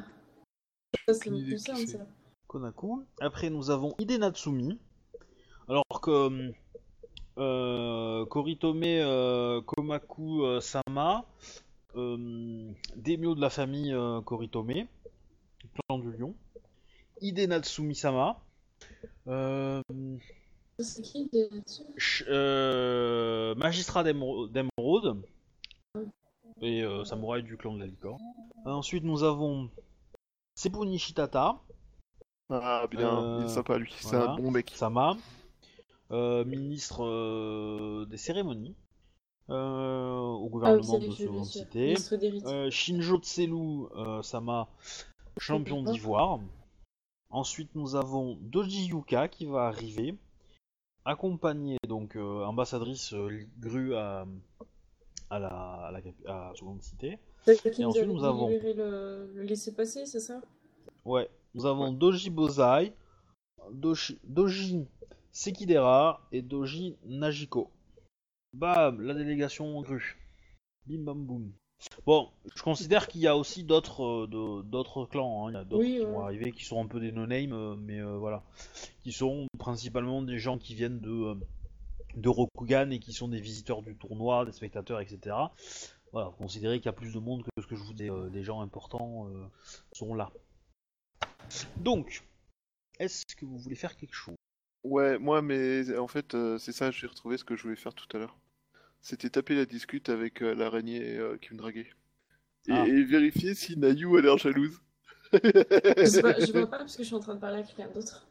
[1.06, 2.06] ça, me concerne.
[2.48, 3.04] Konaku.
[3.20, 4.80] Après, nous avons Ide Natsumi.
[5.68, 6.50] Alors que
[7.38, 11.24] euh, Koritome euh, Komaku euh, Sama,
[11.94, 14.88] euh, daimyo de la famille euh, Koritome,
[15.86, 16.34] clan du lion.
[17.20, 18.40] Ide Natsumi Sama.
[19.28, 19.80] Euh,
[20.80, 21.30] C'est qui
[22.26, 25.22] euh, magistrat d'émer- d'émeraude
[26.60, 28.20] et euh, samouraï du clan de la licorne.
[28.64, 29.70] Ensuite, nous avons
[30.54, 31.58] Seppu Nishitata,
[32.50, 34.32] Ah, bien, Euh, il est sympa lui, c'est voilà.
[34.32, 34.70] un bon mec.
[34.74, 35.16] Sama,
[36.10, 38.74] euh, ministre euh, des cérémonies
[39.48, 42.46] euh, au Ah oui, gouvernement de rites.
[42.46, 44.68] Euh, Shinjo Tselu euh, Sama,
[45.38, 46.40] champion d'ivoire.
[47.30, 50.16] Ensuite, nous avons Doji Yuka qui va arriver,
[51.04, 54.26] accompagnée donc euh, ambassadrice euh, Gru à,
[55.30, 55.92] à la
[56.26, 57.18] à Seconde Cité.
[57.46, 60.40] Et ensuite, nous avons- le, le laisser-passer, c'est ça?
[61.04, 62.92] Ouais, nous avons Doji Bozai,
[63.72, 64.86] Doji, Doji
[65.32, 67.70] Sekidera et Doji Najiko.
[68.52, 70.18] Bam, la délégation Gru.
[70.86, 71.52] Bim bam boum.
[72.04, 75.50] Bon, je considère qu'il y a aussi d'autres euh, d'autres clans, hein.
[75.50, 76.04] il y a d'autres Oui, qui ouais.
[76.12, 78.42] vont arriver qui sont un peu des no-name, euh, mais euh, voilà,
[79.02, 81.38] qui sont principalement des gens qui viennent de
[82.16, 85.36] de Rokugan et qui sont des visiteurs du tournoi, des spectateurs, etc.
[86.12, 88.28] Voilà, considérez qu'il y a plus de monde que ce que je vous dis, euh,
[88.30, 89.46] des gens importants euh,
[89.92, 90.30] sont là.
[91.76, 92.24] Donc,
[92.98, 94.34] est-ce que vous voulez faire quelque chose?
[94.82, 97.94] Ouais, moi, mais en fait, euh, c'est ça, j'ai retrouvé ce que je voulais faire
[97.94, 98.36] tout à l'heure.
[99.02, 101.90] C'était taper la discute avec euh, l'araignée euh, qui me draguait.
[102.66, 102.86] Et, Ah.
[102.86, 104.80] et vérifier si Nayu a l'air jalouse.
[105.32, 107.88] Je vois, je vois pas parce que je suis en train de parler à quelqu'un
[107.92, 108.26] d'autre.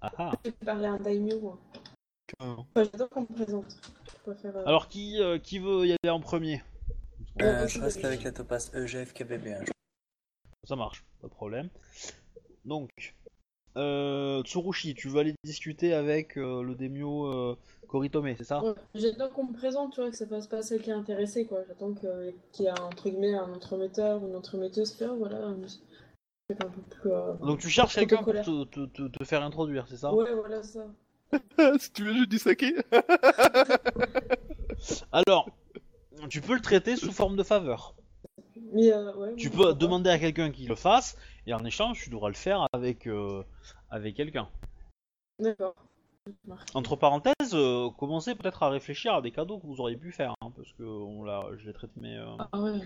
[0.00, 0.30] Ah ah.
[0.44, 1.58] Je vais parler à un daimyo, moi.
[2.40, 3.76] Enfin, J'adore qu'on me présente.
[4.06, 4.56] Je préfère.
[4.56, 6.62] euh, Alors qui, euh, qui veut y aller en premier?
[7.42, 9.64] Euh, je reste avec la topasse EGFKBB.
[10.64, 11.68] Ça marche, pas de problème.
[12.64, 13.14] Donc,
[13.76, 17.56] euh, Tsurushi, tu vas aller discuter avec euh, le démio euh,
[17.88, 18.62] Koritome, c'est ça?
[18.62, 20.94] Ouais, J'attends qu'on me présente, tu vois, que ça passe pas à celle qui est
[20.94, 21.60] intéressée, quoi.
[21.66, 25.38] J'attends que- qu'il y ait entre guillemets un entremetteur ou une entremetteuse qui fait, voilà,
[25.38, 25.56] un
[26.48, 27.10] truc un peu plus.
[27.10, 30.12] euh, Donc tu cherches quelqu'un pour te, te- te- te faire introduire, c'est ça?
[30.12, 30.84] Ouais, voilà, ça.
[31.78, 32.74] si tu veux juste du saké
[35.12, 35.48] Alors,
[36.30, 37.94] tu peux le traiter sous forme de faveur.
[38.72, 39.34] Mais euh, ouais.
[39.36, 41.16] Tu peux demander à quelqu'un qui le fasse,
[41.46, 43.42] et en échange, tu devras le faire avec, euh,
[43.90, 44.48] avec quelqu'un.
[45.38, 45.74] D'accord.
[46.74, 50.34] Entre parenthèses, euh, commencez peut-être à réfléchir à des cadeaux que vous auriez pu faire,
[50.42, 52.80] hein, parce que on l'a, je l'ai traité, mais euh, Ah ouais.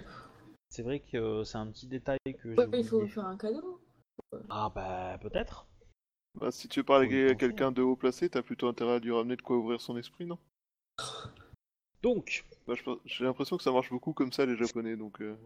[0.73, 3.37] C'est vrai que euh, c'est un petit détail que j'ai Ouais, il faut faire un
[3.37, 3.79] cadeau.
[4.49, 5.67] Ah bah peut-être.
[6.41, 7.37] Bah, Si tu veux parler Oui, pensez.
[7.37, 10.25] quelqu'un de haut placé, t'as plutôt intérêt à lui ramener de quoi ouvrir son esprit,
[10.25, 10.39] non?
[12.03, 12.73] Donc, Bah,
[13.05, 15.21] J'ai l'impression que ça marche beaucoup comme ça, les japonais, donc...
[15.21, 15.37] euh,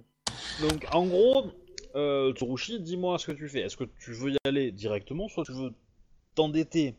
[0.61, 1.51] donc en gros,
[1.97, 3.61] euh, Tsurushi, dis-moi ce que tu fais.
[3.63, 5.73] Est-ce que tu veux y aller directement, soit tu veux
[6.37, 6.95] t'endetter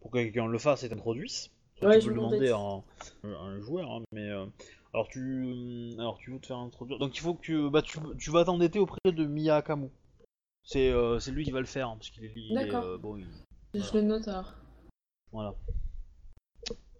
[0.00, 2.84] pour que quelqu'un le fasse et t'introduise, soit Ouais, tu peux demander à un,
[3.24, 4.46] à un joueur, hein, mais euh,
[4.94, 6.98] alors tu, alors tu veux te faire introduire.
[7.00, 9.90] Donc il faut que tu, bah tu, tu vas t'endetter auprès de Miya Akamu.
[10.62, 12.84] C'est euh, c'est lui qui va le faire hein, parce qu'il est, il est, D'accord.
[12.84, 13.26] euh, bon, il-
[13.74, 14.54] Je le note alors.
[15.32, 15.54] Voilà.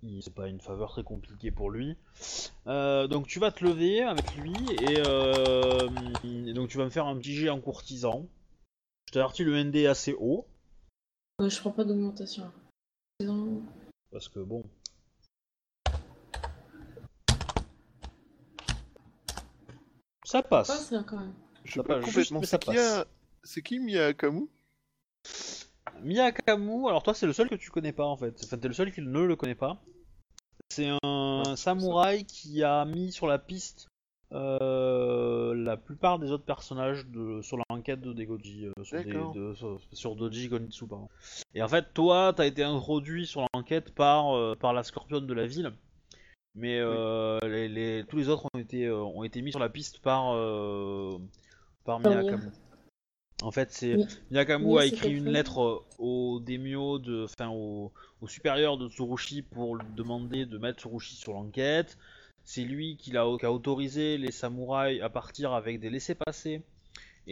[0.03, 1.97] Il- C'est pas une faveur très compliquée pour lui.
[2.67, 5.89] Euh, donc tu vas te lever avec lui et, euh,
[6.25, 8.27] et donc tu vas me faire un petit jet en courtisan.
[9.07, 10.47] Je t'ai averti le ND est assez haut
[11.41, 12.51] je prends pas d'augmentation.
[14.13, 14.63] Parce que bon.
[20.25, 20.91] Ça passe passe.
[20.91, 21.35] là quand même.
[21.65, 22.41] Je Ça sais pas passe complètement.
[23.45, 23.81] C'est qui, a...
[23.81, 24.49] Miyakamu
[26.03, 28.41] Miyakamu, alors toi c'est le seul que tu connais pas en fait.
[28.45, 29.81] Enfin t'es le seul qui ne le connaît pas.
[30.71, 33.89] C'est un samouraï qui a mis sur la piste
[34.33, 39.55] euh, la plupart des autres personnages de, sur l'enquête de Degoji, euh, sur, des- de-
[39.55, 41.09] sur, sur Doji Konitsu pardon.
[41.55, 45.35] Et en fait toi t'as été introduit sur l'enquête par, euh, par la scorpionne de
[45.35, 45.73] la ville.
[46.57, 49.69] Mais euh, les, les- tous les autres ont été, euh, ont été mis sur la
[49.69, 51.19] piste par, euh,
[51.85, 52.23] par Par Miya.
[52.23, 52.51] Miyakamu.
[53.43, 53.97] En fait, c'est
[54.31, 59.43] Miyakamu Miya, a écrit une lettre au daimyo, de, enfin au, au supérieur de Tsurushi
[59.43, 61.99] pour lui demander de mettre Tsurushi sur l'enquête.
[62.45, 66.63] C'est lui qui a, qui a autorisé les samouraïs à partir avec des laissés-passer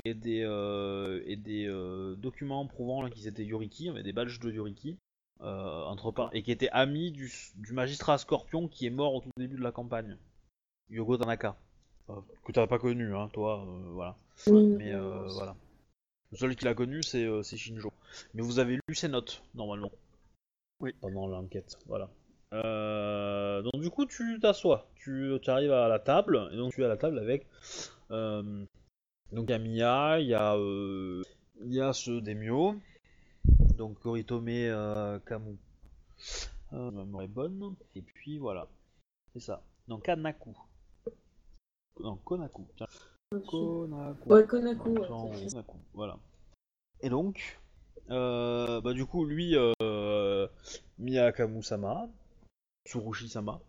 [0.05, 4.51] et des, euh, et des euh, documents prouvant qu'ils étaient Yoriki, avec des badges de
[4.51, 4.97] Yoriki,
[5.43, 9.21] euh, entre par- et qui étaient amis du, du magistrat Scorpion qui est mort au
[9.21, 10.17] tout début de la campagne,
[10.91, 11.57] Yogo Tanaka.
[12.11, 12.15] Euh,
[12.45, 14.17] que t'as pas connu, hein, toi, euh, voilà.
[14.47, 15.55] Oui, Mais euh, voilà.
[16.31, 17.93] Le seul qui l'a connu, c'est euh, c'est Shinjo.
[18.35, 19.93] Mais vous avez lu ses notes, normalement.
[20.81, 20.95] Oui.
[21.01, 22.09] Pendant l'enquête, voilà.
[22.55, 24.87] Euh, donc du coup, tu t'assois.
[24.97, 27.47] Tu, tu arrives à la table, et donc tu es à la table avec...
[28.11, 28.65] euh,
[29.33, 31.23] donc il y a Mia, il y a, euh,
[31.65, 32.77] il y a ce Demio,
[33.73, 35.57] donc Koritome euh, Kamu.
[36.73, 37.75] Euh, ma est bonne.
[37.95, 38.69] Et puis voilà.
[39.33, 39.63] C'est ça.
[39.89, 40.55] Donc Kanaku.
[42.01, 42.67] Non, Konaku.
[42.77, 42.87] Tiens.
[43.47, 44.33] Konaku.
[44.33, 44.91] Ouais, Konaku.
[44.91, 45.07] ouais.
[45.07, 46.19] Konaku, Voilà.
[47.01, 47.61] Et donc,
[48.11, 50.47] euh, bah du coup, lui, euh,
[50.99, 52.09] Miyakamu-sama,
[52.87, 53.61] Tsurushi-sama.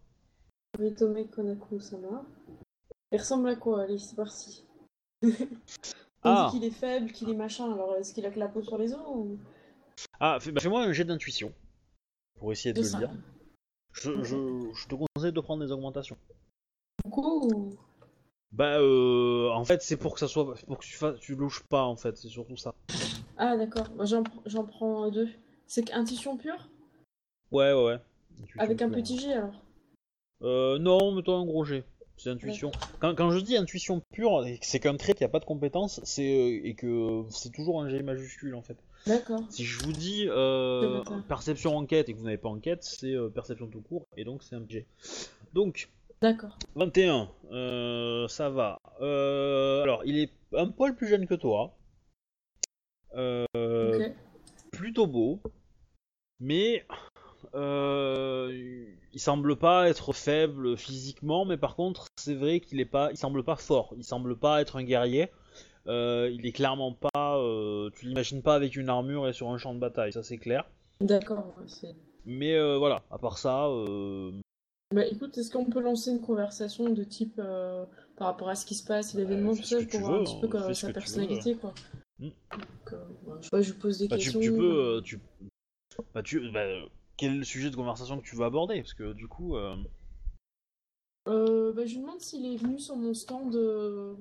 [0.79, 2.23] Ritome Konaku Sama.
[3.11, 4.63] Il ressemble à quoi Allez, c'est parti.
[5.23, 6.49] On Ah.
[6.51, 8.77] dit qu'il est faible, qu'il est machin, alors est-ce qu'il a que la peau sur
[8.77, 9.37] les os ou...
[10.19, 11.53] Ah, fais- bah, fais-moi un jet d'intuition.
[12.39, 12.99] Pour essayer de le cinq.
[12.99, 13.11] lire.
[13.93, 16.17] Je, je, je te conseille de prendre des augmentations.
[17.03, 17.77] Beaucoup ou...
[18.51, 21.63] Bah, euh, en fait, c'est pour que ça soit, pour que tu fasses, tu louches
[21.63, 22.73] pas, en fait, c'est surtout ça.
[23.37, 25.29] Ah d'accord, Moi, j'en pr- j'en prends deux.
[25.67, 26.69] C'est intuition pure?
[27.51, 27.99] Ouais, ouais, ouais.
[28.41, 28.95] Intuition Avec un pure.
[28.97, 29.63] petit G alors?
[30.43, 31.83] Euh, non, mets-toi un gros G.
[32.17, 32.71] C'est intuition.
[32.99, 36.21] Quand, quand je dis intuition pure, c'est qu'un trait qui a pas de compétence, c'est
[36.35, 38.77] euh, et que c'est toujours un G majuscule en fait.
[39.05, 39.41] D'accord.
[39.49, 43.29] Si je vous dis euh, perception enquête et que vous n'avez pas enquête, c'est euh,
[43.29, 44.85] perception tout court et donc c'est un G.
[45.53, 45.89] Donc
[46.21, 46.57] D'accord.
[46.75, 48.79] 21, euh, ça va.
[49.01, 51.75] Euh, alors il est un poil plus jeune que toi.
[53.15, 54.11] Euh, Ok.
[54.71, 55.41] plutôt beau,
[56.39, 56.85] mais
[57.53, 63.11] euh, il semble pas être faible physiquement, mais par contre, c'est vrai qu'il est pas,
[63.11, 65.29] il semble pas fort, il semble pas être un guerrier.
[65.87, 69.57] Euh, il est clairement pas, euh, tu l'imagines pas avec une armure et sur un
[69.57, 70.65] champ de bataille, ça c'est clair.
[71.01, 71.53] D'accord.
[72.25, 73.67] Mais euh, voilà, à part ça,
[74.93, 77.41] Bah écoute, est-ce qu'on peut lancer une conversation de type
[78.15, 80.23] par rapport à ce qui se passe, l'événement, fais tout ça, pour voir veux, un
[80.23, 80.93] petit peu hein, quoi, fais ce sa tu veux.
[80.93, 81.73] personnalité, quoi.
[82.19, 82.29] Hmm.
[82.51, 82.93] Donc,
[83.25, 84.39] bah, je sais pas, je pose des bah, tu, questions.
[84.39, 85.19] tu peux, tu,
[86.13, 86.65] bah, tu, bah,
[87.17, 88.81] quel est le sujet de conversation que tu veux aborder?
[88.81, 89.57] Parce que du coup,
[91.27, 94.13] Euh, bah, je lui demande s'il est venu sur mon stand euh,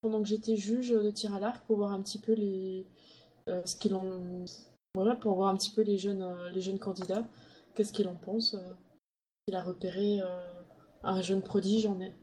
[0.00, 2.86] pendant que j'étais juge de tir à l'arc pour voir un petit peu les
[3.48, 4.44] euh, ce qu'il en
[4.94, 7.26] voilà pour voir un petit peu les jeunes euh, les jeunes candidats
[7.74, 8.72] qu'est-ce qu'il en pense euh,
[9.48, 10.26] il a repéré euh,
[11.02, 12.14] un jeune prodige en est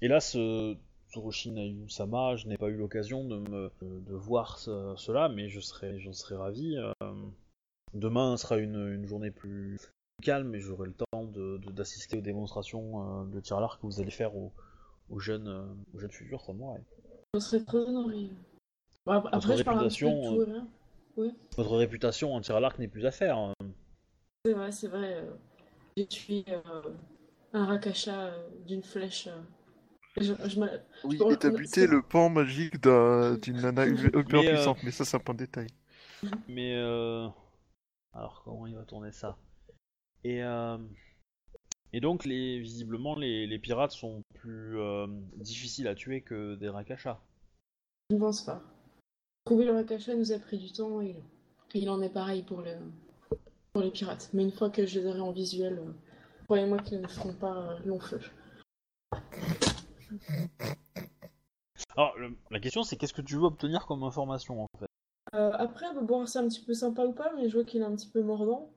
[0.00, 0.36] hélas,
[1.10, 5.60] Tsurushi Nayu-sama, je n'ai pas eu l'occasion de me de voir ce- cela, mais je
[5.60, 6.76] serais, j'en serais ravi.
[7.94, 9.78] demain sera une, journée plus
[10.22, 13.86] calme et j'aurai le temps de- de- d'assister aux démonstrations de tir à l'arc que
[13.86, 14.52] vous allez faire aux,
[15.10, 15.64] aux jeunes, euh,
[15.94, 16.84] aux jeunes futurs samouraïs.
[17.34, 18.30] je serais très honoré
[19.06, 20.68] après je parle un petit peu de réputation, tout et rien
[21.56, 23.36] Votre réputation en tir à l'arc n'est plus à faire.
[23.38, 23.52] hein.
[24.44, 25.30] c'est vrai c'est vrai euh,
[25.96, 26.82] j'ai tué euh,
[27.52, 29.28] un rakasha euh, d'une flèche
[30.20, 30.60] je, je
[31.04, 34.90] Oui, et t'as on- buté le pan magique d'un- d'une nana hyper euh, puissante, mais
[34.90, 35.68] ça c'est un point de détail.
[36.48, 37.28] Mais euh...
[38.12, 39.36] alors comment il va tourner ça?
[40.24, 40.78] Et euh...
[41.92, 45.06] et donc les visiblement les, les pirates sont plus euh,
[45.36, 47.20] difficiles à tuer que des rakashas.
[48.08, 48.62] Je ne pense pas.
[49.44, 51.16] Trouver le Rakasha nous a pris du temps et
[51.74, 52.72] il en est pareil pour, le...
[53.74, 54.30] pour les pirates.
[54.32, 55.92] Mais une fois que je les aurai en visuel, euh,
[56.46, 58.20] croyez-moi qu'ils ne feront pas euh, long feu.
[61.94, 64.86] Alors le- la question c'est qu'est-ce que tu veux obtenir comme information en fait?
[65.34, 67.84] Euh, après, bon, c'est un petit peu sympa ou pas, mais je vois qu'il est
[67.84, 68.70] un petit peu mordant.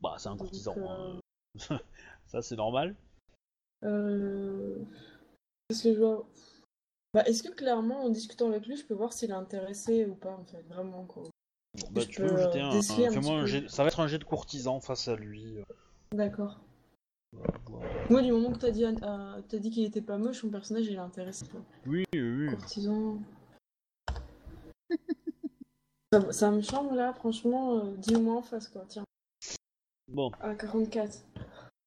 [0.00, 1.20] Bah c'est un courtisan, euh,
[1.70, 1.78] hein.
[2.26, 2.96] ça c'est normal.
[3.84, 4.76] Euh...
[5.68, 6.26] Qu'est-ce que je vois
[7.14, 10.14] bah, Est-ce que clairement, en discutant avec lui, je peux voir s'il est intéressé ou
[10.14, 11.24] pas, en fait, vraiment quoi.
[11.90, 14.18] Bah, tu peux, peux me jeter euh, un, un jet- ça va être un jet
[14.18, 15.58] de courtisan face à lui.
[15.58, 15.62] euh,
[16.12, 16.60] D'accord.
[18.10, 20.86] Moi, du moment que t'as dit, euh, t'as dit qu'il était pas moche, mon personnage
[20.86, 21.46] il est intéressé.
[21.46, 21.60] quoi.
[21.86, 22.48] Oui oui oui.
[22.56, 23.18] Courtisan.
[26.12, 29.04] ça, ça me chambre là, franchement, euh, dis-moi en face quoi, tiens.
[30.10, 31.18] Bon Ah, 44.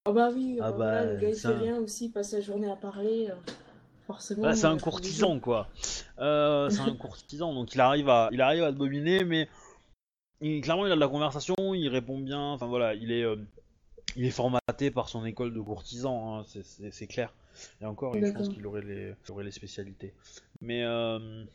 [0.05, 2.33] Ah bah oui, Ah euh, voilà, bah, le gars il fait rien aussi, il passe
[2.33, 3.27] la journée à parler.
[3.29, 3.35] euh,
[4.07, 4.41] forcément.
[4.41, 5.67] Bah, c'est euh, un courtisan quoi.
[6.17, 9.47] Euh, c'est un courtisan donc il arrive à il arrive à dominer mais
[10.41, 13.35] il- clairement il a de la conversation, il répond bien, enfin voilà, il est euh,
[14.15, 17.31] il est formaté par son école de courtisan, hein, c'est- clair.
[17.79, 20.13] Et encore, je pense qu'il aurait les aurait les spécialités.
[20.61, 21.45] Mais euh,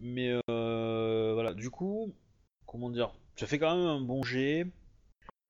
[0.00, 2.12] mais euh, voilà, du coup,
[2.66, 4.66] comment dire, as fait quand même un bon jet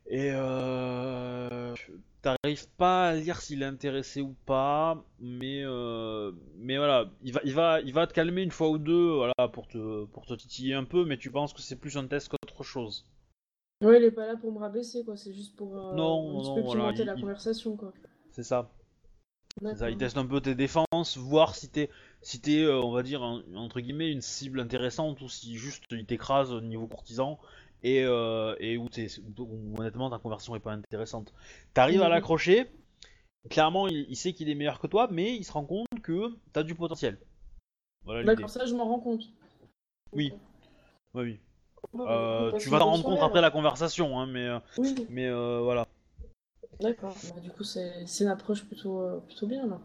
[0.07, 1.74] et euh,
[2.23, 7.40] t'arrives pas à lire s'il est intéressé ou pas, mais euh, mais voilà, il va
[7.44, 10.35] il va il va te calmer une fois ou deux, voilà, pour te pour te
[10.35, 13.07] titiller un peu, mais tu penses que c'est plus un test qu'autre chose.
[13.82, 16.39] Ouais, il est pas là pour me rabaisser quoi, c'est juste pour euh, Non, un
[16.40, 17.93] petit non, peu voilà, il- la conversation quoi.
[18.32, 18.70] C'est ça.
[19.61, 21.90] Il teste un peu tes défenses, voir si t'es,
[22.23, 25.85] si t'es, euh, on va dire, un- entre guillemets, une cible intéressante ou si juste
[25.90, 27.39] il t'écrase au niveau courtisan
[27.83, 28.89] et, euh, et où,
[29.79, 31.33] honnêtement ta conversion est pas intéressante.
[31.75, 32.71] T'arrives à l'accrocher,
[33.51, 36.35] clairement il, il sait qu'il est meilleur que toi, mais il se rend compte que
[36.53, 37.19] t'as du potentiel.
[38.05, 38.25] Voilà.
[38.25, 39.25] D'accord, ça je m'en rends compte.
[40.13, 40.33] Oui.
[41.15, 41.39] Oui.
[41.93, 45.27] Bon, Euh, tu vas t'en rendre compte après la conversation, hein, mais, euh, Oui, mais
[45.27, 45.87] euh, voilà.
[46.81, 47.17] d'accord.
[47.35, 49.81] Bah, du coup, c'est une approche plutôt, plutôt bien là.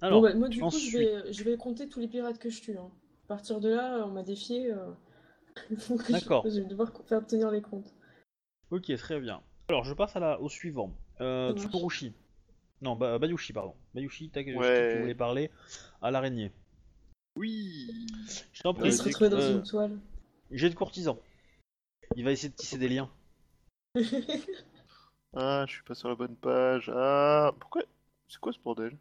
[0.00, 2.50] Alors, bon, bah, moi, du coup, je vais, je vais compter tous les pirates que
[2.50, 2.76] je tue.
[2.76, 2.90] hein.
[3.24, 4.70] À partir de là, on m'a défié.
[4.72, 4.90] euh,
[6.10, 6.44] D'accord.
[6.48, 7.92] Je vais devoir faire obtenir les comptes.
[8.70, 9.42] Ok, très bien.
[9.68, 10.92] Alors, je passe à la, au suivant.
[11.20, 11.54] Euh.
[11.54, 12.12] Tsukurushi.
[12.82, 13.74] Non, ba Bayushi, pardon.
[13.94, 14.88] Bayushi, t'as quelque chose Ouais.
[14.90, 15.50] que tu voulais parler
[16.02, 16.52] à l'araignée.
[17.36, 17.88] Oui
[18.52, 19.98] Je t'en Il se retrouver dans Euh, une toile.
[20.50, 21.18] J'ai de courtisan.
[22.16, 23.10] Il va essayer de tisser des liens.
[25.36, 26.88] Ah, je suis pas sur la bonne page.
[26.94, 27.82] Ah, pourquoi
[28.28, 28.96] C'est quoi ce bordel?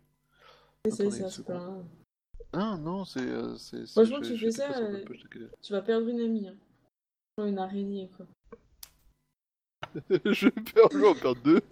[0.86, 1.56] C'est ça, c'est pas seconde.
[1.58, 1.86] grave.
[2.54, 3.20] Ah non, c'est.
[3.22, 3.56] euh,
[3.88, 5.04] Franchement, je- tu fais ça, euh,
[5.62, 6.48] Tu vas perdre une amie.
[6.48, 6.56] Hein.
[7.38, 8.26] Genre Une araignée, quoi.
[10.26, 11.62] je perds, je vais en perdre deux.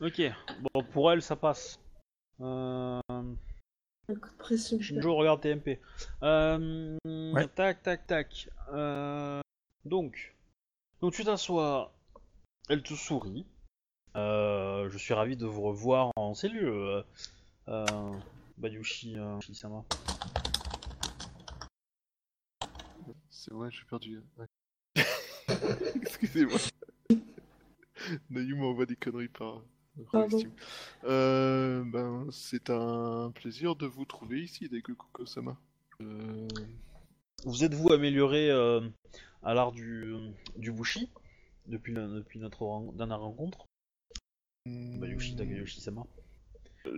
[0.00, 0.22] Ok.
[0.62, 1.78] Bon, pour elle, ça passe.
[2.40, 3.00] Euh...
[3.10, 4.80] Un coup de pression.
[4.80, 5.78] Shinjo, regarde TMP.
[6.22, 6.96] Euh...
[7.04, 7.46] Ouais.
[7.48, 8.48] Tac, tac, tac.
[8.72, 9.40] Euh...
[9.84, 10.34] Donc.
[11.02, 11.92] Donc, tu t'assois.
[12.70, 13.44] Elle te sourit.
[14.16, 17.04] Euh, je suis ravi de vous revoir en cellule.
[17.70, 17.86] Euh...
[17.90, 18.12] euh,
[18.58, 19.84] Bayushi euh, Shisama.
[23.30, 24.22] C'est vrai, j'ai perdu.
[24.36, 24.46] Ouais.
[25.96, 26.58] Excusez-moi.
[28.30, 29.62] Nayu m'envoie des conneries par.
[31.04, 35.58] Euh, ben, c'est un plaisir de vous trouver ici, Daigo Kokosama.
[36.00, 36.48] Euh,
[37.44, 38.80] Vous êtes-vous amélioré euh,
[39.42, 40.14] à l'art du,
[40.56, 41.10] du bushi
[41.66, 43.66] depuis, notre dernière rencontre?
[44.66, 46.06] Bayushi Takayoshi-sama.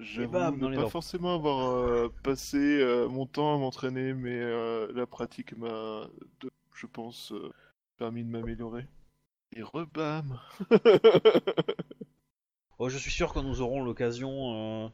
[0.00, 4.38] J'avoue bam, dans ne pas forcément avoir euh, passé euh, mon temps à m'entraîner, mais
[4.38, 6.08] euh, la pratique m'a,
[6.74, 7.50] je pense, euh,
[7.96, 8.86] permis de m'améliorer.
[9.54, 10.38] Et rebam
[12.78, 14.86] Oh, je suis sûr que nous aurons l'occasion,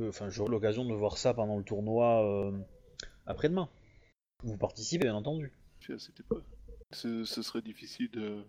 [0.00, 2.58] euh, enfin j'aurai l'occasion de voir ça pendant le tournoi euh,
[3.26, 3.68] après-demain.
[4.42, 5.52] Vous participez bien entendu.
[5.88, 6.22] À cette.
[6.90, 8.44] Ce, ce serait difficile de,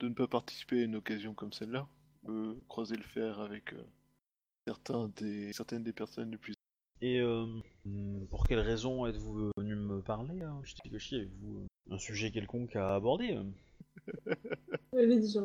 [0.00, 1.88] de ne pas participer à une occasion comme celle-là,
[2.24, 3.82] de croiser le fer avec euh,
[4.68, 6.52] certains des, certaines des personnes les plus.
[7.00, 7.46] Et euh,
[7.86, 12.76] hmm, pour quelle raison êtes-vous venu me parler, hein, Shitikoshi Avez-vous euh, un sujet quelconque
[12.76, 14.34] à aborder euh
[14.92, 15.40] Elle est déjà.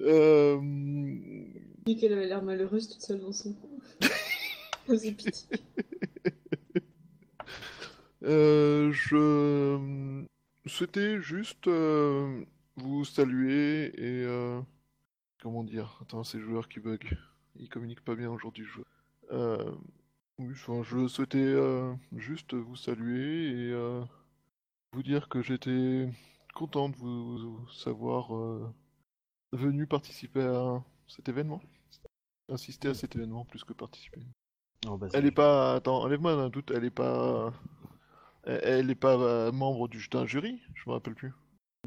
[0.00, 0.58] Euh,
[1.86, 3.70] dit qu'elle avait l'air malheureuse toute seule dans son coin.
[4.86, 5.56] Faisait pitié.
[8.24, 10.24] Euh, je
[10.66, 12.44] souhaitais juste euh,
[12.76, 14.60] vous saluer et euh,
[15.40, 17.16] comment dire Attends, c'est le joueur qui bug.
[17.56, 18.86] Il communique pas bien aujourd'hui, joueur.
[19.30, 19.72] Euh,
[20.38, 23.74] oui, enfin, je souhaitais euh, juste vous saluer et
[24.92, 26.08] vous dire que j'étais
[26.54, 28.30] content de vous, vous savoir
[29.52, 31.60] venu participer à cet événement.
[32.52, 34.20] Assister à cet événement plus que participer.
[34.86, 35.76] Oh, bah, Elle est pas.
[35.76, 37.52] Attends, enlève-moi d'un doute, elle est pas.
[38.44, 41.32] Elle est pas membre du d'un jury Je me rappelle plus.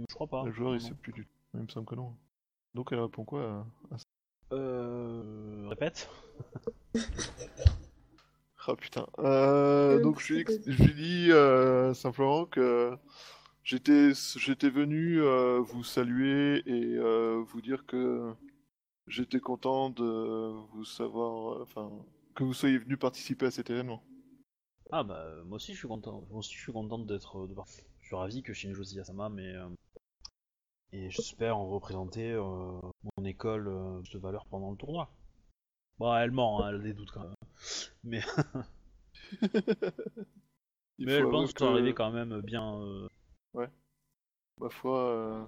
[0.09, 0.43] Je crois pas.
[0.45, 0.87] Le joueur, il non.
[0.87, 1.31] sait plus du tout.
[1.55, 2.15] Il me semble que non.
[2.73, 3.43] Donc elle répond quoi
[3.91, 4.03] à- à ça
[4.53, 5.67] Euh...
[5.69, 6.09] Répète.
[8.67, 9.07] Ah putain.
[9.19, 12.95] Euh, Euh, donc je lui, je lui dis euh, simplement que
[13.63, 18.33] j'étais j'étais venu euh, vous saluer et euh, vous dire que
[19.07, 21.89] j'étais content de vous savoir, euh, enfin
[22.35, 24.03] que vous soyez venu participer à cet événement.
[24.91, 26.23] Ah bah euh, moi aussi je suis content.
[26.29, 27.47] Moi aussi je suis content d'être.
[27.47, 27.55] De...
[28.01, 29.67] Je suis ravi que Shinjo Yasama mais euh,
[30.93, 32.79] et j'espère en représenter euh,
[33.17, 35.09] mon école euh, de valeur pendant le tournoi.
[35.99, 37.35] Bon elle ment, hein, elle a des doutes quand même.
[38.03, 38.21] Mais,
[40.99, 42.79] Il mais elle faut avouer pense que arrivait quand même bien.
[42.81, 43.07] euh,
[44.59, 45.45] Ma foi, euh,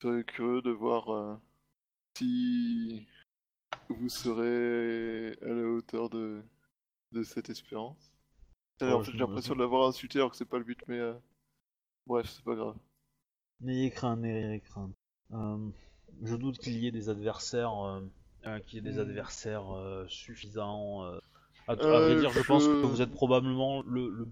[0.00, 1.36] je serais curieux de voir euh,
[2.16, 3.06] si
[3.90, 6.42] vous serez à la hauteur de,
[7.12, 8.12] de cette espérance.
[8.82, 10.64] Oh, en je fait, j'ai me- l'impression de l'avoir insulté alors que c'est pas le
[10.64, 11.14] but, mais euh,
[12.06, 12.76] bref, c'est pas grave.
[13.60, 14.92] N'ayez crainte, n'ayez crainte.
[15.32, 15.58] Euh,
[16.22, 18.00] je doute qu'il y ait des adversaires, euh,
[18.46, 19.02] euh, qu'il y ait des Hmm.
[19.02, 21.04] adversaires euh, suffisants.
[21.04, 21.18] euh.
[21.68, 24.28] À, à Euh, vrai dire, je, je- pense que vous êtes probablement le, le-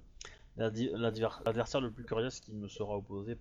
[0.57, 3.37] l'adversaire le plus coriace qui me sera opposé.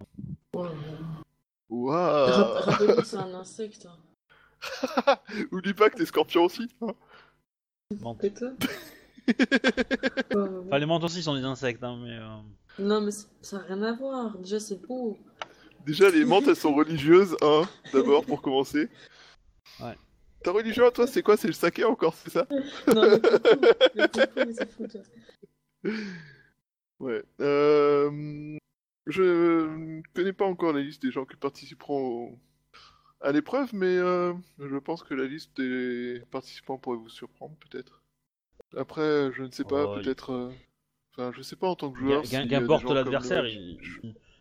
[1.69, 3.87] Que c'est un insecte.
[3.87, 3.97] hein.
[5.51, 6.67] Oublie pas que t'es scorpion aussi.
[6.81, 6.93] hein.
[8.21, 8.49] Et toi
[9.27, 10.65] ouais.
[10.67, 12.17] Enfin, les menthes aussi sont des insectes, hein, mais.
[12.17, 12.37] euh,
[12.79, 14.37] Non, mais ça n'a rien à voir.
[14.37, 15.17] Déjà, c'est beau.
[15.85, 17.63] Déjà, les menthes, elles sont religieuses, hein,
[17.93, 18.89] d'abord, pour commencer.
[19.79, 19.95] Ouais.
[20.43, 22.47] Ta religion à toi, c'est quoi C'est le saké encore, c'est ça?
[22.87, 23.59] Non, le coucou,
[23.95, 25.01] le coucou, c'est fou, toi.
[26.99, 27.23] Ouais.
[27.41, 28.57] Euh,
[29.05, 31.99] je ne connais pas encore la liste des gens qui participeront
[32.31, 32.39] au-
[33.21, 38.01] à l'épreuve, mais euh, je pense que la liste des participants pourrait vous surprendre, peut-être.
[38.75, 40.31] Après, je ne sais pas, Oh, il- peut-être.
[40.33, 40.51] euh,
[41.19, 42.21] Enfin, je sais pas en tant que joueur.
[42.29, 43.79] Qu'importe comme l'adversaire, il-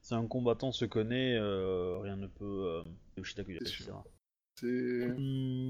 [0.06, 2.44] c'est un combattant se connaît, euh, rien ne peut.
[2.44, 2.82] Euh,
[3.24, 3.44] C'est sûr.
[3.50, 3.92] etc.
[4.60, 5.04] C'est.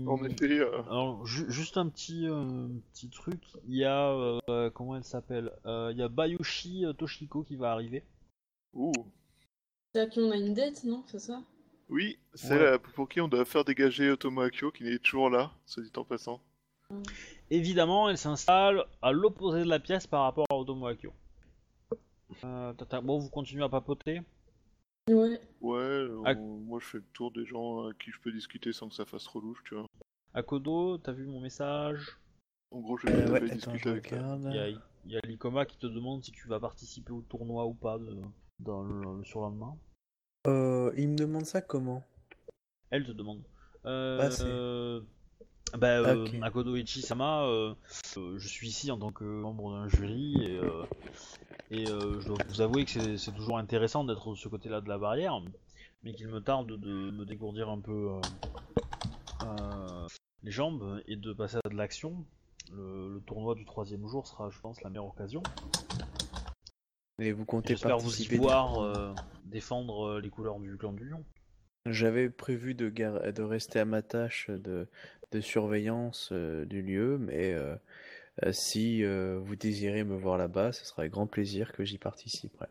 [0.06, 0.60] En effet.
[0.60, 4.10] euh, Alors, ju- juste un petit, euh, petit truc, il y a,
[4.50, 8.04] euh, comment elle s'appelle Euh, Il y a Bayushi euh, Toshiko qui va arriver.
[8.74, 8.92] Ouh.
[9.94, 11.02] C'est à qui on a une dette, non?
[11.06, 11.42] C'est ça?
[11.88, 12.78] Oui, c'est Ouais.
[12.94, 16.04] pour qui on doit faire dégager Otomo Akio, qui est toujours là, soit dit en
[16.04, 16.40] passant.
[17.50, 21.12] Évidemment, elle s'installe à l'opposé de la pièce par rapport à Otomo Akio.
[22.44, 24.20] Euh, tata- bon, vous continuez à papoter
[25.08, 25.40] Ouais.
[25.60, 28.88] Ouais, euh, moi je fais le tour des gens à qui je peux discuter sans
[28.88, 29.86] que ça fasse trop louche, tu vois.
[30.34, 32.18] Akodo, t'as vu mon message?
[32.70, 34.18] En gros, je Euh, vais ouais, attends, discuter je avec elle.
[34.18, 34.42] regarde.
[34.44, 37.22] Il y a, il y a Likoma qui te demande si tu vas participer au
[37.22, 38.16] tournoi ou pas de,
[38.60, 39.76] dans le, le surlendemain.
[40.46, 42.02] Euh, il me demande ça comment?
[42.90, 43.42] Elle te demande.
[43.86, 45.00] Euh, Ah, c'est- euh,
[45.74, 46.34] bah, euh, Ok.
[46.42, 47.74] Akodo Ichi-sama, euh,
[48.16, 50.60] euh, je suis ici en tant que membre d'un jury et,
[51.70, 54.98] et je dois vous avouer que c'est toujours intéressant d'être de ce côté-là de la
[54.98, 55.40] barrière,
[56.02, 58.20] mais qu'il me tarde de me dégourdir un peu
[60.42, 62.24] les jambes et de passer à de l'action.
[62.72, 65.42] Le, le tournoi du troisième jour sera, je pense, la meilleure occasion.
[67.18, 69.14] Et vous comptez J'espère vous y voir euh,
[69.44, 71.24] défendre les couleurs du clan du lion.
[71.86, 74.88] J'avais prévu de, gar- de rester à ma tâche de,
[75.32, 77.76] de surveillance euh, du lieu, mais euh,
[78.44, 81.98] euh, si euh, vous désirez me voir là-bas, ce sera avec grand plaisir que j'y
[81.98, 82.66] participerai.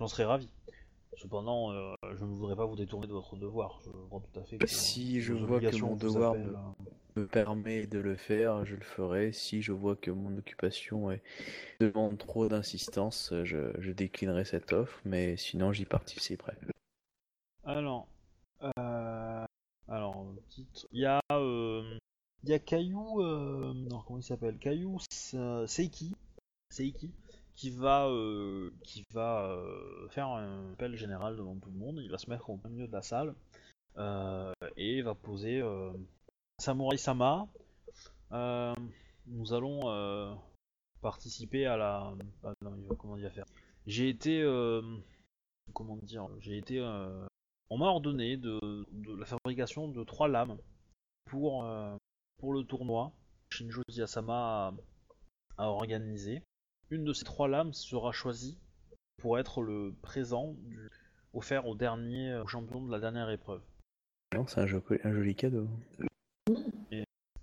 [0.00, 0.48] J'en serais ravi.
[1.16, 1.72] Cependant,
[2.14, 3.80] je ne voudrais pas vous détourner de votre devoir.
[3.84, 6.54] Je comprends tout à fait que Si je vois que mon devoir me-
[7.16, 9.32] me permet de le faire, je le ferai.
[9.32, 11.22] Si je vois que mon occupation est-
[11.80, 16.52] demande trop d'insistance, je, je déclinerai cette offre, mais sinon j'y participerai.
[17.68, 18.08] Alors,
[18.62, 19.44] euh...
[19.88, 20.34] alors.
[20.92, 21.98] Il y a, euh...
[22.44, 23.74] y a Caillou, euh...
[23.74, 24.56] non, comment il s'appelle?
[24.58, 26.16] Caillou Se- Seiki,
[26.70, 27.12] Seiki,
[27.54, 28.08] qui va,
[28.84, 29.54] qui va
[30.08, 32.00] faire un appel général devant tout le monde.
[32.02, 33.34] Il va se mettre au milieu de la salle
[34.76, 35.62] et va poser.
[36.58, 37.46] Samurai Sama.
[38.30, 40.38] Nous allons
[41.02, 42.14] participer à la.
[42.62, 43.46] non, comment il va faire?
[43.86, 44.42] J'ai été,
[45.74, 46.80] comment dire J'ai été
[47.70, 48.58] on m'a ordonné de,
[48.92, 50.56] de la fabrication de trois lames
[51.26, 51.96] pour, euh,
[52.38, 53.12] pour le tournoi.
[53.50, 54.68] Shinjo Yasama
[55.58, 56.42] a, a organisé.
[56.90, 58.58] Une de ces trois lames sera choisie
[59.18, 60.88] pour être le présent du-
[61.34, 63.62] offert au dernier au champion de la dernière épreuve.
[64.46, 65.68] C'est un, jo- un joli cadeau.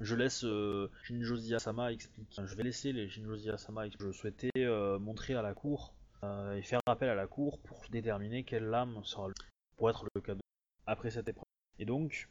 [0.02, 2.42] Je laisse euh, Yasama expliquer.
[2.46, 4.12] je vais laisser les Shinjo Yasama expliquer.
[4.12, 5.94] Je souhaitais euh, montrer à la cour
[6.24, 9.34] euh, et faire appel à la cour pour déterminer quelle lame sera le-
[9.78, 10.42] pour être le cadeau
[10.86, 11.46] après cette épreuve.
[11.80, 12.30] Et donc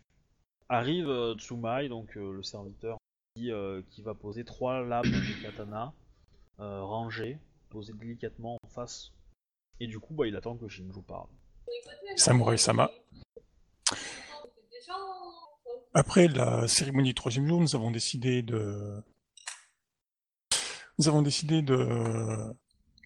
[0.68, 2.98] arrive euh, Tsumai, donc euh, le serviteur,
[3.34, 5.92] qui, euh, qui va poser trois lames de katana
[6.58, 7.38] rangées,
[7.68, 9.12] posées délicatement en face.
[9.80, 11.26] Et du coup, bah, il attend que Shinjo parle.
[12.16, 12.90] Samurai Sama.
[15.94, 19.02] Après la cérémonie du troisième jour, nous avons décidé de
[20.98, 22.54] nous avons décidé de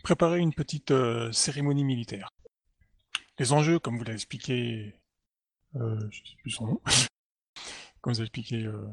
[0.03, 0.93] préparer une petite
[1.33, 2.29] cérémonie militaire.
[3.39, 4.95] Les enjeux, comme vous l'avez expliqué,
[5.77, 6.81] euh, je sais plus son nom,
[8.01, 8.91] comme vous avez expliqué euh.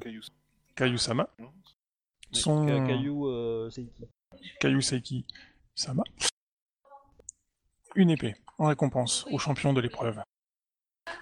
[0.76, 1.54] Kayu-sama, Non
[2.32, 4.04] sont Ka- Caillou euh, Seiki.
[4.60, 5.26] Kayu Seiki
[5.74, 6.04] Sama.
[7.96, 10.22] Une épée en récompense au champion de l'épreuve.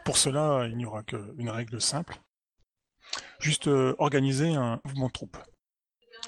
[0.05, 2.19] Pour cela, il n'y aura qu'une règle simple.
[3.39, 5.37] Juste euh, organiser un mouvement de troupe.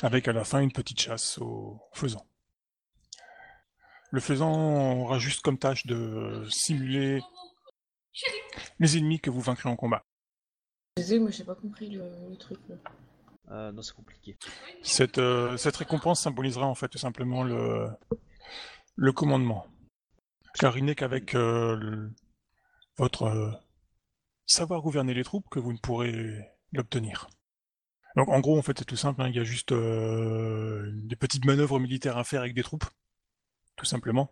[0.03, 2.25] Avec à la fin une petite chasse au faisan.
[4.15, 7.21] Le faisan aura juste comme tâche de simuler
[8.79, 10.05] les ennemis que vous vaincrez en combat.
[10.95, 12.57] Désolé, moi j'ai pas compris le, le truc.
[12.69, 12.75] là.
[13.51, 14.37] Euh, non, c'est compliqué.
[14.83, 17.89] Cette, euh, cette récompense symbolisera en fait tout simplement le,
[18.95, 19.67] le commandement.
[20.53, 22.13] Car il n'est qu'avec euh, le-
[22.95, 23.51] votre euh,
[24.45, 26.39] savoir gouverner les troupes que vous ne pourrez
[26.71, 27.27] l'obtenir.
[28.15, 31.17] Donc en gros, en fait, c'est tout simple, hein, il y a juste euh, des
[31.17, 32.85] petites manœuvres militaires à faire avec des troupes,
[33.75, 34.31] tout simplement.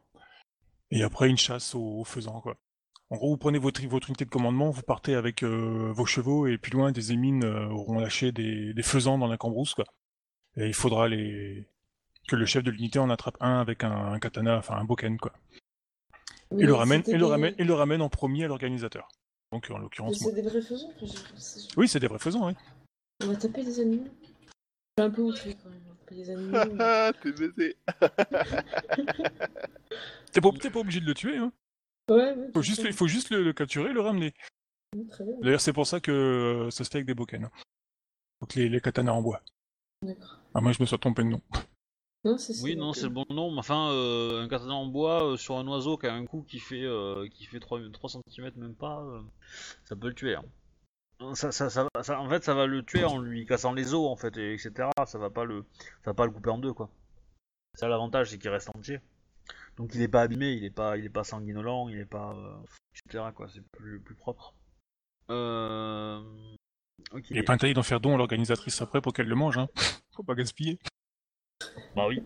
[0.91, 2.57] Et après, une chasse aux, faisans, quoi.
[3.09, 6.47] En gros, vous prenez votre, votre unité de commandement, vous partez avec euh, vos chevaux,
[6.47, 9.85] et plus loin, des émines euh, auront lâché des, des faisans dans la cambrousse, quoi.
[10.57, 11.67] Et il faudra les
[12.27, 15.17] que le chef de l'unité en attrape un avec un, un katana, enfin un boken,
[15.17, 15.33] quoi.
[16.57, 19.09] Et le ramène, et le ramène, et le ramène en premier à l'organisateur.
[19.51, 20.33] Donc en l'occurrence, C'est moi.
[20.33, 20.89] des vrais faisans.
[21.77, 22.53] Oui, c'est des vrais faisans, oui.
[23.23, 24.07] On va taper des animaux.
[24.21, 25.92] Je suis un peu outré quand même.
[26.29, 26.57] Animaux.
[26.79, 27.77] Ah, t'es baisé.
[30.31, 31.51] T'es pas, t'es pas obligé de le tuer, hein.
[32.09, 32.47] Ouais, ouais.
[32.53, 32.87] Faut c'est juste, ça.
[32.87, 34.33] il faut juste le, le capturer et le ramener.
[35.11, 35.33] Très bien.
[35.41, 37.45] D'ailleurs, c'est pour ça que euh, ça se fait avec des boken.
[37.45, 37.51] hein.
[38.41, 39.41] Donc les, les katanas en bois.
[40.01, 40.39] D'accord.
[40.53, 41.41] Ah, moi, je me suis trompé de nom.
[42.25, 44.85] Non, c'est Oui, non, donc, c'est le bon nom, mais enfin, euh, un katana en
[44.85, 47.81] bois euh, sur un oiseau qui a un coup qui fait, euh, qui fait 3,
[47.91, 49.19] 3 cm, même pas, euh,
[49.83, 50.35] ça peut le tuer.
[50.35, 50.45] hein.
[51.35, 54.07] Ça, ça, ça, ça- en fait, ça va le tuer en lui cassant les os,
[54.07, 54.89] en fait, et etc.
[55.05, 55.65] Ça va pas le,
[56.03, 56.89] ça va pas le couper en deux, quoi.
[57.75, 58.99] Ça, l'avantage, c'est qu'il reste entier.
[59.77, 62.33] Donc, il est pas abîmé, il est pas, il est pas sanguinolent, il est pas,
[62.35, 62.57] euh,
[63.07, 63.23] etc.
[63.33, 64.53] Quoi, c'est plus, plus propre.
[65.29, 66.21] Euh...
[67.11, 67.29] Ok.
[67.29, 69.67] Il est pas interdit d'en faire don à l'organisatrice après pour qu'elle le mange, hein.
[70.15, 70.77] Faut pas gaspiller.
[71.95, 72.21] Bah oui.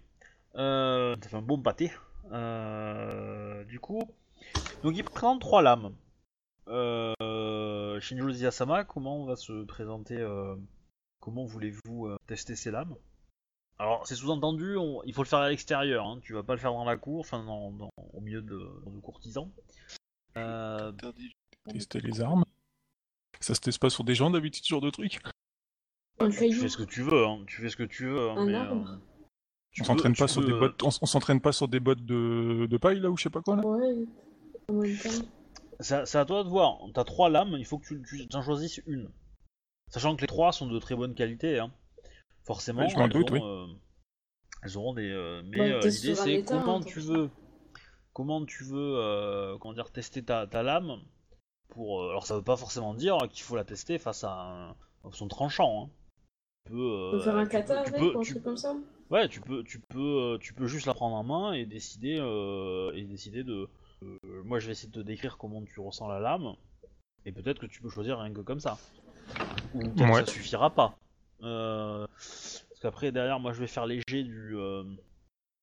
[0.56, 1.92] Euh, ça fait un bon pâté.
[2.32, 4.02] Euh, du coup,
[4.84, 5.94] donc il présente trois lames.
[6.68, 7.14] Euh,
[8.00, 10.56] Shinjo Ziyasama, comment on va se présenter euh,
[11.20, 12.96] Comment voulez-vous euh, tester ces lames?
[13.80, 16.06] Alors, c'est sous-entendu, on- il faut le faire à l'extérieur.
[16.08, 18.58] Hein, tu vas pas le faire dans la cour, enfin dans, dans- au milieu de,
[18.58, 19.52] de courtisans.
[20.38, 21.32] Euh, Interdit.
[21.72, 22.46] Tester les armes.
[23.40, 25.20] Ça se teste pas sur des gens d'habitude, ce genre de truc?
[26.20, 28.30] Tu, fais ce que tu veux, hein, tu fais ce que tu veux.
[28.30, 28.98] hein, Un mais, euh,
[29.72, 31.80] tu On s'entraîne pas sur peux, des euh, bottes, on, on s'entraîne pas sur des
[31.80, 33.64] bottes de, de paille là ou je sais pas quoi là?
[33.64, 34.06] Ouais.
[34.70, 35.28] En même temps.
[35.80, 36.80] C'est à toi de voir.
[36.94, 39.10] T'as trois lames, il faut que tu, tu en choisisses une.
[39.90, 41.60] Sachant que les trois sont de très bonne qualité.
[41.60, 41.72] Hein.
[42.44, 43.42] Forcément, Oui, je m'en elles doute, ont, oui.
[43.44, 43.68] euh,
[44.64, 45.10] Elles auront des.
[45.12, 47.30] euh, mais Ouais, euh, l'idée c'est comment hein, tu veux,
[48.14, 51.00] comment tu veux, euh, comment dire, tester ta, ta lame.
[51.70, 55.12] Pour, euh, alors ça veut pas forcément dire qu'il faut la tester face à un,
[55.12, 55.84] son tranchant.
[55.86, 55.90] Hein.
[56.66, 58.24] Tu peux, On peut euh, faire un tu kata peux- tu avec peux- ou un
[58.24, 58.76] tu- truc comme ça?
[59.10, 62.92] Ouais, tu peux, tu peux, tu peux juste la prendre en main et décider, euh,
[62.94, 63.70] et décider de.
[64.04, 66.54] Euh, moi, je vais essayer de te décrire comment tu ressens la lame,
[67.26, 68.78] et peut-être que tu peux choisir rien que comme ça,
[69.74, 70.26] ou peut-être que Ouais.
[70.26, 70.96] ça suffira pas.
[71.44, 74.84] Euh, parce qu'après derrière, moi, je vais faire léger du, euh,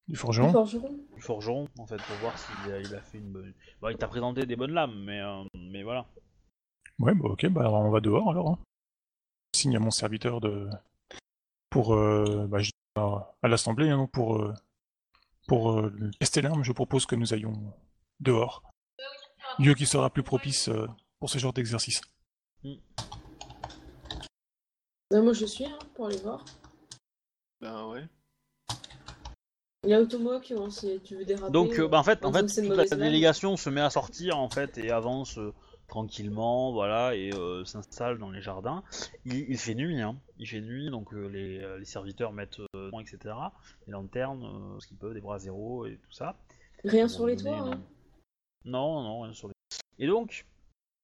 [0.08, 0.52] Du forgeron.
[0.52, 3.54] forgeron du forgeron en fait pour voir s'il a, il a fait une bonne.
[3.80, 6.06] Bon, il t'a présenté des bonnes lames, mais, euh, mais voilà.
[6.98, 8.50] Ouais, bah ok, bah on va dehors alors.
[8.50, 8.58] Hein.
[9.56, 10.68] Signe à mon serviteur de
[11.70, 14.54] pour euh, bah, je- à, à l'assemblée hein, pour euh,
[15.48, 16.62] pour euh, tester l'arme.
[16.62, 17.72] Je propose que nous allions
[18.24, 18.62] dehors.
[19.58, 20.88] Lieu qui sera plus propice euh,
[21.20, 22.00] pour ce genre d'exercice.
[22.64, 22.80] Ouais,
[25.12, 26.44] Moi je suis hein, pour aller voir.
[27.60, 28.04] Ben ouais.
[29.84, 31.52] Il y a Otomo qui vont si tu veux déraper.
[31.52, 34.48] Donc, euh, bah, en fait, en fait, toute la délégation se met à sortir en
[34.48, 35.52] fait et avance euh,
[35.88, 38.82] tranquillement, voilà, et euh, s'installe dans les jardins.
[39.26, 40.16] Il, il fait nuit, hein.
[40.38, 43.34] Il fait nuit, donc euh, les, les serviteurs mettent, euh, etc.
[43.86, 46.36] Les lanternes, euh, ce qu'ils peuvent, des bras zéro et tout ça.
[46.84, 47.58] Rien sur les toits.
[47.58, 47.80] Hein.
[48.64, 49.54] Non, non, rien sur les.
[49.98, 50.46] Et donc,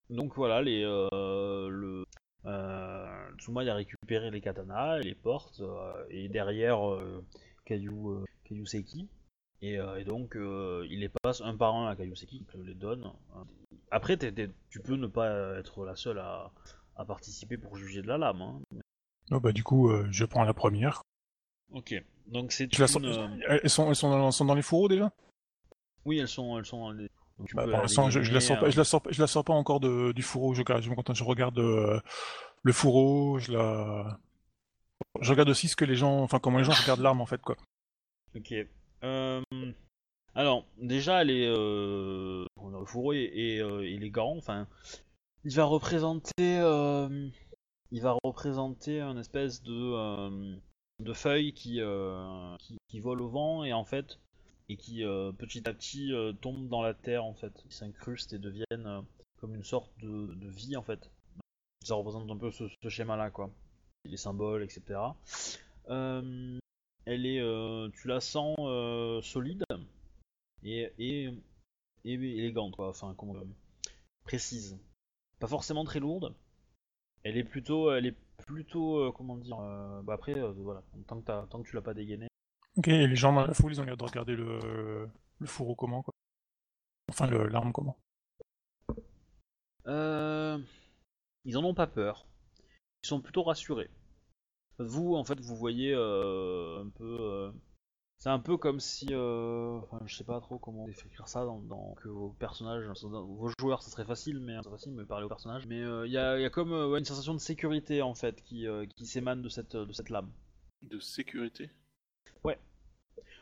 [0.08, 2.04] donc voilà, les euh, le
[2.46, 7.24] euh, Tsuma a récupéré les katanas et les portes euh, et derrière euh,
[7.64, 9.08] Kayu euh, Kayuseki
[9.62, 13.12] et, et donc il les passe un par un à Kayuseki, il les donne.
[13.90, 16.50] Après, tu peux ne pas être la seule à,
[16.96, 18.40] à participer pour juger de la lame.
[18.40, 18.60] Hein.
[19.30, 21.02] Oh, bah du coup, je prends la première.
[21.72, 21.94] Ok,
[22.26, 22.84] donc c'est une.
[23.46, 25.12] Elles sont elles sont dans, sont dans les fourreaux déjà?
[26.06, 27.10] Oui, elles sont, elles sont dans les-
[27.54, 29.26] Bah, pour l'instant, je, je la sors pas, euh, je la sors, pas- je la
[29.26, 30.54] sors pas encore de, du fourreau.
[30.54, 32.00] Je, je contente, je regarde euh,
[32.62, 34.18] le fourreau, je la,
[35.20, 37.40] je regarde aussi ce que les gens, enfin comment les gens regardent l'arme en fait
[37.42, 37.56] quoi.
[38.36, 38.54] Ok.
[39.02, 39.40] Euh,
[40.34, 44.36] alors, déjà, est, euh, le fourreau et, et, euh, élégant.
[44.36, 44.68] Enfin,
[45.44, 47.28] il va représenter, euh,
[47.90, 50.56] il va représenter un espèce de, euh,
[51.00, 54.20] de feuille qui, euh, qui, qui vole au vent et en fait,
[54.70, 58.32] et qui euh, petit à petit euh, tombe dans la terre en fait, qui s'incrustent
[58.32, 59.02] et deviennent euh,
[59.40, 61.10] comme une sorte de, vie en fait.
[61.82, 63.50] Ça représente un peu ce, schéma-là quoi,
[64.04, 65.00] les symboles, etc.
[67.06, 67.42] Elle est,
[67.94, 68.54] tu la sens
[69.24, 69.64] solide
[70.62, 70.92] et,
[72.04, 72.90] élégante, quoi.
[72.90, 73.16] Enfin,
[74.22, 74.78] précise.
[75.40, 76.34] Pas forcément très lourde.
[77.24, 78.16] Elle est plutôt, elle est
[78.46, 79.56] plutôt, comment dire.
[80.04, 82.29] bah après, voilà, tant que, t'as- tant que tu l'as pas dégainé.
[82.76, 85.74] Ok, et les gens dans la foule, ils ont l'air de regarder le, le fourreau
[85.76, 86.14] comment quoi?
[87.10, 87.98] Enfin, le- l'arme comment?
[89.86, 90.58] Euh,
[91.44, 92.26] ils en ont pas peur.
[93.04, 93.90] Ils sont plutôt rassurés.
[94.78, 97.18] Vous, en fait, vous voyez euh, un peu.
[97.20, 97.52] euh,
[98.18, 101.60] c'est un peu comme si, euh, enfin, je sais pas trop comment décrire ça dans,
[101.60, 105.26] dans- que vos personnages, dans- vos joueurs, ça serait facile, mais c'est facile, mais parler
[105.26, 105.66] aux personnages.
[105.68, 108.14] Mais euh, il y, a, il y a comme euh, une sensation de sécurité en
[108.14, 110.30] fait qui, euh, qui s'émane de cette de cette lame.
[110.82, 111.70] De sécurité?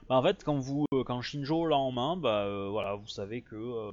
[0.08, 3.08] Bah, en fait, quand vous, euh, quand Shinjo l'a en main, bah euh, voilà, vous
[3.08, 3.92] savez que euh,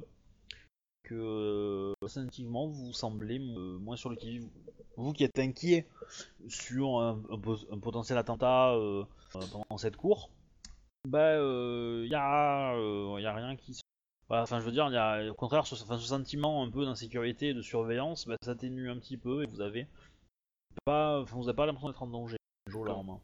[1.04, 4.50] que instinctivement vous semblez moins sur le qui
[4.96, 5.88] Vous qui êtes inquiet
[6.48, 7.22] sur un,
[7.82, 8.76] potentiel attentat
[9.52, 10.30] pendant cette cour,
[11.08, 12.76] bah il y a
[13.20, 13.80] y a rien qui.
[14.30, 17.62] Enfin, je veux dire, y a au contraire ce, sentiment un peu d'insécurité et de
[17.62, 19.86] surveillance, bah, s'atténue un petit peu et vous avez
[20.86, 22.38] pas, vous n'avez pas l'impression d'être en danger.
[22.74, 23.20] En main.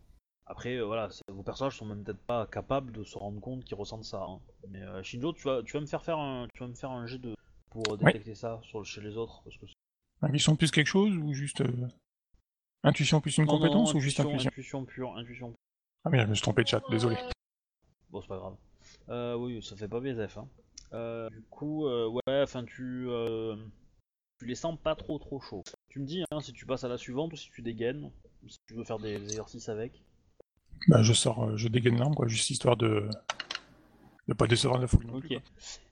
[0.51, 3.77] Après, euh, voilà, vos personnages sont même peut-être pas capables de se rendre compte qu'ils
[3.77, 4.21] ressentent ça.
[4.21, 4.41] hein.
[4.67, 6.91] Mais euh, Shinjo, tu vas, tu vas me faire faire un, tu vas me faire
[6.91, 7.33] un jet de
[7.69, 9.65] pour euh, détecter ça sur, chez les autres, parce que
[10.21, 11.87] Intuition plus quelque chose ou juste euh,
[12.83, 14.49] intuition plus une Non, non, compétence ou juste intuition, intuition?
[14.49, 15.53] intuition pure, intuition.
[16.03, 17.15] Ah mais je me suis trompé de chat, désolé.
[18.09, 18.57] Bon, c'est pas grave.
[19.07, 20.37] Euh, oui, ça fait pas BSF.
[20.37, 21.29] Hein.
[21.31, 23.07] Du coup, euh, ouais, enfin, tu,
[24.37, 25.63] tu les sens pas trop trop chauds.
[25.87, 28.11] Tu me dis hein, si tu passes à la suivante ou si tu dégaines,
[28.49, 30.03] si tu veux faire des exercices avec.
[30.87, 33.07] Bah je sors, euh, je dégaine l'arme quoi, juste histoire de
[34.27, 35.37] de pas décevoir la foule non plus.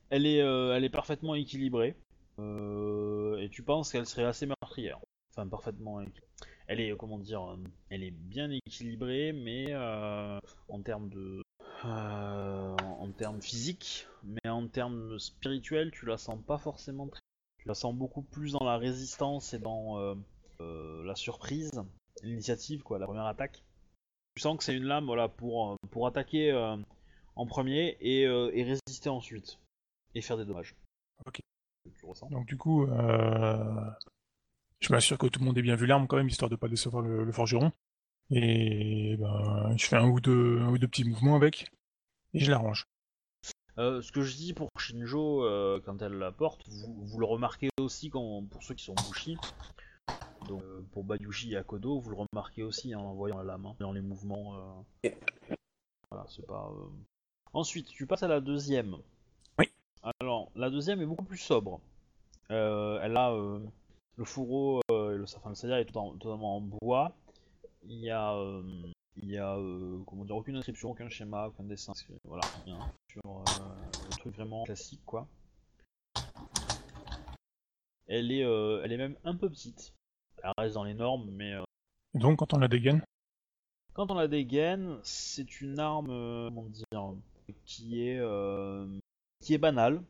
[0.10, 1.96] Elle est, euh, elle est parfaitement équilibrée.
[2.40, 5.00] Euh, et tu penses qu'elle serait assez meurtrière.
[5.32, 6.28] Enfin, parfaitement équilibrée.
[6.68, 7.58] Elle est, comment dire,
[7.90, 11.42] elle est bien équilibrée, mais euh, en termes de,
[11.84, 17.22] en termes physiques, mais en termes spirituels, tu la sens pas forcément très.
[17.58, 20.16] Tu la sens beaucoup plus dans la résistance et dans
[20.60, 21.72] la surprise,
[22.22, 23.64] l'initiative, quoi, la première attaque.
[24.36, 26.78] Tu sens que c'est une lame, voilà, pour euh, pour attaquer euh,
[27.36, 29.60] en premier et, euh, et résister ensuite
[30.16, 30.76] et faire des dommages.
[31.26, 31.40] Ok.
[31.98, 36.08] Tu ressens Donc du coup, je m'assure que tout le monde ait bien vu l'arme
[36.08, 37.72] quand même, histoire de pas décevoir le, le forgeron.
[38.32, 41.72] Et ben, je fais un ou deux, un ou deux petits mouvements avec
[42.34, 42.86] et je l'arrange.
[43.80, 47.26] Euh, ce que je dis pour Shinjo euh, quand elle la porte, vous, vous le
[47.26, 49.38] remarquez aussi quand, pour ceux qui sont Bushi.
[50.50, 53.66] Donc euh, pour Bayushi et Akodo, vous le remarquez aussi hein, en voyant la lame,
[53.68, 54.84] hein, dans les mouvements.
[55.04, 55.10] euh.
[56.12, 56.72] Voilà, c'est pas.
[56.76, 56.88] euh.
[57.54, 58.96] Ensuite, tu passes à la deuxième.
[59.58, 59.70] Oui.
[60.20, 61.80] Alors, la deuxième est beaucoup plus sobre.
[62.52, 63.60] Euh, elle a euh,
[64.18, 67.12] le fourreau, euh, et le, enfin, le saya est totalement, totalement en bois.
[67.84, 68.64] Il y a, euh,
[69.18, 71.94] il y a euh, comment dire, aucune inscription, aucun schéma, aucun dessin.
[71.94, 72.80] c'est- Voilà, rien.
[73.12, 73.66] Sur euh,
[74.06, 75.28] le truc vraiment classique, quoi.
[78.08, 79.94] Elle est, euh, elle est même un peu petite.
[80.44, 81.64] Elle reste dans les normes, mais euh,
[82.14, 83.02] donc, quand on la dégaine,
[83.94, 87.14] quand on la dégaine, c'est une arme, euh, comment dire,
[87.66, 88.88] qui est, euh,
[89.42, 90.02] qui est banale,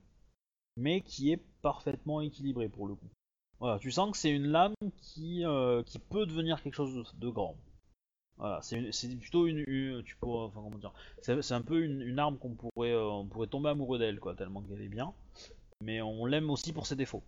[0.77, 3.09] mais qui est parfaitement équilibrée pour le coup.
[3.59, 7.03] Voilà, tu sens que c'est une lame qui, euh, qui peut devenir quelque chose de,
[7.19, 7.55] de grand.
[8.37, 8.79] Voilà, c'est
[9.19, 12.37] plutôt une, une- tu pourrais, enfin comment dire, c'est c'est un peu une, une arme
[12.37, 15.13] qu'on pourrait, euh, on pourrait tomber amoureux d'elle, quoi, tellement qu'elle est bien.
[15.81, 17.23] Mais on l'aime aussi pour ses défauts.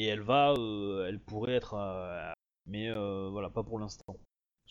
[0.00, 2.32] Et elle va, euh, elle pourrait être, euh,
[2.64, 4.16] mais euh, voilà, pas pour l'instant.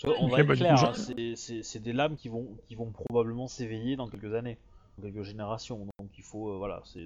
[0.04, 0.94] On va être bah, clair, hein,
[1.36, 4.58] c'est- des lames qui vont, qui vont probablement s'éveiller dans quelques années,
[4.98, 5.86] dans quelques générations.
[6.00, 7.06] Donc il faut, voilà, c'est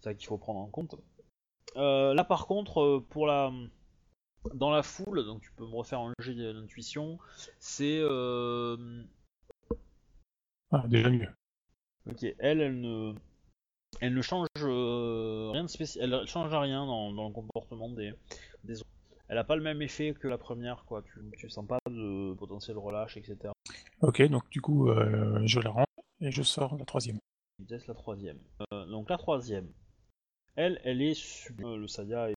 [0.00, 0.94] ça qu'il faut prendre en compte.
[1.74, 3.50] Là par contre, pour la,
[4.54, 7.18] dans la foule, donc tu peux me refaire un jet d'intuition,
[7.58, 8.00] c'est,
[10.70, 11.32] ah, déjà mieux.
[12.08, 13.12] ok, elle, elle ne,
[14.00, 18.12] elle ne change euh, rien de spécial, elle change rien dans, dans le comportement des,
[18.64, 18.90] des autres.
[19.28, 21.02] Elle a pas le même effet que la première, quoi.
[21.02, 23.52] Tu, tu sens pas de potentiel relâche, etc.
[24.00, 25.86] Ok, donc du coup, euh, je la range
[26.20, 27.18] et je sors la troisième.
[27.58, 28.38] Vitesse la troisième.
[28.72, 29.68] Euh, donc la troisième,
[30.54, 31.60] elle, elle est sub...
[31.60, 32.34] le saya et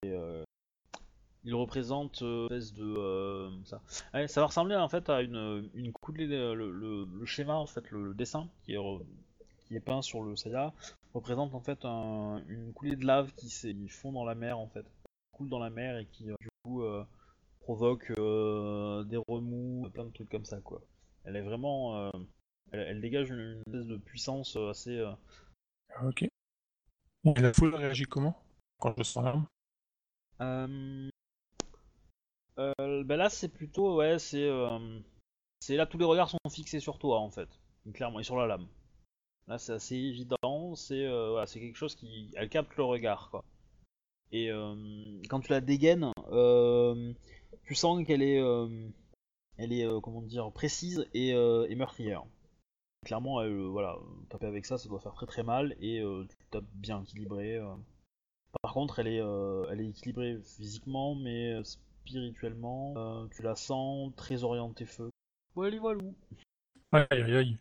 [1.44, 3.82] il représente une espèce de ça.
[4.14, 7.66] Ouais, ça va ressembler en fait à une, une coulée le, le- le schéma en
[7.66, 8.78] fait le, le dessin qui est
[9.70, 10.74] qui est peint sur le saya
[11.14, 14.68] représente en fait un- une coulée de lave qui, qui fond dans la mer en
[14.68, 14.86] fait,
[15.32, 17.06] coule dans la mer et qui euh, du coup euh,
[17.62, 20.82] provoque euh, des remous, plein de trucs comme ça quoi.
[21.24, 22.12] Elle est vraiment
[22.72, 25.02] elle, elle dégage une, espèce de puissance assez
[26.04, 26.24] Ok.
[26.24, 28.42] Et la foule réagit comment
[28.80, 29.46] quand je sors l'arme?
[30.42, 31.10] Euh,
[32.60, 35.00] euh, ben là, c'est plutôt, ouais, c'est, euh,
[35.60, 37.50] c'est là tous les regards sont fixés sur toi en fait,
[37.94, 38.68] clairement, et sur la lame.
[39.50, 43.30] Là, c'est assez évident, c'est, euh, voilà, c'est quelque chose qui, elle capte le regard,
[43.32, 43.44] quoi.
[44.32, 44.76] Et euh,
[45.28, 47.12] quand tu la dégaines, euh,
[47.64, 48.68] tu sens qu'elle est, euh,
[49.58, 52.24] elle est, euh, comment dire, précise et, euh, et meurtrière.
[53.06, 53.98] Clairement, elle, euh, voilà,
[54.30, 57.56] taper avec ça, ça doit faire très très mal, et euh, tu tapes bien équilibré.
[57.56, 57.74] euh.
[58.62, 64.14] Par contre, elle est, euh, elle est équilibrée physiquement, mais spirituellement, euh, tu la sens
[64.16, 65.10] très orientée feu.
[65.56, 66.04] Voilà, voilà.
[66.92, 67.58] Aïe aïe aïe.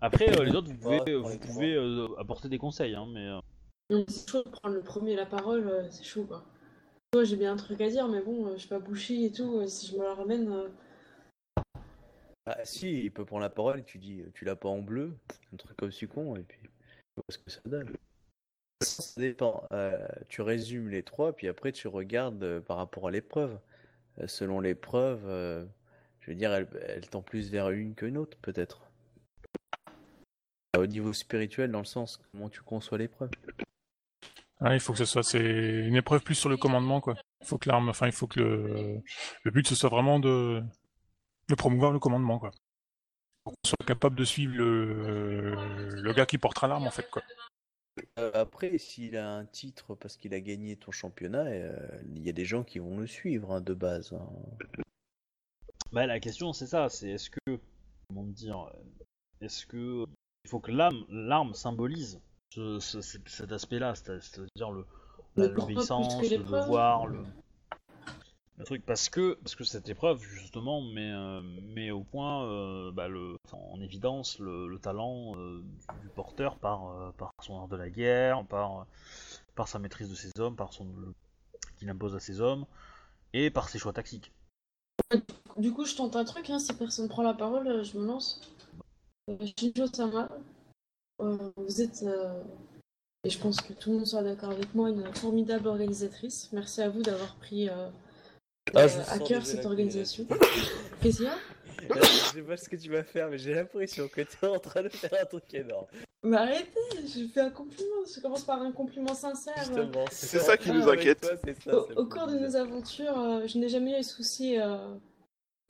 [0.00, 3.28] Après, euh, les autres, vous pouvez, Ouais, vous pouvez euh, apporter des conseils, hein, mais
[3.28, 6.44] euh, C'est chaud de prendre le premier la parole, euh, c'est chaud quoi.
[7.12, 9.32] Moi j'ai bien un truc à dire, mais bon, euh, je suis pas bouchée et
[9.32, 10.48] tout, euh, si je me la ramène.
[10.50, 10.68] euh,
[12.46, 15.16] Ah si, il peut prendre la parole et tu dis, tu l'as pas en bleu,
[15.52, 16.68] un truc comme sucon, et puis tu
[17.16, 17.92] vois ce que ça donne.
[18.82, 19.64] Ça dépend.
[19.72, 23.58] Euh, tu résumes les trois, puis après tu regardes euh, par rapport à l'épreuve.
[24.20, 25.66] Euh, selon l'épreuve, euh,
[26.20, 28.89] je veux dire, elle, elle tend plus vers une qu'une autre, peut-être.
[30.80, 33.30] Au niveau spirituel, dans le sens, comment tu conçois l'épreuve.
[34.60, 37.14] Ah, il faut que ce soit c'est une épreuve plus sur le commandement quoi.
[37.40, 39.00] Il faut que l'arme, enfin il faut que le,
[39.42, 40.62] le but ce soit vraiment de
[41.48, 42.50] de promouvoir le commandement quoi.
[43.42, 45.54] Pour qu'on soit capable de suivre le
[45.94, 47.22] le gars qui portera l'arme en fait quoi.
[48.18, 52.28] Euh, après, s'il a un titre parce qu'il a gagné ton championnat, euh, il y
[52.28, 54.12] a des gens qui vont le suivre hein, de base.
[54.12, 54.28] hein.
[55.92, 57.58] bah, la question c'est ça, c'est est-ce que,
[58.08, 60.06] comment dire, euh, est-ce que
[60.44, 62.20] il faut que l'âme, l'arme symbolise
[62.54, 64.84] ce- ce- cet aspect-là, c'est- c'est-à-dire le,
[65.36, 67.22] l'obéissance, le devoir, le,
[68.58, 71.40] le truc, parce que parce que cette épreuve justement met euh,
[71.74, 76.56] met au point, euh, bah, le, en évidence le, le talent euh, du, du porteur
[76.56, 78.86] par euh, par son art de la guerre, par
[79.54, 80.86] par sa maîtrise de ses hommes, par son
[81.78, 82.66] qu'il impose à ses hommes
[83.32, 84.32] et par ses choix tactiques.
[85.56, 88.40] Du coup, je tente un truc, hein, si personne prend la parole, je me lance.
[89.28, 90.28] Euh, Shinjo Sama,
[91.20, 92.42] euh, vous êtes, euh,
[93.24, 96.48] et je pense que tout le monde sera d'accord avec moi, une formidable organisatrice.
[96.52, 97.88] Merci à vous d'avoir pris euh,
[98.74, 100.26] Ah, euh, je à cœur cette organisation.
[101.02, 101.36] Qu'est-ce qu'il y a?
[101.88, 104.48] Là, je sais pas ce que tu vas faire, mais j'ai l'impression que tu es
[104.48, 105.86] en train de faire un truc énorme.
[106.22, 109.70] Mais arrêtez, je fais un compliment, je commence par un compliment sincère.
[110.10, 111.20] C'est ça qui nous Avec inquiète.
[111.22, 113.98] toi, c'est ça, Au, c'est au le cours de nos aventures, euh, je n'ai jamais
[113.98, 114.76] eu souci euh,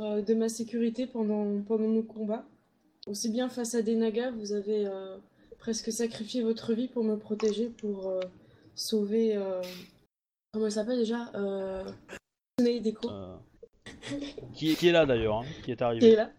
[0.01, 2.45] euh, de ma sécurité pendant, pendant nos combats.
[3.11, 5.17] Aussi bien face à des nagas, vous avez euh,
[5.59, 8.21] presque sacrifié votre vie pour me protéger, pour euh,
[8.77, 9.37] sauver.
[9.37, 9.61] euh,
[10.53, 11.85] comment elle s'appelle déjà euh,
[12.61, 13.37] Euh,
[14.55, 16.17] qui, qui est là d'ailleurs, hein, qui est qui est arrivé.
[16.17, 16.31] là.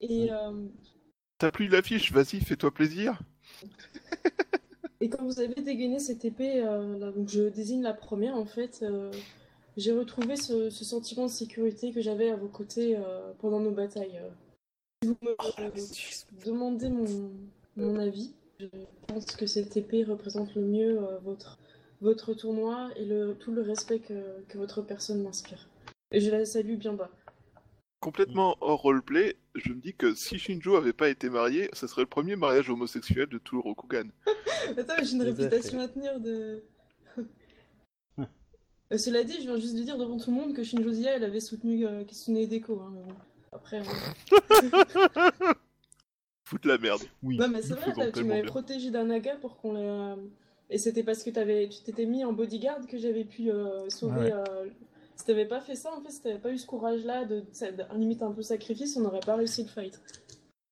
[0.00, 0.66] Et, euh,
[1.38, 3.20] T'as plus l'affiche, vas-y, fais-toi plaisir.
[5.00, 8.46] Et quand vous avez dégainé cette épée, euh, là, donc je désigne la première en
[8.46, 9.10] fait, euh,
[9.76, 13.72] j'ai retrouvé ce, ce sentiment de sécurité que j'avais à vos côtés euh, pendant nos
[13.72, 14.20] batailles.
[15.02, 15.06] Euh.
[15.06, 15.30] Si vous me
[15.60, 17.32] euh, demandez mon,
[17.76, 18.66] mon avis, je
[19.08, 21.58] pense que cette épée représente le mieux euh, votre,
[22.00, 25.68] votre tournoi et le, tout le respect que, que votre personne m'inspire.
[26.10, 27.10] Et je la salue bien bas.
[28.00, 32.02] Complètement hors roleplay, je me dis que si Shinjo avait pas été marié, ce serait
[32.02, 34.08] le premier mariage homosexuel de tout le Rokugan.
[34.76, 36.62] Attends, mais j'ai une réputation à tenir de.
[38.92, 41.16] Euh, Cela dit, je viens juste de dire devant tout le monde que Shinjo Zia,
[41.16, 42.78] elle avait soutenu euh, Kitsune Deko.
[42.78, 43.14] Hein, mais bon.
[43.52, 43.82] Après, euh,
[46.44, 47.02] Foutre la merde.
[47.22, 47.36] Oui.
[47.36, 50.16] non, mais c'est vrai, là, tu m'avais protégé d'un naga pour qu'on la.
[50.70, 51.68] Et c'était parce que t'avais...
[51.68, 54.20] tu t'étais mis en bodyguard que j'avais pu euh, sauver.
[54.20, 54.32] Ouais.
[54.32, 54.66] euh,
[55.16, 57.44] Si t'avais pas fait ça, en fait, si t'avais pas eu ce courage-là, de,
[57.94, 60.00] limite un peu sacrifice, on n'aurait pas réussi le fight.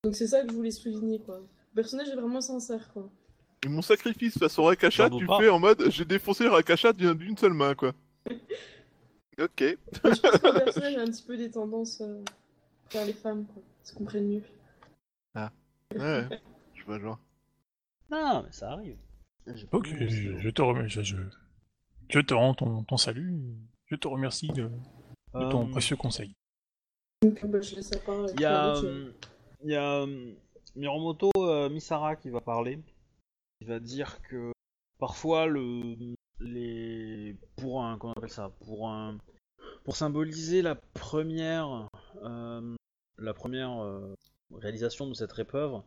[0.03, 1.37] Donc c'est ça que je voulais souligner, quoi.
[1.37, 3.09] Le personnage est vraiment sincère, quoi.
[3.63, 5.37] Et mon sacrifice face au Rakasha, tu pas.
[5.39, 7.93] fais en mode j'ai défoncé le Rakasha d'une d'une seule main, quoi.
[9.39, 9.63] Ok.
[9.93, 12.21] Je pense que le personnage a un petit peu des tendances euh,
[12.93, 13.61] les femmes, quoi.
[13.83, 14.43] Se comprennent mieux.
[15.35, 16.27] Ouais,
[16.73, 17.19] je vois le genre.
[18.09, 18.97] Non, mais ça arrive.
[19.69, 21.03] Pas Ok, je, je te remercie.
[21.03, 21.17] Je,
[22.09, 23.41] je te rends ton, ton salut.
[23.87, 24.69] Je te remercie de,
[25.33, 26.33] de ton Euh, précieux conseil.
[27.23, 29.11] Donc, bah, je laisse la parole à Il y a, euh,
[29.63, 30.33] il y a euh,
[30.75, 32.79] Miromoto euh, Misara qui va parler.
[33.59, 34.51] Il va dire que
[34.97, 35.95] parfois le
[36.39, 39.17] les pour un comment on appelle ça pour un
[39.83, 41.87] pour symboliser la première
[42.23, 42.75] euh,
[43.21, 44.15] la première euh,
[44.53, 45.81] réalisation de cette épreuve,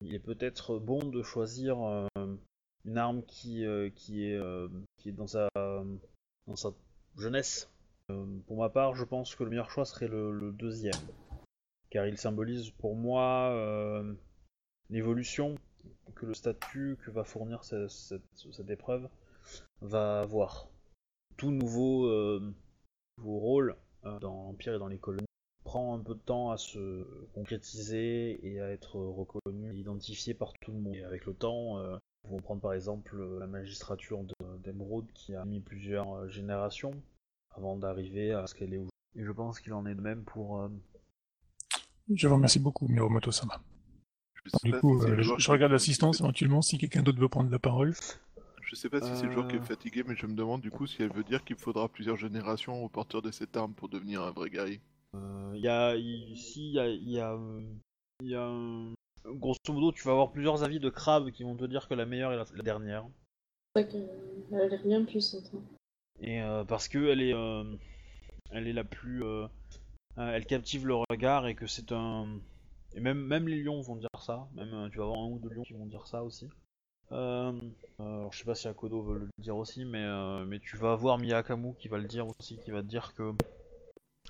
[0.00, 2.06] il est peut-être bon de choisir euh,
[2.84, 5.48] une arme qui euh, qui est dans sa
[7.16, 7.68] jeunesse.
[8.46, 10.94] Pour ma part, je pense que le meilleur choix serait le- deuxième
[11.90, 14.02] car il symbolise pour moi
[14.88, 15.56] l'évolution
[16.14, 19.08] que le statut que va fournir ce- cette, épreuve
[19.82, 20.68] va avoir.
[21.36, 22.08] Tout nouveau,
[23.18, 25.27] nouveau rôle dans l'Empire et dans les colonies
[25.68, 27.04] prend un peu de temps à se
[27.34, 30.96] concrétiser et à être reconnu et identifié par tout le monde.
[30.96, 35.34] Et avec le temps, euh, on va prendre par exemple la magistrature de- d'Emeraude qui
[35.34, 36.92] a mis plusieurs euh, générations
[37.54, 38.90] avant d'arriver à ce qu'elle est aujourd'hui.
[39.16, 40.68] Et je pense qu'il en est de même pour, euh,
[42.14, 43.60] Je vous remercie beaucoup, Miromoto-sama.
[44.44, 47.50] Je sais Du coup, si euh, je, regarde l'assistance éventuellement si quelqu'un d'autre veut prendre
[47.50, 47.94] la parole.
[48.62, 49.62] Je sais pas si c'est le joueur qui est Euh.
[49.74, 52.82] fatigué, mais je me demande du coup si elle veut dire qu'il faudra plusieurs générations
[52.84, 54.80] au porteur de cette arme pour devenir un vrai guerrier.
[55.14, 57.60] Euh, Il y a ici, il y a, il y a, euh,
[58.22, 58.92] euh,
[59.26, 62.06] grosso modo, tu vas avoir plusieurs avis de crabes qui vont te dire que la
[62.06, 63.06] meilleure est la, la dernière,
[63.74, 64.08] vrai qu'elle
[64.60, 65.50] a l'air bien puissante.
[65.54, 65.60] hein.
[66.20, 67.64] et euh, parce que elle est, euh,
[68.50, 69.46] elle est la plus, euh,
[70.18, 72.26] euh, elle captive le regard et que c'est un,
[72.94, 75.38] et même même les lions vont dire ça, même euh, tu vas avoir un ou
[75.38, 76.48] deux lions qui vont dire ça aussi.
[77.12, 77.52] Euh,
[78.00, 80.76] euh, alors, je sais pas si Akodo veut le dire aussi, mais euh, mais tu
[80.76, 83.32] vas avoir Miyakamu qui va le dire aussi, qui va te dire que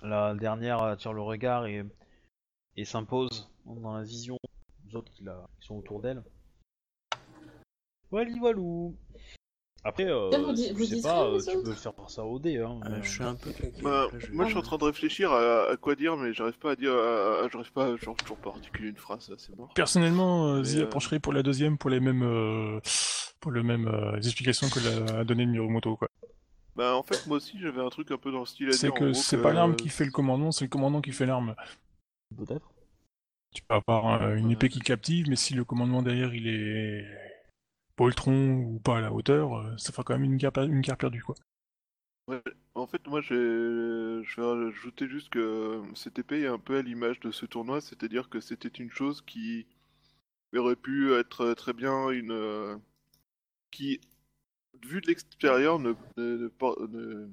[0.02, 1.84] la dernière attire le regard et,
[2.76, 4.38] et s'impose dans la vision
[4.84, 6.22] des autres qui, la- qui sont autour d'elle.
[8.10, 8.96] Wally walou.
[9.84, 10.30] Après, euh,
[10.74, 12.58] vous si sais pas, euh, tu peux faire par ça au dé.
[12.58, 13.50] Hein, Euh, mais, je suis un peu.
[13.82, 16.58] Bah, je- moi je suis en train de réfléchir à, à quoi dire, mais j'arrive
[16.58, 16.92] pas à dire.
[16.92, 19.72] à- à- j'arrive pas, genre, toujours pas à articuler une phrase, c'est mort.
[19.74, 22.80] Personnellement, euh, euh, pencherait pour la deuxième pour les mêmes, euh,
[23.40, 25.96] pour le même euh, explications que l'a donné Miromoto.
[25.96, 26.08] Quoi.
[26.78, 28.92] Bah en fait moi aussi j'avais un truc un peu dans le style à C'est
[28.94, 31.56] que c'est que- pas l'arme qui fait le commandement, c'est le commandement qui fait l'arme.
[32.36, 32.70] Peut-être.
[33.52, 37.04] Tu peux avoir euh, une épée qui captive, mais si le commandement derrière il est
[37.96, 40.96] poltron ou pas à la hauteur, euh, ça fera quand même une guerre, une guerre
[40.96, 41.22] perdue.
[41.24, 41.34] Quoi.
[42.74, 43.34] En fait, moi, j'ai-
[44.22, 47.80] je vais ajouter juste que cette épée est un peu à l'image de ce tournoi,
[47.80, 49.66] c'est-à-dire que c'était une chose qui
[50.54, 52.30] aurait pu être très bien une.
[52.30, 52.76] euh,
[53.70, 54.00] qui,
[54.86, 55.94] vu de l'extérieur, ne.
[56.16, 57.28] ne, ne ne-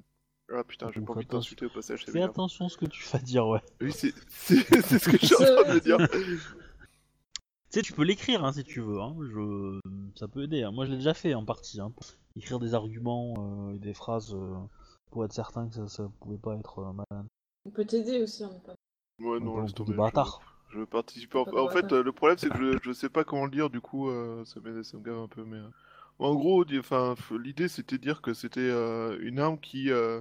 [0.52, 2.26] Ah putain, j'ai pas envie de t'insulter au passage, Fais bien.
[2.26, 3.60] attention à ce que tu vas dire, ouais.
[3.80, 5.98] Oui, c'est c'est- c'est ce que je suis en train de dire.
[7.70, 9.00] Tu sais, tu peux l'écrire hein, si tu veux.
[9.00, 9.16] Hein.
[9.20, 9.80] Je...
[10.14, 10.62] Ça peut aider.
[10.62, 10.70] hein.
[10.70, 11.80] Moi, je l'ai déjà fait en partie.
[11.80, 11.92] Hein.
[12.36, 13.34] Écrire des arguments
[13.70, 14.54] euh, et des phrases euh,
[15.10, 17.26] pour être certain que ça, ça pouvait pas être euh, malade.
[17.64, 18.72] On peut t'aider aussi, on est pas.
[19.18, 19.94] Ouais, On non, laisse tomber.
[19.94, 20.40] bâtards.
[20.70, 21.40] Je, je participe en...
[21.42, 22.02] En fait, bâtard.
[22.04, 24.60] le problème, c'est que je, je sais pas comment le dire, du coup, euh, ça,
[24.60, 25.58] me, ça me gave un peu, mais...
[26.18, 26.64] En gros,
[27.32, 30.20] l'idée, c'était de dire que c'était euh, une arme qui, euh,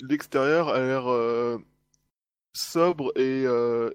[0.00, 1.58] l'extérieur, a l'air euh,
[2.52, 3.44] sobre et,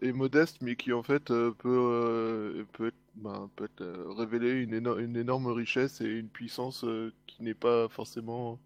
[0.01, 3.83] et modeste, mais qui en fait peut, peut, être, ben, peut être,
[4.17, 6.85] révéler une, éno- une énorme richesse et une puissance
[7.27, 8.59] qui n'est pas forcément.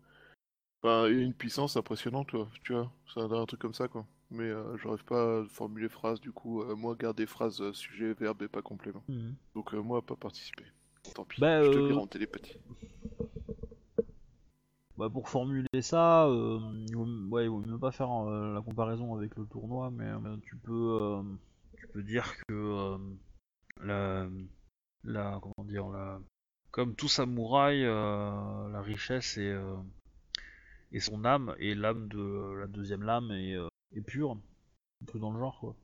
[0.83, 2.91] Enfin, une puissance impressionnante, toi, tu vois.
[3.15, 4.05] L'air un truc comme ça, quoi.
[4.31, 4.51] Mais
[4.83, 9.03] j'arrive pas à formuler phrase, du coup, moi, garder phrase, sujet, verbe et pas complément.
[9.07, 9.35] Mhm.
[9.55, 10.65] Donc, moi, pas participer.
[11.13, 12.57] Tant pis, Bah, je te euh, lirai en télépathie.
[14.97, 18.61] Bah, pour formuler ça, euh, il vaut, ouais, il vaut mieux pas faire euh, la
[18.61, 21.21] comparaison avec le tournoi, mais euh, tu peux,
[21.77, 22.97] tu peux dire que
[23.81, 24.27] la,
[25.03, 26.19] la, comment dire, la,
[26.71, 29.75] comme tout samouraï, la richesse est, euh,
[30.91, 33.55] est son âme et l'âme de la deuxième lame est,
[33.95, 35.75] est pure, un peu dans le genre quoi.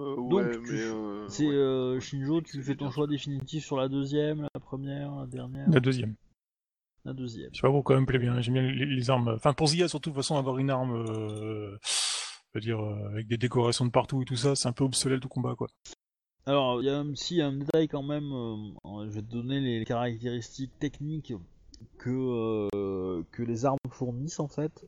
[0.00, 0.80] Euh, donc, ouais, tu- mais.
[0.80, 1.54] euh, C'est ouais.
[1.54, 5.68] euh, Shinjo, tu C'est fais ton choix définitif sur la deuxième, la première, la dernière,
[5.70, 6.14] La deuxième.
[7.04, 7.50] la deuxième.
[7.52, 8.40] Je sais pas pourquoi elle me plaît bien.
[8.40, 9.28] J'aime bien les, les armes.
[9.28, 13.08] Enfin, pour Zia, surtout, de toute façon, avoir une arme, euh, je veux dire, euh,
[13.10, 15.68] avec des décorations de partout et tout ça, c'est un peu obsolète au combat, quoi.
[16.46, 19.60] Alors, il y a un petit un détail quand même, euh, je vais te donner
[19.60, 21.32] les caractéristiques techniques
[21.98, 24.86] que, euh, que les armes fournissent en fait.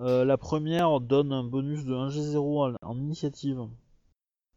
[0.00, 3.60] Euh, la première donne un bonus de 1G0 en, en initiative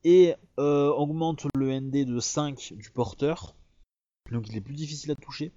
[0.06, 3.56] et euh, augmente le ND de 5 du porteur,
[4.32, 5.52] donc il est plus difficile à toucher.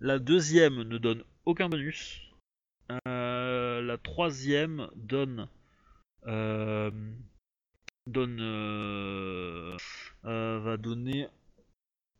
[0.00, 2.20] La deuxième ne donne aucun bonus.
[3.06, 5.48] Euh, la troisième donne
[6.26, 6.90] euh,
[8.08, 8.38] donne
[10.24, 11.28] va donner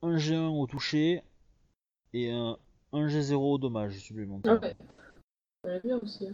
[0.02, 1.22] un G1 au toucher
[2.12, 2.56] et un,
[2.92, 4.60] un G0 au dommage supplémentaire.
[4.62, 4.76] Ah ouais.
[5.64, 6.28] Ça va bien aussi.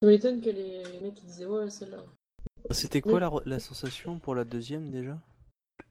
[0.00, 2.02] Ça m'étonne que les mecs disaient ouais celle-là.
[2.70, 5.18] C'était quoi la, la sensation pour la deuxième déjà?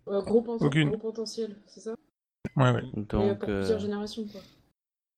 [0.08, 0.90] Ouais, gros, poten- Aucune.
[0.90, 1.96] gros potentiel, c'est ça?
[2.56, 2.82] Ouais, ouais.
[2.94, 4.42] Donc, pour euh, plusieurs générations quoi.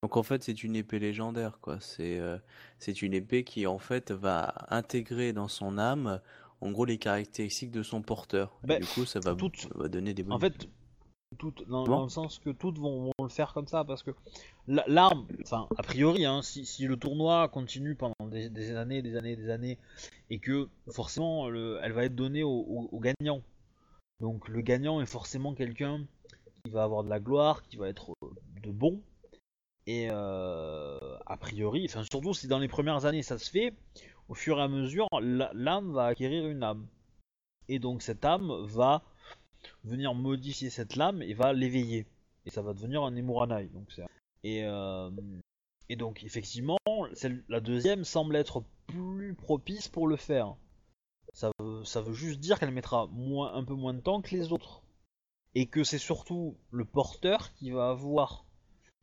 [0.03, 1.80] donc en fait c'est une épée légendaire quoi.
[1.80, 2.38] C'est euh,
[2.80, 6.22] c'est une épée qui en fait va intégrer dans son âme
[6.61, 8.57] en gros les caractéristiques de son porteur.
[8.64, 10.36] Et Bah, du coup ça va, toutes- va donner des bonus.
[10.36, 10.68] En fait,
[11.38, 11.98] toutes, dans, Bon.
[11.98, 14.11] dans le sens que toutes vont, le faire comme ça parce que
[14.68, 19.15] la- l'arme, enfin a priori, hein, si, si le tournoi continue pendant des, années, des
[19.15, 19.77] années, des années,
[20.30, 23.41] et que forcément le- elle va être donnée au, gagnant.
[24.22, 26.06] Donc le gagnant est forcément quelqu'un
[26.64, 28.30] qui va avoir de la gloire, qui va être euh,
[28.64, 29.02] de bon.
[29.88, 33.73] Et euh, a priori, enfin surtout si dans les premières années ça se fait,
[34.30, 36.88] au fur et à mesure, l'âme va acquérir une âme.
[37.68, 39.03] Et donc cette âme va
[39.84, 42.06] venir modifier cette lame et va l'éveiller.
[42.46, 43.68] Et ça va devenir un Emuranai.
[43.68, 44.06] Donc c'est-
[44.44, 45.10] et, euh,
[45.90, 46.78] et donc effectivement,
[47.50, 50.56] la deuxième semble être plus propice pour le faire.
[51.34, 54.84] Ça veut, juste dire qu'elle mettra moins, un peu moins de temps que les autres.
[55.54, 58.46] Et que c'est surtout le porteur qui va avoir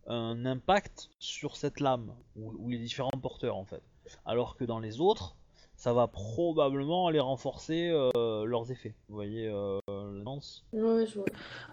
[0.06, 3.82] un impact sur cette lame, ou, ou les différents porteurs en fait.
[4.24, 5.36] Alors que dans les autres,
[5.76, 8.94] ça va probablement aller renforcer euh, leurs effets.
[9.08, 9.78] Vous voyez euh,
[10.72, 11.26] Ouais, je vois.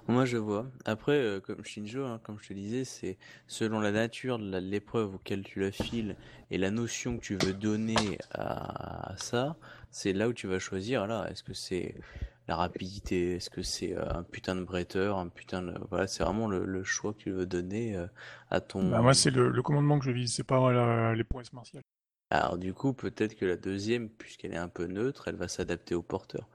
[0.07, 0.65] Moi, je vois.
[0.85, 3.17] Après, euh, comme Shinjo, hein, comme je te disais, c'est
[3.47, 6.15] selon la nature de la- l'épreuve auquel tu la files
[6.51, 9.55] et la notion que tu veux donner à, à ça,
[9.91, 11.05] c'est là où tu vas choisir.
[11.07, 11.95] Là, est-ce que c'est
[12.47, 16.23] la rapidité, est-ce que c'est euh, un putain de bretteur, un putain de voilà, c'est
[16.23, 18.07] vraiment le, le choix que tu veux donner euh,
[18.49, 18.89] à ton.
[18.89, 21.83] Bah, moi, c'est le, le commandement que je vise, c'est pas la- les prouesses martiales.
[22.31, 25.95] Alors du coup, peut-être que la deuxième, puisqu'elle est un peu neutre, elle va s'adapter
[25.95, 26.47] au porteur.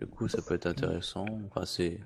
[0.00, 1.26] Du coup, ça peut être intéressant.
[1.48, 1.98] Enfin, c'est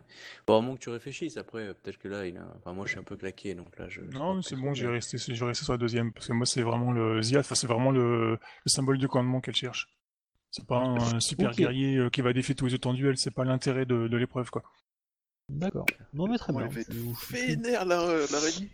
[0.46, 1.36] faut vraiment que tu réfléchisses.
[1.36, 2.46] Après, euh, peut-être que là, il a...
[2.56, 4.00] enfin, moi, je suis un peu claqué, donc là, je.
[4.00, 6.32] Non, c'est bon, je vais mais- rester, je vais rester sur la deuxième, parce que
[6.32, 8.38] moi, c'est vraiment le Zia, enfin, c'est vraiment le, le
[8.70, 9.88] symbole de commandement qu'elle cherche.
[10.50, 13.30] C'est pas un super guerrier euh, qui va défier tous les autres en duel, c'est
[13.30, 14.62] pas l'intérêt de, de l'épreuve, quoi.
[15.50, 15.86] D'accord.
[16.14, 16.68] Non mais très On bien.
[16.68, 18.70] va être Je- je- vénère la- l'araignée.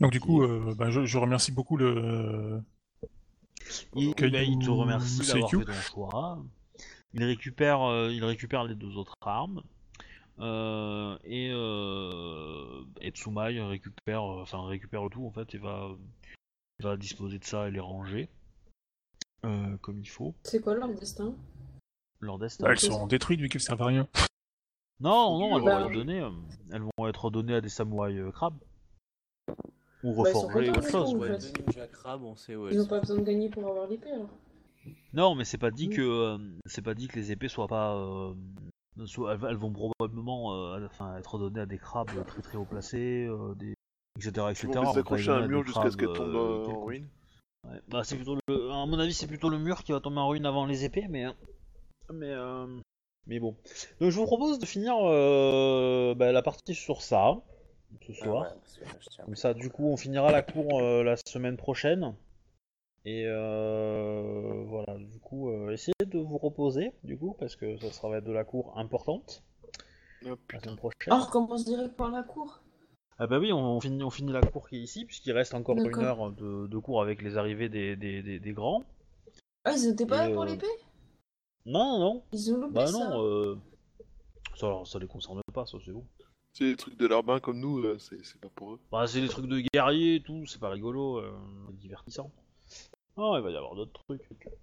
[0.00, 2.62] Donc du coup, euh, bah, je, je remercie beaucoup le.
[3.94, 6.44] Il, bah, il te remercie d'avoir fait ton choix.
[7.14, 9.62] Il récupère, euh, il récupère les deux autres armes.
[10.38, 15.88] Euh, et, euh, et Tsumaï récupère, enfin récupère le tout en fait et va,
[16.78, 18.28] il va disposer de ça et les ranger
[19.46, 20.34] euh, comme il faut.
[20.42, 21.34] C'est quoi leur destin?
[22.20, 22.64] Leur destin.
[22.64, 24.06] Bah, elles seront détruites vu qu'elles servent à rien.
[25.00, 26.30] Non, non, elles Bah, vont être données.
[26.70, 28.58] elles vont être données à des samouraïs euh, crabes.
[30.04, 31.14] Ou Bah, contents, autre chose.
[31.14, 31.28] en ouais.
[31.38, 31.52] fait.
[32.70, 32.88] Ils ont sont.
[32.88, 34.28] pas besoin de gagner pour avoir l'épée alors.
[35.12, 35.92] Non, mais c'est pas dit Mm.
[35.94, 37.96] que euh, c'est pas dit que les épées soient pas.
[37.96, 38.34] euh,
[39.06, 42.64] soient- elles, elles vont probablement euh, enfin, être données à des crabes très très haut
[42.64, 43.74] placés, euh, des
[44.18, 44.46] etc.
[44.48, 44.66] Ils etc.
[44.66, 46.84] vont On va les pas accrocher les à un mur jusqu'à ce qu'elles tombent en
[46.84, 47.08] ruine.
[47.66, 47.80] Ouais.
[47.88, 48.70] Bah, c'est plutôt le...
[48.70, 51.06] à mon avis, c'est plutôt le mur qui va tomber en ruine avant les épées,
[51.08, 51.26] mais
[52.12, 52.66] mais euh,
[53.26, 53.56] mais bon.
[54.00, 57.34] Donc je vous propose de finir euh, bah, la partie sur ça
[58.06, 58.42] ce Ah soir.
[58.42, 58.48] ouais,
[59.16, 59.22] que.
[59.24, 62.14] Comme ça, du coup, on finira la cour euh, la semaine prochaine.
[63.04, 67.92] Et euh, voilà, du coup, euh, essayez de vous reposer, du coup, parce que ça
[67.92, 69.44] sera de la cour importante
[70.26, 70.94] Ah, la semaine prochaine.
[71.08, 72.60] Ah, on recommence direct par la cour?
[73.18, 75.54] Ah bah oui, on, on finit, on finit la cour qui est ici, puisqu'il reste
[75.54, 78.82] encore une heure de, de cours avec les arrivées des, des, des, des grands.
[79.64, 80.66] Ah, ils étaient pas Et, là pour euh, l'épée?
[81.64, 82.22] Non, non, non.
[82.32, 83.08] Ils ont loupé Bah ça.
[83.10, 83.58] non, euh...
[84.56, 86.04] ça, ça les concerne pas, ça c'est bon.
[86.58, 88.80] C'est des trucs de larbin comme nous, euh, c'est c'est pas pour eux.
[88.90, 91.30] Bah c'est des trucs de guerrier et tout, c'est pas rigolo, euh,
[91.72, 92.30] divertissant.
[93.18, 94.22] Ah, il va y avoir d'autres trucs.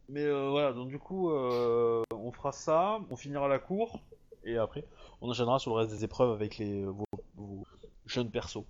[0.10, 4.00] Mais euh, voilà, donc du coup, euh, on fera ça, on finira la cour,
[4.44, 4.84] et après,
[5.22, 7.06] on enchaînera sur le reste des épreuves avec les, vos,
[7.36, 7.64] vos
[8.08, 8.66] jeunes persos.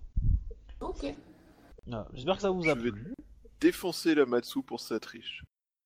[0.81, 1.05] Ok.
[1.87, 2.07] Voilà.
[2.13, 3.13] J'espère que ça vous a Je vais- plu.
[3.61, 5.43] Défoncer la Matsu pour sa triche.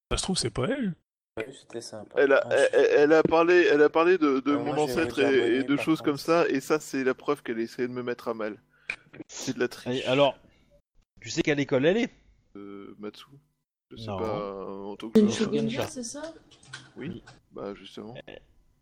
[0.10, 0.96] Ça se trouve, c'est pas elle.
[1.38, 2.20] Ouais, C'était sympa.
[2.22, 5.64] Elle a, Ah, elle, a parlé, elle a parlé de, de Euh, mon ancêtre et,
[5.64, 6.04] de choses contre.
[6.04, 8.58] comme ça, et ça c'est la preuve qu'elle essaie de me mettre à mal.
[9.28, 10.06] C'est de la triche.
[10.08, 10.38] alors,
[11.22, 12.10] tu sais quelle école elle est?
[12.56, 13.26] Euh, Matsu
[13.92, 14.18] Je sais Non.
[14.18, 15.70] pas, en tant C'est une que...
[15.70, 15.88] Sha.
[15.88, 16.34] c'est ça?
[17.52, 18.16] Bah justement.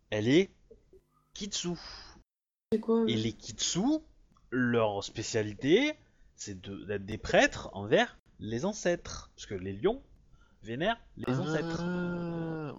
[0.09, 0.49] Elle est
[1.33, 1.69] Kitsu.
[2.71, 3.79] C'est quoi Et les Kitsu,
[4.51, 5.93] leur spécialité,
[6.35, 9.31] c'est de- d'être des prêtres envers les ancêtres.
[9.35, 10.01] Parce que les lions
[10.65, 11.83] vénèrent les ancêtres.
[11.83, 12.73] Ah,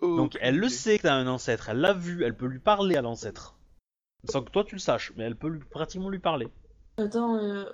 [0.00, 2.58] oh, Donc elle le sait que t'as un ancêtre, elle l'a vu, elle peut lui
[2.58, 3.56] parler à l'ancêtre.
[4.28, 6.48] Sans que toi tu le saches, mais elle peut lui, pratiquement lui parler.
[6.98, 7.64] Attends, euh,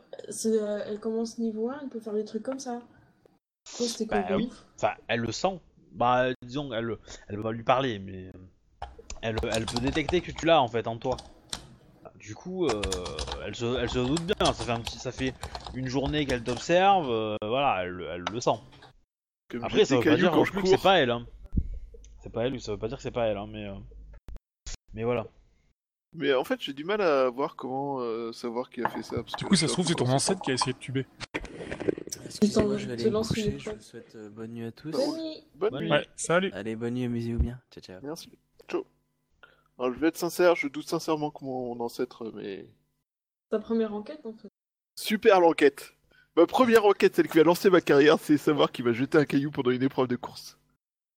[0.47, 2.81] euh, elle commence niveau 1, elle peut faire des trucs comme ça.
[3.77, 4.51] Quoi, c'était quoi Bah oui.
[4.77, 5.61] Enfin, elle le sent.
[5.93, 6.97] Bah disons, elle,
[7.29, 8.33] elle va lui parler, mais
[9.21, 11.17] elle, elle peut détecter que tu l'as en fait en toi.
[12.17, 12.81] Du coup, euh,
[13.45, 14.53] elle, se, elle se doute bien.
[14.53, 15.35] Ça fait, un petit, ça fait
[15.75, 17.11] une journée qu'elle t'observe.
[17.11, 18.61] euh, voilà, elle, elle le sent.
[19.61, 21.11] Après, ça veut pas dire quand non je plus que c'est pas elle.
[21.11, 21.27] Hein.
[22.23, 23.75] C'est pas elle, ça veut pas dire que c'est pas elle, hein, mais euh,
[24.95, 25.27] mais voilà.
[26.15, 29.17] Mais en fait, j'ai du mal à voir comment euh, savoir qui a fait ça.
[29.23, 31.07] parce Du coup, ça se trouve, c'est ton ancêtre qui a essayé de tuber.
[32.25, 33.59] Excusez-moi, je vais te aller me coucher.
[33.59, 34.91] Je vous souhaite euh, bonne nuit à tous.
[34.91, 35.91] Bonne nuit Bonne Bonne nuit.
[35.91, 35.97] nuit.
[35.97, 36.51] Ouais, salut.
[36.53, 37.61] Allez, bonne nuit, amusez-vous bien.
[37.71, 38.01] Ciao, ciao.
[38.03, 38.31] Merci.
[38.69, 38.85] Ciao.
[39.79, 42.67] Alors, je vais être sincère, je doute sincèrement que mon ancêtre, mais...
[43.51, 44.49] Ta première enquête en fait.
[44.99, 45.95] Super l'enquête
[46.37, 49.25] Ma première enquête, celle qui va lancer ma carrière, c'est savoir qui va jeter un
[49.25, 50.57] caillou pendant une épreuve de course.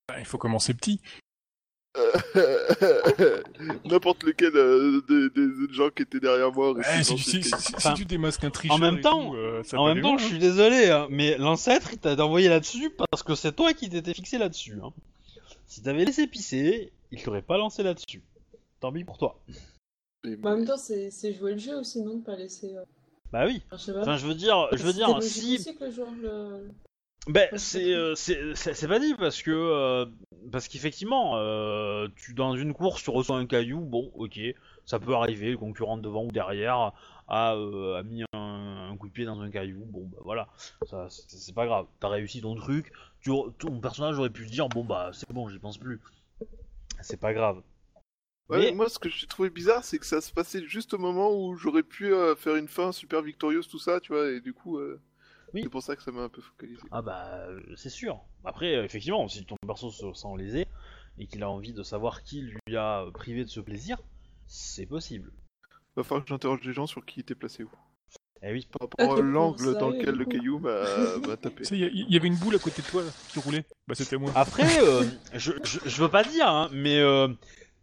[0.09, 0.99] Bah, il faut commencer petit.
[1.97, 2.11] Euh,
[3.85, 6.75] N'importe lequel euh, des, gens qui étaient derrière moi.
[6.75, 10.17] pu si, si- tu démasques un tricheur même et temps- tout, euh, en même temps,
[10.17, 10.27] je hein.
[10.27, 14.13] suis désolé, hein, mais l'ancêtre il t'a envoyé là-dessus parce que c'est toi qui t'étais
[14.13, 14.77] fixé là-dessus.
[14.83, 14.91] Hein.
[15.67, 18.21] Si t'avais laissé pisser, il t'aurait pas lancé là-dessus.
[18.81, 19.39] Tant pis pour toi.
[20.25, 22.75] En même temps, c'est c'est jouer le jeu aussi, non De pas laisser.
[22.75, 22.83] euh,
[23.35, 23.61] Bah oui.
[23.65, 23.99] enfin, je sais pas.
[23.99, 25.59] Enfin, je veux dire, je veux dire, si.
[27.27, 30.05] Ben, c'est c'est euh, pas dit parce que euh,
[30.53, 34.39] parce qu'effectivement, euh, tu dans une course tu reçois un caillou, bon, ok,
[34.85, 36.93] ça peut arriver, le concurrent devant ou derrière
[37.27, 40.47] a, a mis un, un coup de pied dans un caillou, bon bah voilà,
[40.83, 44.51] ça c'est c'est pas grave, t'as réussi ton truc, tu, ton personnage aurait pu se
[44.51, 45.99] dire bon bah c'est bon, j'y pense plus,
[47.01, 47.61] c'est pas grave.
[48.49, 50.97] Ouais, Mais- Moi, ce que j'ai trouvé bizarre, c'est que ça se passait juste au
[50.99, 54.39] moment où j'aurais pu euh, faire une fin super victorieuse, tout ça, tu vois, et
[54.39, 55.01] du coup, euh,
[55.53, 55.61] Oui.
[55.63, 56.81] c'est pour ça que ça m'a un peu focalisé.
[56.91, 58.19] Ah bah euh, c'est sûr.
[58.43, 60.67] Après effectivement, si ton perso se sent lésé
[61.17, 63.97] et qu'il a envie de savoir qui lui a privé de ce plaisir,
[64.45, 65.31] c'est possible.
[65.95, 67.69] Va falloir que j'interroge les gens sur qui était placé où.
[68.43, 68.67] Eh oui.
[68.77, 70.31] Par rapport à l'angle dans lequel le coup.
[70.31, 70.83] caillou m'a
[71.27, 71.63] m'a tapé.
[71.63, 73.65] Tu sais, il y avait une boule à côté de toi là, qui roulait.
[73.87, 74.31] Bah, c'était moi.
[74.35, 75.03] Après, euh,
[75.33, 77.29] je, je, je veux pas dire, hein, mais euh,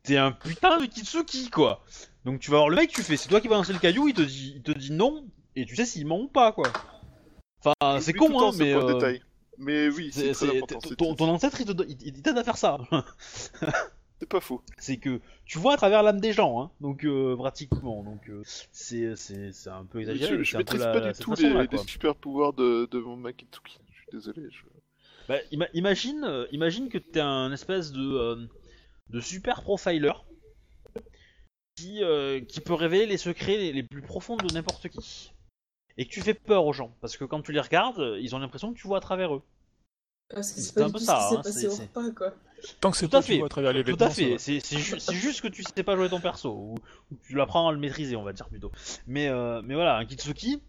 [0.02, 1.84] t'es un putain de Kitsuki, quoi.
[2.24, 4.08] Donc tu vas voir le mec, tu fais, c'est toi qui vas lancer le caillou,
[4.08, 5.26] il te dit, il te dit non,
[5.56, 6.68] et tu sais s'il ment ou pas, quoi.
[7.64, 9.22] Enfin, c'est con, hein, mais euh, détail.
[9.58, 10.32] Mais oui, c'est
[10.96, 12.78] ton, ton ancêtre, il te- il- il t'aide à faire ça.
[14.20, 14.62] C'est pas faux.
[14.78, 18.04] c'est que tu vois à travers l'âme des gens, hein, donc euh, pratiquement.
[18.04, 19.08] Donc euh, c'est
[19.66, 20.44] un peu exagéré.
[20.44, 23.78] je maîtrise la- pas du tout les, super pouvoirs de, de mon Makitsuki.
[23.92, 24.48] Je suis désolé.
[24.48, 24.62] je-
[25.28, 28.48] Bah, ima- imagine, imagine que t'es un espèce de,
[29.12, 30.12] de super profiler
[31.76, 35.32] qui, euh, qui peut révéler les secrets les, les plus profonds de n'importe qui.
[35.98, 38.38] Et que tu fais peur aux gens, parce que quand tu les regardes, ils ont
[38.38, 39.42] l'impression que tu vois à travers eux.
[40.30, 42.34] Que c'est pas un peu ça, hein, passé au repas, quoi.
[42.80, 43.38] Tant que c'est Tout à toi qui fait.
[43.38, 45.82] vois à travers les Tout à fait, c'est c'est ju- c'est juste que tu sais
[45.82, 46.74] pas jouer ton perso, ou,
[47.10, 48.72] ou tu l'apprends à le maîtriser, on va dire plutôt.
[49.06, 50.62] Mais, euh, mais voilà, un Kitsuki,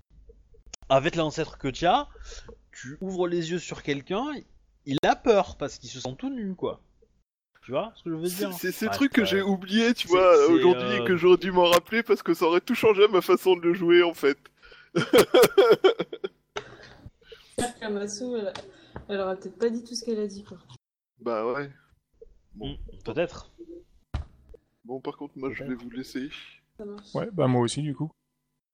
[0.90, 2.10] avec l'ancêtre que tu as,
[2.74, 4.26] tu ouvres les yeux sur quelqu'un,
[4.86, 6.82] il a peur, parce qu'il se sent tout nu, quoi.
[7.66, 9.42] Tu vois ce que je veux C'est dire c'est ces Ouais, trucs que euh, j'ai
[9.42, 12.60] oubliés, tu vois, aujourd'hui, euh, et que j'aurais dû m'en rappeler parce que ça aurait
[12.62, 14.38] tout changé à ma façon de le jouer, en fait.
[17.58, 18.54] J'espère qu'Amasu, elle,
[19.08, 20.58] elle aura peut-être pas dit tout ce qu'elle a dit, quoi.
[21.20, 21.70] Bah ouais.
[22.54, 22.74] Bon.
[22.74, 23.52] Hmm, Peut-être.
[24.84, 26.30] Bon, par contre, moi, je vais vous laisser.
[26.78, 27.14] Ça marche.
[27.16, 28.12] Ouais, bah moi aussi du coup.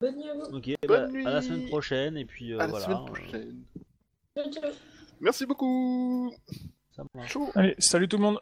[0.02, 0.56] Bonne nuit à vous.
[0.58, 1.26] Ok, Bonne bah, nuit.
[1.28, 2.86] à la semaine prochaine, et puis euh, à la voilà.
[2.86, 3.64] semaine euh, prochaine.
[4.36, 4.72] Ciao, ciao.
[5.20, 6.34] Merci beaucoup.
[6.96, 7.38] Ça marche.
[7.56, 8.40] Allez, salut tout le monde